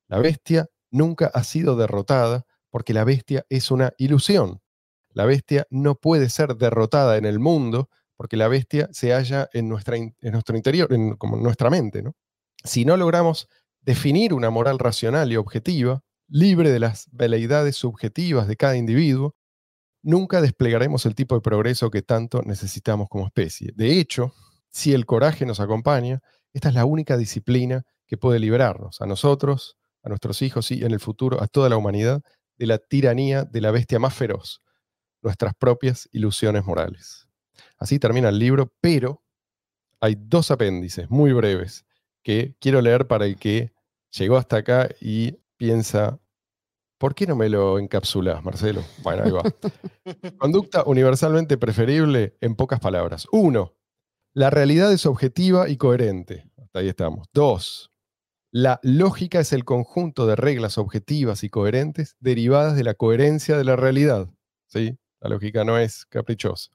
La 0.07 0.19
bestia 0.19 0.69
nunca 0.91 1.29
ha 1.33 1.43
sido 1.43 1.75
derrotada 1.75 2.45
porque 2.69 2.93
la 2.93 3.03
bestia 3.03 3.45
es 3.49 3.71
una 3.71 3.93
ilusión. 3.97 4.61
La 5.11 5.25
bestia 5.25 5.67
no 5.69 5.95
puede 5.95 6.29
ser 6.29 6.55
derrotada 6.55 7.17
en 7.17 7.25
el 7.25 7.39
mundo 7.39 7.89
porque 8.15 8.37
la 8.37 8.47
bestia 8.47 8.89
se 8.91 9.13
halla 9.13 9.49
en, 9.53 9.69
nuestra, 9.69 9.95
en 9.97 10.15
nuestro 10.21 10.55
interior, 10.57 10.89
como 11.17 11.37
en 11.37 11.43
nuestra 11.43 11.69
mente. 11.69 12.01
¿no? 12.01 12.15
Si 12.63 12.85
no 12.85 12.97
logramos 12.97 13.47
definir 13.81 14.33
una 14.33 14.49
moral 14.49 14.77
racional 14.77 15.31
y 15.31 15.37
objetiva, 15.37 16.03
libre 16.27 16.69
de 16.69 16.79
las 16.79 17.07
veleidades 17.11 17.75
subjetivas 17.75 18.47
de 18.47 18.57
cada 18.57 18.77
individuo, 18.77 19.35
nunca 20.01 20.41
desplegaremos 20.41 21.05
el 21.05 21.15
tipo 21.15 21.35
de 21.35 21.41
progreso 21.41 21.89
que 21.89 22.01
tanto 22.01 22.41
necesitamos 22.43 23.07
como 23.09 23.25
especie. 23.25 23.71
De 23.75 23.99
hecho, 23.99 24.33
si 24.69 24.93
el 24.93 25.05
coraje 25.05 25.45
nos 25.45 25.59
acompaña, 25.59 26.21
esta 26.53 26.69
es 26.69 26.75
la 26.75 26.85
única 26.85 27.17
disciplina 27.17 27.83
que 28.07 28.17
puede 28.17 28.39
liberarnos 28.39 29.01
a 29.01 29.05
nosotros, 29.05 29.77
a 30.03 30.09
nuestros 30.09 30.41
hijos 30.41 30.71
y 30.71 30.83
en 30.83 30.91
el 30.91 30.99
futuro 30.99 31.41
a 31.41 31.47
toda 31.47 31.69
la 31.69 31.77
humanidad 31.77 32.21
de 32.57 32.67
la 32.67 32.77
tiranía 32.77 33.45
de 33.45 33.61
la 33.61 33.71
bestia 33.71 33.99
más 33.99 34.13
feroz, 34.13 34.61
nuestras 35.21 35.53
propias 35.55 36.09
ilusiones 36.11 36.65
morales. 36.65 37.27
Así 37.77 37.99
termina 37.99 38.29
el 38.29 38.39
libro, 38.39 38.73
pero 38.81 39.23
hay 40.01 40.15
dos 40.17 40.51
apéndices 40.51 41.09
muy 41.09 41.33
breves 41.33 41.85
que 42.23 42.55
quiero 42.59 42.81
leer 42.81 43.07
para 43.07 43.25
el 43.25 43.37
que 43.37 43.73
llegó 44.11 44.37
hasta 44.37 44.57
acá 44.57 44.89
y 44.99 45.37
piensa, 45.57 46.19
¿por 46.99 47.15
qué 47.15 47.25
no 47.25 47.35
me 47.35 47.49
lo 47.49 47.79
encapsulás, 47.79 48.43
Marcelo? 48.43 48.83
Bueno, 49.01 49.23
ahí 49.23 49.31
va. 49.31 49.41
Conducta 50.37 50.83
universalmente 50.85 51.57
preferible 51.57 52.37
en 52.41 52.55
pocas 52.55 52.79
palabras. 52.79 53.25
Uno, 53.31 53.73
la 54.33 54.51
realidad 54.51 54.91
es 54.93 55.07
objetiva 55.07 55.69
y 55.69 55.77
coherente. 55.77 56.51
Hasta 56.57 56.79
ahí 56.79 56.89
estamos. 56.89 57.27
Dos, 57.33 57.91
la 58.51 58.79
lógica 58.83 59.39
es 59.39 59.53
el 59.53 59.63
conjunto 59.63 60.27
de 60.27 60.35
reglas 60.35 60.77
objetivas 60.77 61.43
y 61.43 61.49
coherentes 61.49 62.15
derivadas 62.19 62.75
de 62.75 62.83
la 62.83 62.93
coherencia 62.93 63.57
de 63.57 63.63
la 63.63 63.75
realidad. 63.75 64.29
¿Sí? 64.67 64.99
La 65.19 65.29
lógica 65.29 65.63
no 65.63 65.77
es 65.77 66.05
caprichosa. 66.05 66.71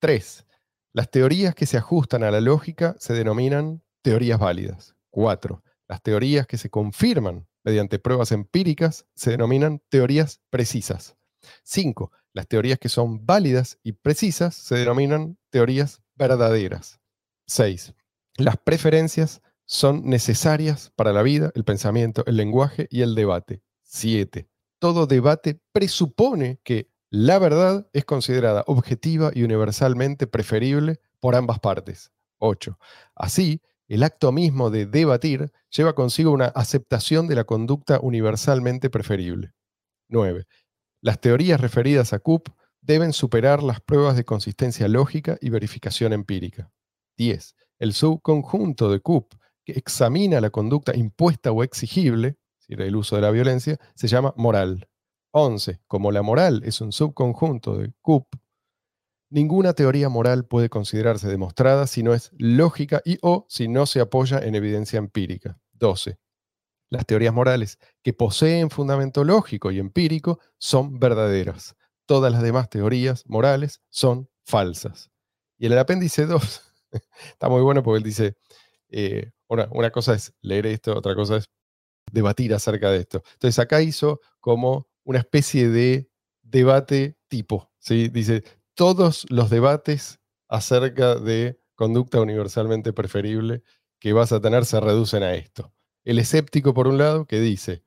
Tres, 0.00 0.44
las 0.92 1.10
teorías 1.10 1.54
que 1.54 1.66
se 1.66 1.76
ajustan 1.76 2.22
a 2.24 2.30
la 2.30 2.40
lógica 2.40 2.96
se 2.98 3.14
denominan 3.14 3.82
teorías 4.02 4.38
válidas. 4.38 4.94
Cuatro, 5.10 5.62
las 5.88 6.02
teorías 6.02 6.46
que 6.46 6.58
se 6.58 6.70
confirman 6.70 7.46
mediante 7.68 7.98
pruebas 7.98 8.32
empíricas 8.32 9.06
se 9.14 9.30
denominan 9.30 9.82
teorías 9.90 10.40
precisas. 10.48 11.18
Cinco, 11.64 12.12
las 12.32 12.48
teorías 12.48 12.78
que 12.78 12.88
son 12.88 13.26
válidas 13.26 13.78
y 13.82 13.92
precisas 13.92 14.54
se 14.54 14.76
denominan 14.76 15.36
teorías 15.50 16.00
verdaderas. 16.14 16.98
6. 17.46 17.92
Las 18.38 18.56
preferencias 18.56 19.42
son 19.66 20.06
necesarias 20.06 20.92
para 20.96 21.12
la 21.12 21.22
vida, 21.22 21.52
el 21.54 21.64
pensamiento, 21.64 22.24
el 22.24 22.36
lenguaje 22.36 22.88
y 22.90 23.02
el 23.02 23.14
debate. 23.14 23.60
7. 23.82 24.48
Todo 24.78 25.06
debate 25.06 25.60
presupone 25.72 26.60
que 26.64 26.90
la 27.10 27.38
verdad 27.38 27.86
es 27.92 28.06
considerada 28.06 28.64
objetiva 28.66 29.30
y 29.34 29.42
universalmente 29.42 30.26
preferible 30.26 31.00
por 31.20 31.36
ambas 31.36 31.58
partes. 31.60 32.12
8. 32.38 32.78
Así, 33.14 33.60
el 33.88 34.02
acto 34.02 34.32
mismo 34.32 34.70
de 34.70 34.86
debatir 34.86 35.50
lleva 35.70 35.94
consigo 35.94 36.30
una 36.30 36.46
aceptación 36.46 37.26
de 37.26 37.34
la 37.34 37.44
conducta 37.44 37.98
universalmente 38.00 38.90
preferible. 38.90 39.52
9. 40.08 40.46
Las 41.00 41.20
teorías 41.20 41.60
referidas 41.60 42.12
a 42.12 42.18
Coop 42.18 42.48
deben 42.80 43.12
superar 43.12 43.62
las 43.62 43.80
pruebas 43.80 44.16
de 44.16 44.24
consistencia 44.24 44.88
lógica 44.88 45.38
y 45.40 45.50
verificación 45.50 46.12
empírica. 46.12 46.70
10. 47.16 47.54
El 47.78 47.94
subconjunto 47.94 48.90
de 48.90 49.00
Coop 49.00 49.34
que 49.64 49.72
examina 49.72 50.40
la 50.40 50.50
conducta 50.50 50.96
impuesta 50.96 51.52
o 51.52 51.62
exigible, 51.62 52.28
es 52.28 52.68
decir, 52.68 52.80
el 52.82 52.96
uso 52.96 53.16
de 53.16 53.22
la 53.22 53.30
violencia, 53.30 53.78
se 53.94 54.08
llama 54.08 54.34
moral. 54.36 54.88
11. 55.32 55.80
Como 55.86 56.10
la 56.10 56.22
moral 56.22 56.62
es 56.64 56.80
un 56.80 56.92
subconjunto 56.92 57.76
de 57.76 57.92
Coop, 58.00 58.26
ninguna 59.30 59.72
teoría 59.72 60.08
moral 60.08 60.46
puede 60.46 60.68
considerarse 60.68 61.28
demostrada 61.28 61.86
si 61.86 62.02
no 62.02 62.14
es 62.14 62.30
lógica 62.38 63.02
y 63.04 63.18
o 63.22 63.46
si 63.48 63.68
no 63.68 63.86
se 63.86 64.00
apoya 64.00 64.38
en 64.38 64.54
evidencia 64.54 64.98
empírica. 64.98 65.58
12. 65.72 66.18
Las 66.90 67.06
teorías 67.06 67.34
morales 67.34 67.78
que 68.02 68.12
poseen 68.12 68.70
fundamento 68.70 69.24
lógico 69.24 69.70
y 69.70 69.78
empírico 69.78 70.40
son 70.56 70.98
verdaderas. 70.98 71.76
Todas 72.06 72.32
las 72.32 72.42
demás 72.42 72.70
teorías 72.70 73.24
morales 73.26 73.82
son 73.90 74.30
falsas. 74.44 75.10
Y 75.58 75.66
en 75.66 75.72
el 75.72 75.78
apéndice 75.78 76.26
2 76.26 76.62
está 77.32 77.48
muy 77.48 77.60
bueno 77.60 77.82
porque 77.82 77.98
él 77.98 78.04
dice, 78.04 78.36
eh, 78.88 79.30
una, 79.48 79.68
una 79.72 79.90
cosa 79.90 80.14
es 80.14 80.32
leer 80.40 80.66
esto, 80.66 80.96
otra 80.96 81.14
cosa 81.14 81.36
es 81.36 81.44
debatir 82.10 82.54
acerca 82.54 82.90
de 82.90 82.98
esto. 82.98 83.22
Entonces 83.34 83.58
acá 83.58 83.82
hizo 83.82 84.20
como 84.40 84.88
una 85.04 85.18
especie 85.18 85.68
de 85.68 86.10
debate 86.42 87.18
tipo. 87.28 87.70
¿sí? 87.78 88.08
Dice, 88.08 88.44
todos 88.78 89.26
los 89.28 89.50
debates 89.50 90.20
acerca 90.48 91.16
de 91.16 91.60
conducta 91.74 92.20
universalmente 92.20 92.92
preferible 92.92 93.64
que 93.98 94.12
vas 94.12 94.30
a 94.30 94.40
tener 94.40 94.64
se 94.66 94.78
reducen 94.78 95.24
a 95.24 95.34
esto. 95.34 95.74
El 96.04 96.20
escéptico, 96.20 96.72
por 96.74 96.86
un 96.86 96.96
lado, 96.96 97.26
que 97.26 97.40
dice, 97.40 97.82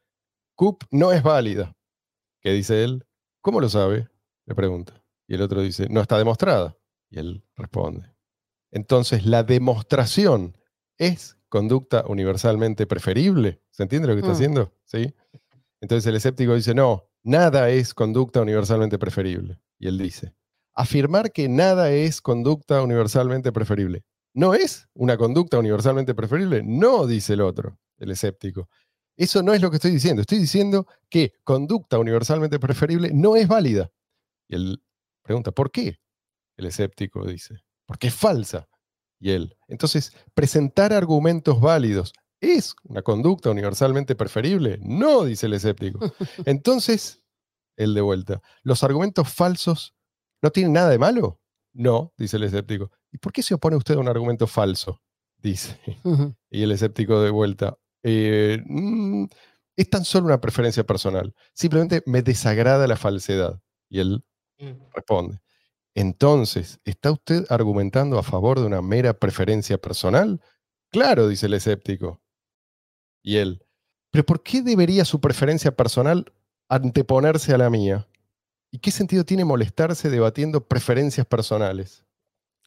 CUP 0.56 0.84
no 0.92 1.14
es 1.14 1.24
válida. 1.24 1.78
¿Qué 2.42 2.52
dice 2.52 2.84
él? 2.84 3.06
¿Cómo 3.39 3.62
lo 3.62 3.70
sabe? 3.70 4.10
Le 4.46 4.54
pregunta. 4.54 5.02
Y 5.30 5.36
el 5.36 5.42
otro 5.42 5.62
dice, 5.62 5.88
no 5.89 6.02
está 6.02 6.18
demostrada. 6.18 6.78
Y 7.10 7.20
él 7.20 7.46
responde. 7.56 8.14
Entonces, 8.70 9.26
la 9.26 9.44
demostración 9.44 10.58
es 10.98 11.38
conducta 11.48 12.04
universalmente 12.06 12.86
preferible. 12.86 13.62
¿Se 13.72 13.84
entiende 13.84 14.10
lo 14.10 14.14
que 14.16 14.20
está 14.20 14.32
Mm. 14.34 14.36
haciendo? 14.36 14.74
¿Sí? 14.84 15.16
Entonces 15.80 16.06
el 16.08 16.18
escéptico 16.18 16.54
dice, 16.54 16.76
no, 16.76 17.10
nada 17.24 17.70
es 17.70 17.94
conducta 17.94 18.42
universalmente 18.42 19.00
preferible. 19.00 19.62
Y 19.80 19.88
él 19.88 19.98
dice, 19.98 20.36
afirmar 20.74 21.32
que 21.32 21.50
nada 21.50 21.92
es 21.92 22.22
conducta 22.22 22.82
universalmente 22.82 23.52
preferible. 23.52 24.04
¿No 24.34 24.54
es 24.54 24.88
una 24.94 25.18
conducta 25.18 25.60
universalmente 25.60 26.16
preferible? 26.16 26.62
No, 26.64 27.06
dice 27.06 27.34
el 27.34 27.42
otro, 27.42 27.78
el 27.98 28.12
escéptico. 28.12 28.70
Eso 29.18 29.44
no 29.44 29.54
es 29.54 29.62
lo 29.62 29.70
que 29.70 29.76
estoy 29.76 29.92
diciendo. 29.92 30.22
Estoy 30.22 30.40
diciendo 30.40 30.88
que 31.10 31.34
conducta 31.44 32.00
universalmente 32.00 32.60
preferible 32.60 33.12
no 33.14 33.36
es 33.36 33.48
válida. 33.48 33.92
Y 34.48 34.56
él 34.56 34.84
pregunta, 35.22 35.52
¿por 35.52 35.72
qué? 35.72 36.00
El 36.58 36.66
escéptico 36.66 37.26
dice, 37.26 37.56
porque 37.86 38.08
es 38.08 38.16
falsa. 38.16 38.68
Y 39.20 39.32
él, 39.32 39.56
entonces, 39.68 40.16
presentar 40.34 40.94
argumentos 40.94 41.60
válidos 41.60 42.14
¿Es 42.42 42.76
una 42.84 43.04
conducta 43.04 43.52
universalmente 43.52 44.16
preferible? 44.16 44.80
No, 44.82 45.26
dice 45.26 45.46
el 45.46 45.54
escéptico. 45.54 46.00
Entonces, 46.46 47.22
él 47.78 47.94
de 47.94 48.02
vuelta, 48.02 48.42
¿los 48.64 48.84
argumentos 48.84 49.32
falsos 49.32 49.94
no 50.42 50.52
tienen 50.52 50.74
nada 50.74 50.89
de 50.89 51.00
malo? 51.00 51.39
No, 51.74 52.14
dice 52.18 52.38
el 52.38 52.44
escéptico. 52.44 52.92
¿Y 53.12 53.18
por 53.18 53.32
qué 53.32 53.44
se 53.44 53.54
opone 53.54 53.78
usted 53.78 53.96
a 53.96 54.00
un 54.00 54.08
argumento 54.08 54.48
falso? 54.48 55.02
Dice. 55.38 55.80
Y 56.50 56.64
el 56.64 56.72
escéptico 56.72 57.22
de 57.22 57.32
vuelta, 57.32 57.78
eh, 58.04 58.62
mm, 58.66 59.26
es 59.76 59.89
tan 59.89 60.06
solo 60.06 60.28
una 60.28 60.42
preferencia 60.42 60.84
personal. 60.84 61.34
Simplemente 61.54 62.04
me 62.06 62.22
desagrada 62.22 62.88
la 62.88 62.98
falsedad. 62.98 63.62
Y 63.89 64.00
él 64.00 64.24
mm. 64.60 64.92
responde, 64.94 65.39
entonces, 65.96 66.80
¿está 66.86 67.12
usted 67.12 67.46
argumentando 67.50 68.18
a 68.18 68.24
favor 68.24 68.60
de 68.60 68.66
una 68.66 68.82
mera 68.82 69.14
preferencia 69.14 69.78
personal? 69.78 70.42
Claro, 70.92 71.28
dice 71.28 71.48
el 71.48 71.54
escéptico. 71.54 72.22
Y 73.24 73.38
él, 73.38 73.66
¿pero 74.12 74.26
por 74.26 74.42
qué 74.42 74.62
debería 74.62 75.06
su 75.06 75.20
preferencia 75.20 75.76
personal 75.76 76.34
anteponerse 76.70 77.54
a 77.54 77.58
la 77.58 77.70
mía? 77.70 78.08
¿Y 78.72 78.80
qué 78.80 78.90
sentido 78.90 79.26
tiene 79.26 79.44
molestarse 79.44 80.10
debatiendo 80.10 80.66
preferencias 80.66 81.28
personales? 81.28 82.06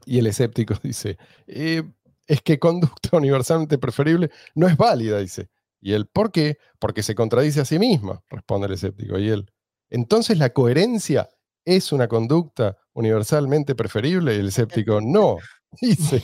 Y 0.05 0.19
el 0.19 0.27
escéptico 0.27 0.75
dice, 0.83 1.19
eh, 1.47 1.83
es 2.27 2.43
que 2.43 2.59
conducta 2.59 3.09
universalmente 3.17 3.79
preferible 3.79 4.31
no 4.55 4.69
es 4.69 4.77
válida, 4.77 5.19
dice. 5.19 5.49
Y 5.81 5.93
él, 5.93 6.07
¿por 6.07 6.31
qué? 6.33 6.59
Porque 6.79 7.03
se 7.03 7.15
contradice 7.15 7.61
a 7.61 7.65
sí 7.65 7.79
misma, 7.79 8.23
responde 8.31 8.67
el 8.67 8.75
escéptico. 8.75 9.19
Y 9.19 9.29
él, 9.29 9.51
entonces 9.91 10.39
la 10.39 10.51
coherencia 10.51 11.29
es 11.65 11.93
una 11.93 12.09
conducta 12.09 12.79
universalmente 12.95 13.75
preferible. 13.75 14.35
Y 14.35 14.39
el 14.41 14.49
escéptico, 14.49 15.01
no, 15.03 15.37
dice. 15.81 16.23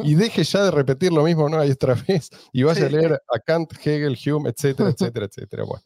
Y 0.00 0.14
deje 0.14 0.44
ya 0.44 0.64
de 0.64 0.70
repetir 0.70 1.12
lo 1.12 1.24
mismo 1.24 1.44
una 1.44 1.66
y 1.66 1.70
otra 1.72 1.94
vez 1.94 2.30
y 2.52 2.62
vaya 2.62 2.86
a 2.86 2.88
leer 2.88 3.14
a 3.14 3.38
Kant, 3.40 3.72
Hegel, 3.84 4.16
Hume, 4.26 4.50
etcétera, 4.50 4.90
etcétera, 4.90 5.26
etcétera. 5.26 5.64
Bueno. 5.64 5.82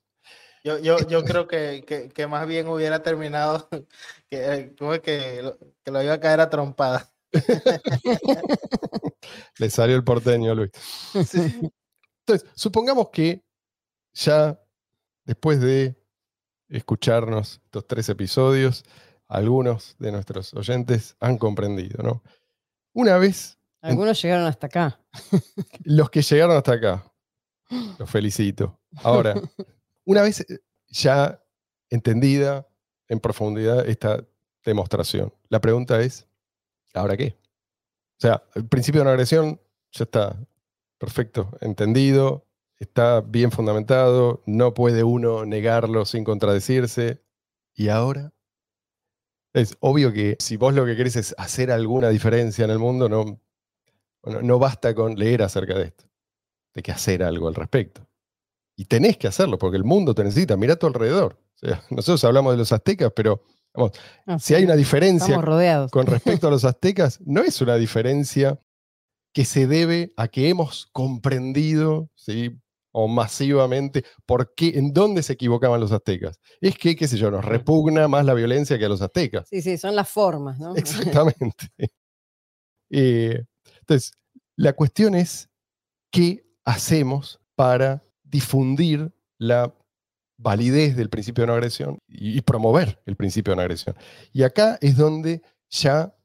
Yo, 0.65 0.79
yo, 0.79 0.97
yo 1.07 1.23
creo 1.25 1.47
que, 1.47 1.85
que, 1.87 2.09
que, 2.09 2.27
más 2.27 2.49
bien 2.49 2.69
hubiera 2.69 3.03
terminado 3.03 3.69
que, 4.31 4.75
como 4.79 4.93
que, 5.03 5.43
lo, 5.43 5.59
que 5.59 5.91
lo 5.91 6.03
iba 6.03 6.15
a 6.15 6.21
caer 6.21 6.41
a 6.41 6.49
trompada. 6.49 7.13
Le 9.59 9.69
salió 9.69 9.95
el 9.95 10.05
porteño, 10.05 10.55
Luis. 10.55 10.71
Entonces, 11.15 12.51
supongamos 12.55 13.11
que 13.11 13.45
ya 14.15 14.59
después 15.25 15.61
de 15.61 16.03
escucharnos 16.71 17.61
estos 17.65 17.87
tres 17.87 18.09
episodios, 18.09 18.85
algunos 19.29 19.97
de 19.99 20.13
nuestros 20.13 20.55
oyentes 20.55 21.15
han 21.21 21.37
comprendido, 21.37 22.03
¿no? 22.03 22.23
Una 22.95 23.19
vez. 23.19 23.59
Algunos 23.83 24.23
llegaron 24.23 24.47
hasta 24.47 24.69
acá. 24.69 24.99
Los 25.85 26.09
que 26.09 26.23
llegaron 26.23 26.57
hasta 26.57 26.73
acá. 26.73 27.13
Los 27.99 28.09
felicito. 28.09 28.81
Ahora, 29.03 29.35
una 30.05 30.23
vez 30.23 30.41
eh, 30.41 30.61
ya 30.89 31.43
entendida 31.91 32.67
en 33.09 33.21
profundidad 33.21 33.89
esta 33.89 34.25
demostración, 34.65 35.33
la 35.49 35.61
pregunta 35.61 36.01
es, 36.01 36.27
¿ahora 36.95 37.17
qué? 37.17 37.37
O 38.19 38.21
sea, 38.21 38.43
el 38.55 38.67
principio 38.67 39.01
de 39.01 39.03
una 39.03 39.13
agresión 39.13 39.61
ya 39.93 40.05
está 40.05 40.39
perfecto, 40.99 41.51
entendido, 41.61 42.47
está 42.79 43.21
bien 43.21 43.51
fundamentado, 43.51 44.43
no 44.47 44.75
puede 44.75 45.05
uno 45.05 45.45
negarlo 45.45 46.05
sin 46.05 46.25
contradecirse. 46.25 47.23
¿Y 47.75 47.89
ahora? 47.89 48.33
Es 49.53 49.77
obvio 49.81 50.13
que 50.13 50.37
si 50.41 50.57
vos 50.57 50.75
lo 50.75 50.85
que 50.85 50.97
querés 50.97 51.17
es 51.17 51.35
hacer 51.39 51.71
alguna 51.71 52.09
diferencia 52.09 52.65
en 52.65 52.71
el 52.71 52.79
mundo, 52.79 53.09
no, 53.09 53.41
no, 54.25 54.59
basta 54.59 54.95
con 54.95 55.17
leer 55.17 55.43
acerca 55.43 55.79
de 55.79 55.85
esto. 55.85 56.05
Hay 56.75 56.83
que 56.83 56.93
hacer 56.93 57.23
algo 57.23 57.49
al 57.49 57.55
respecto. 57.55 58.07
Y 58.77 58.87
tenés 58.87 59.17
que 59.17 59.29
hacerlo, 59.29 59.59
porque 59.59 59.77
el 59.77 59.85
mundo 59.85 60.15
te 60.15 60.25
necesita. 60.25 60.57
Mira 60.57 60.75
a 60.75 60.77
tu 60.77 60.87
alrededor. 60.87 61.39
nosotros 61.91 62.25
hablamos 62.25 62.53
de 62.53 62.59
los 62.59 62.73
aztecas, 62.73 63.13
pero 63.15 63.43
vamos, 63.73 63.93
si 64.39 64.55
hay 64.55 64.65
una 64.65 64.77
diferencia 64.77 65.41
con 65.91 66.07
respecto 66.07 66.49
a 66.49 66.51
los 66.51 66.65
aztecas, 66.65 67.21
no 67.25 67.43
es 67.43 67.61
una 67.61 67.77
diferencia 67.77 68.59
que 69.33 69.45
se 69.45 69.67
debe 69.67 70.13
a 70.17 70.29
que 70.29 70.49
hemos 70.49 70.87
comprendido 70.93 72.09
¿sí? 72.15 72.57
o 72.93 73.09
masivamente, 73.09 74.05
¿por 74.27 74.55
qué, 74.55 74.79
¿en 74.79 74.93
dónde 74.93 75.25
se 75.25 75.33
equivocaban 75.33 75.81
los 75.81 75.91
aztecas? 75.91 76.39
Es 76.61 76.79
que, 76.79 76.95
qué 76.95 77.09
sé 77.09 77.17
yo, 77.17 77.31
nos 77.31 77.45
repugna 77.45 78.07
más 78.07 78.25
la 78.25 78.35
violencia 78.35 78.79
que 78.79 78.85
a 78.85 78.89
los 78.89 79.03
aztecas. 79.03 79.49
Sí, 79.49 79.61
sí, 79.61 79.77
son 79.77 79.97
las 79.97 80.09
formas, 80.09 80.61
¿no? 80.61 80.77
Exactamente. 80.77 81.69
Eh, 82.91 83.45
entonces, 83.81 84.13
la 84.55 84.73
cuestión 84.75 85.17
es, 85.17 85.51
¿qué 86.13 86.47
hacemos 86.65 87.41
para 87.57 88.05
difundir 88.35 89.13
la 89.39 89.73
validez 90.37 90.97
del 90.97 91.09
principio 91.09 91.43
de 91.43 91.47
no 91.47 91.53
agresión 91.53 91.99
y, 92.09 92.41
promover 92.41 93.01
el 93.07 93.15
principio 93.15 93.53
de 93.53 93.57
no 93.57 93.63
agresión? 93.63 93.97
Y 94.33 94.43
acá 94.43 94.77
es 94.81 94.97
donde 94.97 95.43
ya 95.71 96.17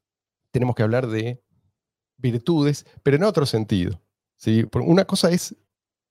tenemos 0.52 0.76
que 0.76 0.82
hablar 0.82 1.08
de 1.08 1.44
virtudes, 2.18 2.88
pero 3.04 3.18
en 3.18 3.24
otro 3.24 3.46
sentido. 3.46 4.02
¿sí? 4.38 4.66
Una 4.74 5.06
cosa 5.06 5.30
es 5.30 5.56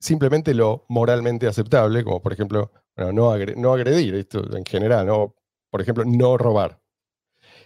simplemente 0.01 0.55
lo 0.55 0.85
moralmente 0.89 1.49
aceptable, 1.49 2.05
como 2.05 2.23
por 2.23 2.33
ejemplo, 2.33 2.71
no, 2.97 3.33
agredir, 3.33 4.15
esto 4.15 4.57
en 4.57 4.65
general, 4.65 5.07
¿no? 5.07 5.35
por 5.71 5.83
ejemplo, 5.83 6.05
no 6.07 6.39
robar. 6.39 6.81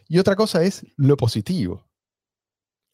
Y 0.08 0.18
otra 0.18 0.36
cosa 0.36 0.62
es 0.62 0.86
lo 0.96 1.18
positivo. 1.18 1.86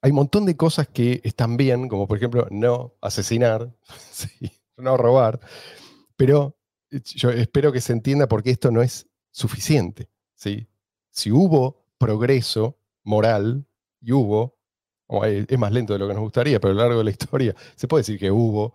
Hay 0.03 0.11
un 0.11 0.16
montón 0.16 0.47
de 0.47 0.57
cosas 0.57 0.89
que 0.89 1.20
están 1.22 1.57
bien, 1.57 1.89
como 1.89 2.09
por 2.09 2.16
ejemplo 2.16 2.47
no 2.51 2.95
asesinar, 3.01 3.72
no 4.79 4.97
robar, 4.97 5.41
pero 6.16 6.57
eh, 6.91 7.01
yo 7.05 7.31
espero 7.31 7.72
que 7.72 7.81
se 7.81 7.93
entienda 7.93 8.29
porque 8.29 8.51
esto 8.51 8.70
no 8.70 8.83
es 8.83 9.07
suficiente. 9.31 10.11
¿sí? 10.35 10.68
Si 11.11 11.31
hubo 11.31 11.85
progreso 11.99 12.79
moral, 13.05 13.68
y 14.01 14.12
hubo, 14.12 14.57
es 15.24 15.59
más 15.59 15.72
lento 15.72 15.93
de 15.93 15.99
lo 15.99 16.09
que 16.09 16.14
nos 16.14 16.22
gustaría, 16.22 16.61
pero 16.61 16.72
a 16.72 16.74
lo 16.74 16.83
largo 16.83 16.99
de 16.99 17.05
la 17.05 17.11
historia 17.11 17.55
se 17.76 17.89
puede 17.89 18.03
decir 18.03 18.18
que 18.18 18.31
hubo 18.31 18.74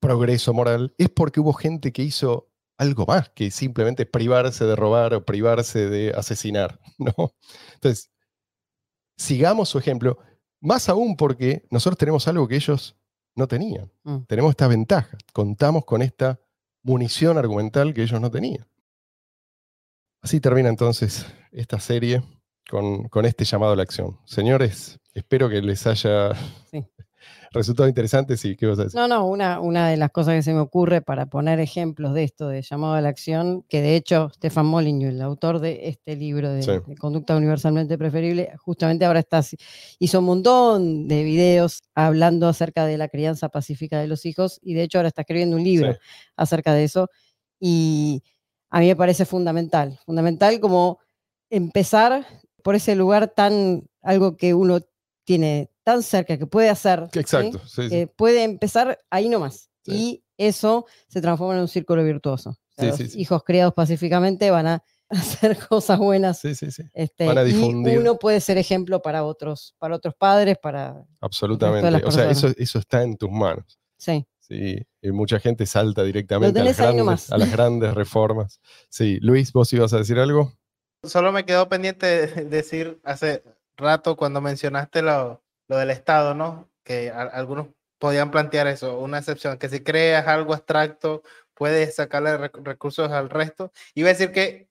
progreso 0.00 0.52
moral, 0.52 0.94
es 0.98 1.08
porque 1.08 1.40
hubo 1.40 1.52
gente 1.52 1.92
que 1.92 2.02
hizo 2.02 2.50
algo 2.76 3.06
más 3.06 3.30
que 3.30 3.50
simplemente 3.50 4.06
privarse 4.06 4.64
de 4.64 4.76
robar 4.76 5.14
o 5.14 5.24
privarse 5.24 5.88
de 5.88 6.12
asesinar, 6.12 6.80
¿no? 6.98 7.34
Entonces, 7.74 8.10
sigamos 9.16 9.68
su 9.68 9.78
ejemplo, 9.78 10.18
más 10.60 10.88
aún 10.88 11.16
porque 11.16 11.66
nosotros 11.70 11.98
tenemos 11.98 12.28
algo 12.28 12.46
que 12.46 12.56
ellos 12.56 12.96
no 13.38 13.46
tenían. 13.46 13.90
Mm. 14.02 14.24
Tenemos 14.26 14.50
esta 14.50 14.68
ventaja, 14.68 15.16
contamos 15.32 15.84
con 15.84 16.02
esta 16.02 16.40
munición 16.82 17.38
argumental 17.38 17.94
que 17.94 18.02
ellos 18.02 18.20
no 18.20 18.30
tenían. 18.30 18.66
Así 20.20 20.40
termina 20.40 20.68
entonces 20.68 21.24
esta 21.52 21.78
serie 21.78 22.22
con, 22.68 23.08
con 23.08 23.24
este 23.24 23.44
llamado 23.44 23.72
a 23.72 23.76
la 23.76 23.84
acción. 23.84 24.18
Señores, 24.26 24.98
espero 25.14 25.48
que 25.48 25.62
les 25.62 25.86
haya 25.86 26.32
resultados 27.52 27.88
interesantes 27.88 28.44
y 28.44 28.56
qué 28.56 28.66
vas 28.66 28.78
a 28.78 28.84
decir. 28.84 28.98
No, 28.98 29.08
no, 29.08 29.26
una, 29.26 29.60
una 29.60 29.88
de 29.88 29.96
las 29.96 30.10
cosas 30.10 30.34
que 30.34 30.42
se 30.42 30.52
me 30.52 30.60
ocurre 30.60 31.02
para 31.02 31.26
poner 31.26 31.60
ejemplos 31.60 32.14
de 32.14 32.24
esto, 32.24 32.48
de 32.48 32.62
llamado 32.62 32.94
a 32.94 33.00
la 33.00 33.08
acción, 33.08 33.62
que 33.68 33.80
de 33.80 33.96
hecho 33.96 34.30
Stefan 34.34 34.66
Molyneux, 34.66 35.14
el 35.14 35.22
autor 35.22 35.60
de 35.60 35.88
este 35.88 36.16
libro 36.16 36.50
de, 36.50 36.82
Conducta 36.98 37.36
Universalmente 37.36 37.98
Preferible, 37.98 38.52
justamente 38.58 39.04
ahora 39.04 39.20
está, 39.20 39.42
hizo 39.98 40.18
un 40.18 40.24
montón 40.24 41.08
de 41.08 41.22
videos 41.24 41.82
hablando 41.94 42.48
acerca 42.48 42.86
de 42.86 42.98
la 42.98 43.08
crianza 43.08 43.48
pacífica 43.48 44.00
de 44.00 44.06
los 44.06 44.26
hijos 44.26 44.60
y 44.62 44.74
de 44.74 44.82
hecho 44.82 44.98
ahora 44.98 45.08
está 45.08 45.22
escribiendo 45.22 45.56
un 45.56 45.64
libro 45.64 45.96
acerca 46.36 46.74
de 46.74 46.84
eso 46.84 47.08
y 47.60 48.22
a 48.70 48.80
mí 48.80 48.86
me 48.86 48.96
parece 48.96 49.24
fundamental, 49.24 49.98
fundamental 50.04 50.60
como 50.60 50.98
empezar 51.50 52.26
por 52.62 52.74
ese 52.74 52.94
lugar 52.94 53.28
tan, 53.28 53.88
algo 54.02 54.36
que 54.36 54.54
uno 54.54 54.80
tiene 55.24 55.70
tan 55.88 56.02
cerca 56.02 56.36
que 56.36 56.46
puede 56.46 56.68
hacer, 56.68 57.08
Exacto, 57.14 57.62
puede 58.14 58.44
empezar 58.44 58.98
ahí 59.08 59.30
nomás. 59.30 59.70
Y 59.86 60.22
eso 60.36 60.84
se 61.06 61.22
transforma 61.22 61.54
en 61.54 61.60
un 61.60 61.68
círculo 61.68 62.04
virtuoso. 62.04 62.58
los 62.76 63.16
hijos 63.16 63.42
criados 63.42 63.72
pacíficamente 63.72 64.50
van 64.50 64.66
a 64.66 64.84
hacer 65.08 65.56
cosas 65.66 65.98
buenas. 65.98 66.44
Este, 66.44 67.24
van 67.24 67.38
a 67.38 67.42
difundir. 67.42 67.94
Y 67.94 67.96
uno 67.96 68.18
puede 68.18 68.42
ser 68.42 68.58
ejemplo 68.58 69.00
para 69.00 69.24
otros, 69.24 69.74
para 69.78 69.96
otros 69.96 70.14
padres, 70.14 70.58
para. 70.58 71.06
Absolutamente. 71.22 72.04
O 72.04 72.10
sea, 72.10 72.30
eso, 72.30 72.48
eso 72.58 72.78
está 72.78 73.02
en 73.02 73.16
tus 73.16 73.30
manos. 73.30 73.80
Sí. 73.96 74.26
Sí, 74.40 74.86
y 75.00 75.10
mucha 75.10 75.40
gente 75.40 75.64
salta 75.64 76.02
directamente 76.02 76.60
a 76.60 76.64
las, 76.64 76.76
grandes, 76.76 77.32
a 77.32 77.38
las, 77.38 77.50
grandes, 77.50 77.94
reformas. 77.94 78.60
Sí, 78.90 79.18
Luis, 79.20 79.52
¿vos 79.54 79.72
ibas 79.72 79.94
a 79.94 79.98
decir 79.98 80.18
algo? 80.18 80.52
Solo 81.02 81.32
me 81.32 81.46
quedó 81.46 81.68
pendiente 81.70 82.26
decir 82.44 82.98
hace 83.04 83.42
rato 83.76 84.16
cuando 84.16 84.40
mencionaste 84.40 85.02
lo, 85.02 85.42
lo 85.68 85.76
del 85.76 85.90
Estado, 85.90 86.34
¿no? 86.34 86.68
Que 86.82 87.10
algunos 87.10 87.68
podían 87.98 88.30
plantear 88.30 88.66
eso, 88.66 88.98
una 88.98 89.18
excepción, 89.18 89.58
que 89.58 89.68
si 89.68 89.80
creas 89.80 90.26
algo 90.26 90.54
abstracto, 90.54 91.22
puedes 91.54 91.96
sacarle 91.96 92.36
recursos 92.48 93.10
al 93.10 93.30
resto. 93.30 93.72
Iba 93.94 94.08
a 94.08 94.12
decir 94.12 94.32
que 94.32 94.68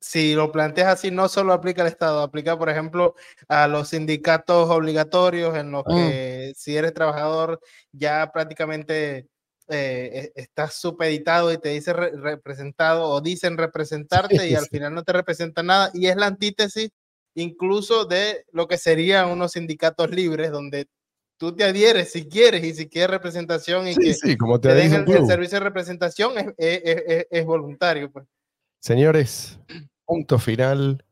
si 0.00 0.34
lo 0.34 0.50
planteas 0.50 0.88
así, 0.88 1.10
no 1.10 1.28
solo 1.28 1.52
aplica 1.52 1.82
al 1.82 1.88
Estado, 1.88 2.22
aplica, 2.22 2.58
por 2.58 2.70
ejemplo, 2.70 3.14
a 3.48 3.68
los 3.68 3.90
sindicatos 3.90 4.70
obligatorios 4.70 5.56
en 5.56 5.70
los 5.70 5.84
mm. 5.86 5.94
que 5.94 6.52
si 6.56 6.76
eres 6.76 6.94
trabajador 6.94 7.60
ya 7.92 8.32
prácticamente 8.32 9.28
eh, 9.68 10.32
e, 10.34 10.40
estás 10.40 10.74
supeditado 10.74 11.52
y 11.52 11.58
te 11.58 11.68
dice 11.68 11.92
representado 11.92 13.08
o 13.08 13.20
dicen 13.20 13.58
representarte 13.58 14.48
y 14.48 14.54
al 14.56 14.66
final 14.66 14.94
no 14.94 15.04
te 15.04 15.12
representa 15.12 15.62
nada 15.62 15.90
y 15.92 16.06
es 16.06 16.16
la 16.16 16.26
antítesis 16.26 16.90
incluso 17.34 18.04
de 18.04 18.44
lo 18.52 18.66
que 18.68 18.78
serían 18.78 19.30
unos 19.30 19.52
sindicatos 19.52 20.10
libres 20.10 20.50
donde 20.50 20.88
tú 21.36 21.54
te 21.54 21.64
adhieres 21.64 22.12
si 22.12 22.28
quieres 22.28 22.62
y 22.64 22.74
si 22.74 22.88
quieres 22.88 23.10
representación 23.10 23.88
y 23.88 23.96
que 23.96 24.12
sí, 24.14 24.36
como 24.36 24.60
te, 24.60 24.74
den 24.74 24.92
el, 24.92 25.26
servicio 25.26 25.58
de 25.58 25.64
representación 25.64 26.32
es, 26.36 26.46
es, 26.58 27.26
es, 27.30 27.44
voluntario. 27.46 28.10
Pues. 28.12 28.26
Señores, 28.78 29.58
punto 30.04 30.38
final. 30.38 31.04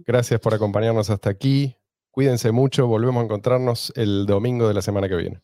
Gracias 0.00 0.40
por 0.40 0.54
acompañarnos 0.54 1.10
hasta 1.10 1.30
aquí. 1.30 1.76
Cuídense 2.10 2.50
mucho. 2.50 2.88
Volvemos 2.88 3.20
a 3.20 3.24
encontrarnos 3.24 3.92
el 3.94 4.26
domingo 4.26 4.66
de 4.66 4.74
la 4.74 4.82
semana 4.82 5.08
que 5.08 5.16
viene. 5.16 5.40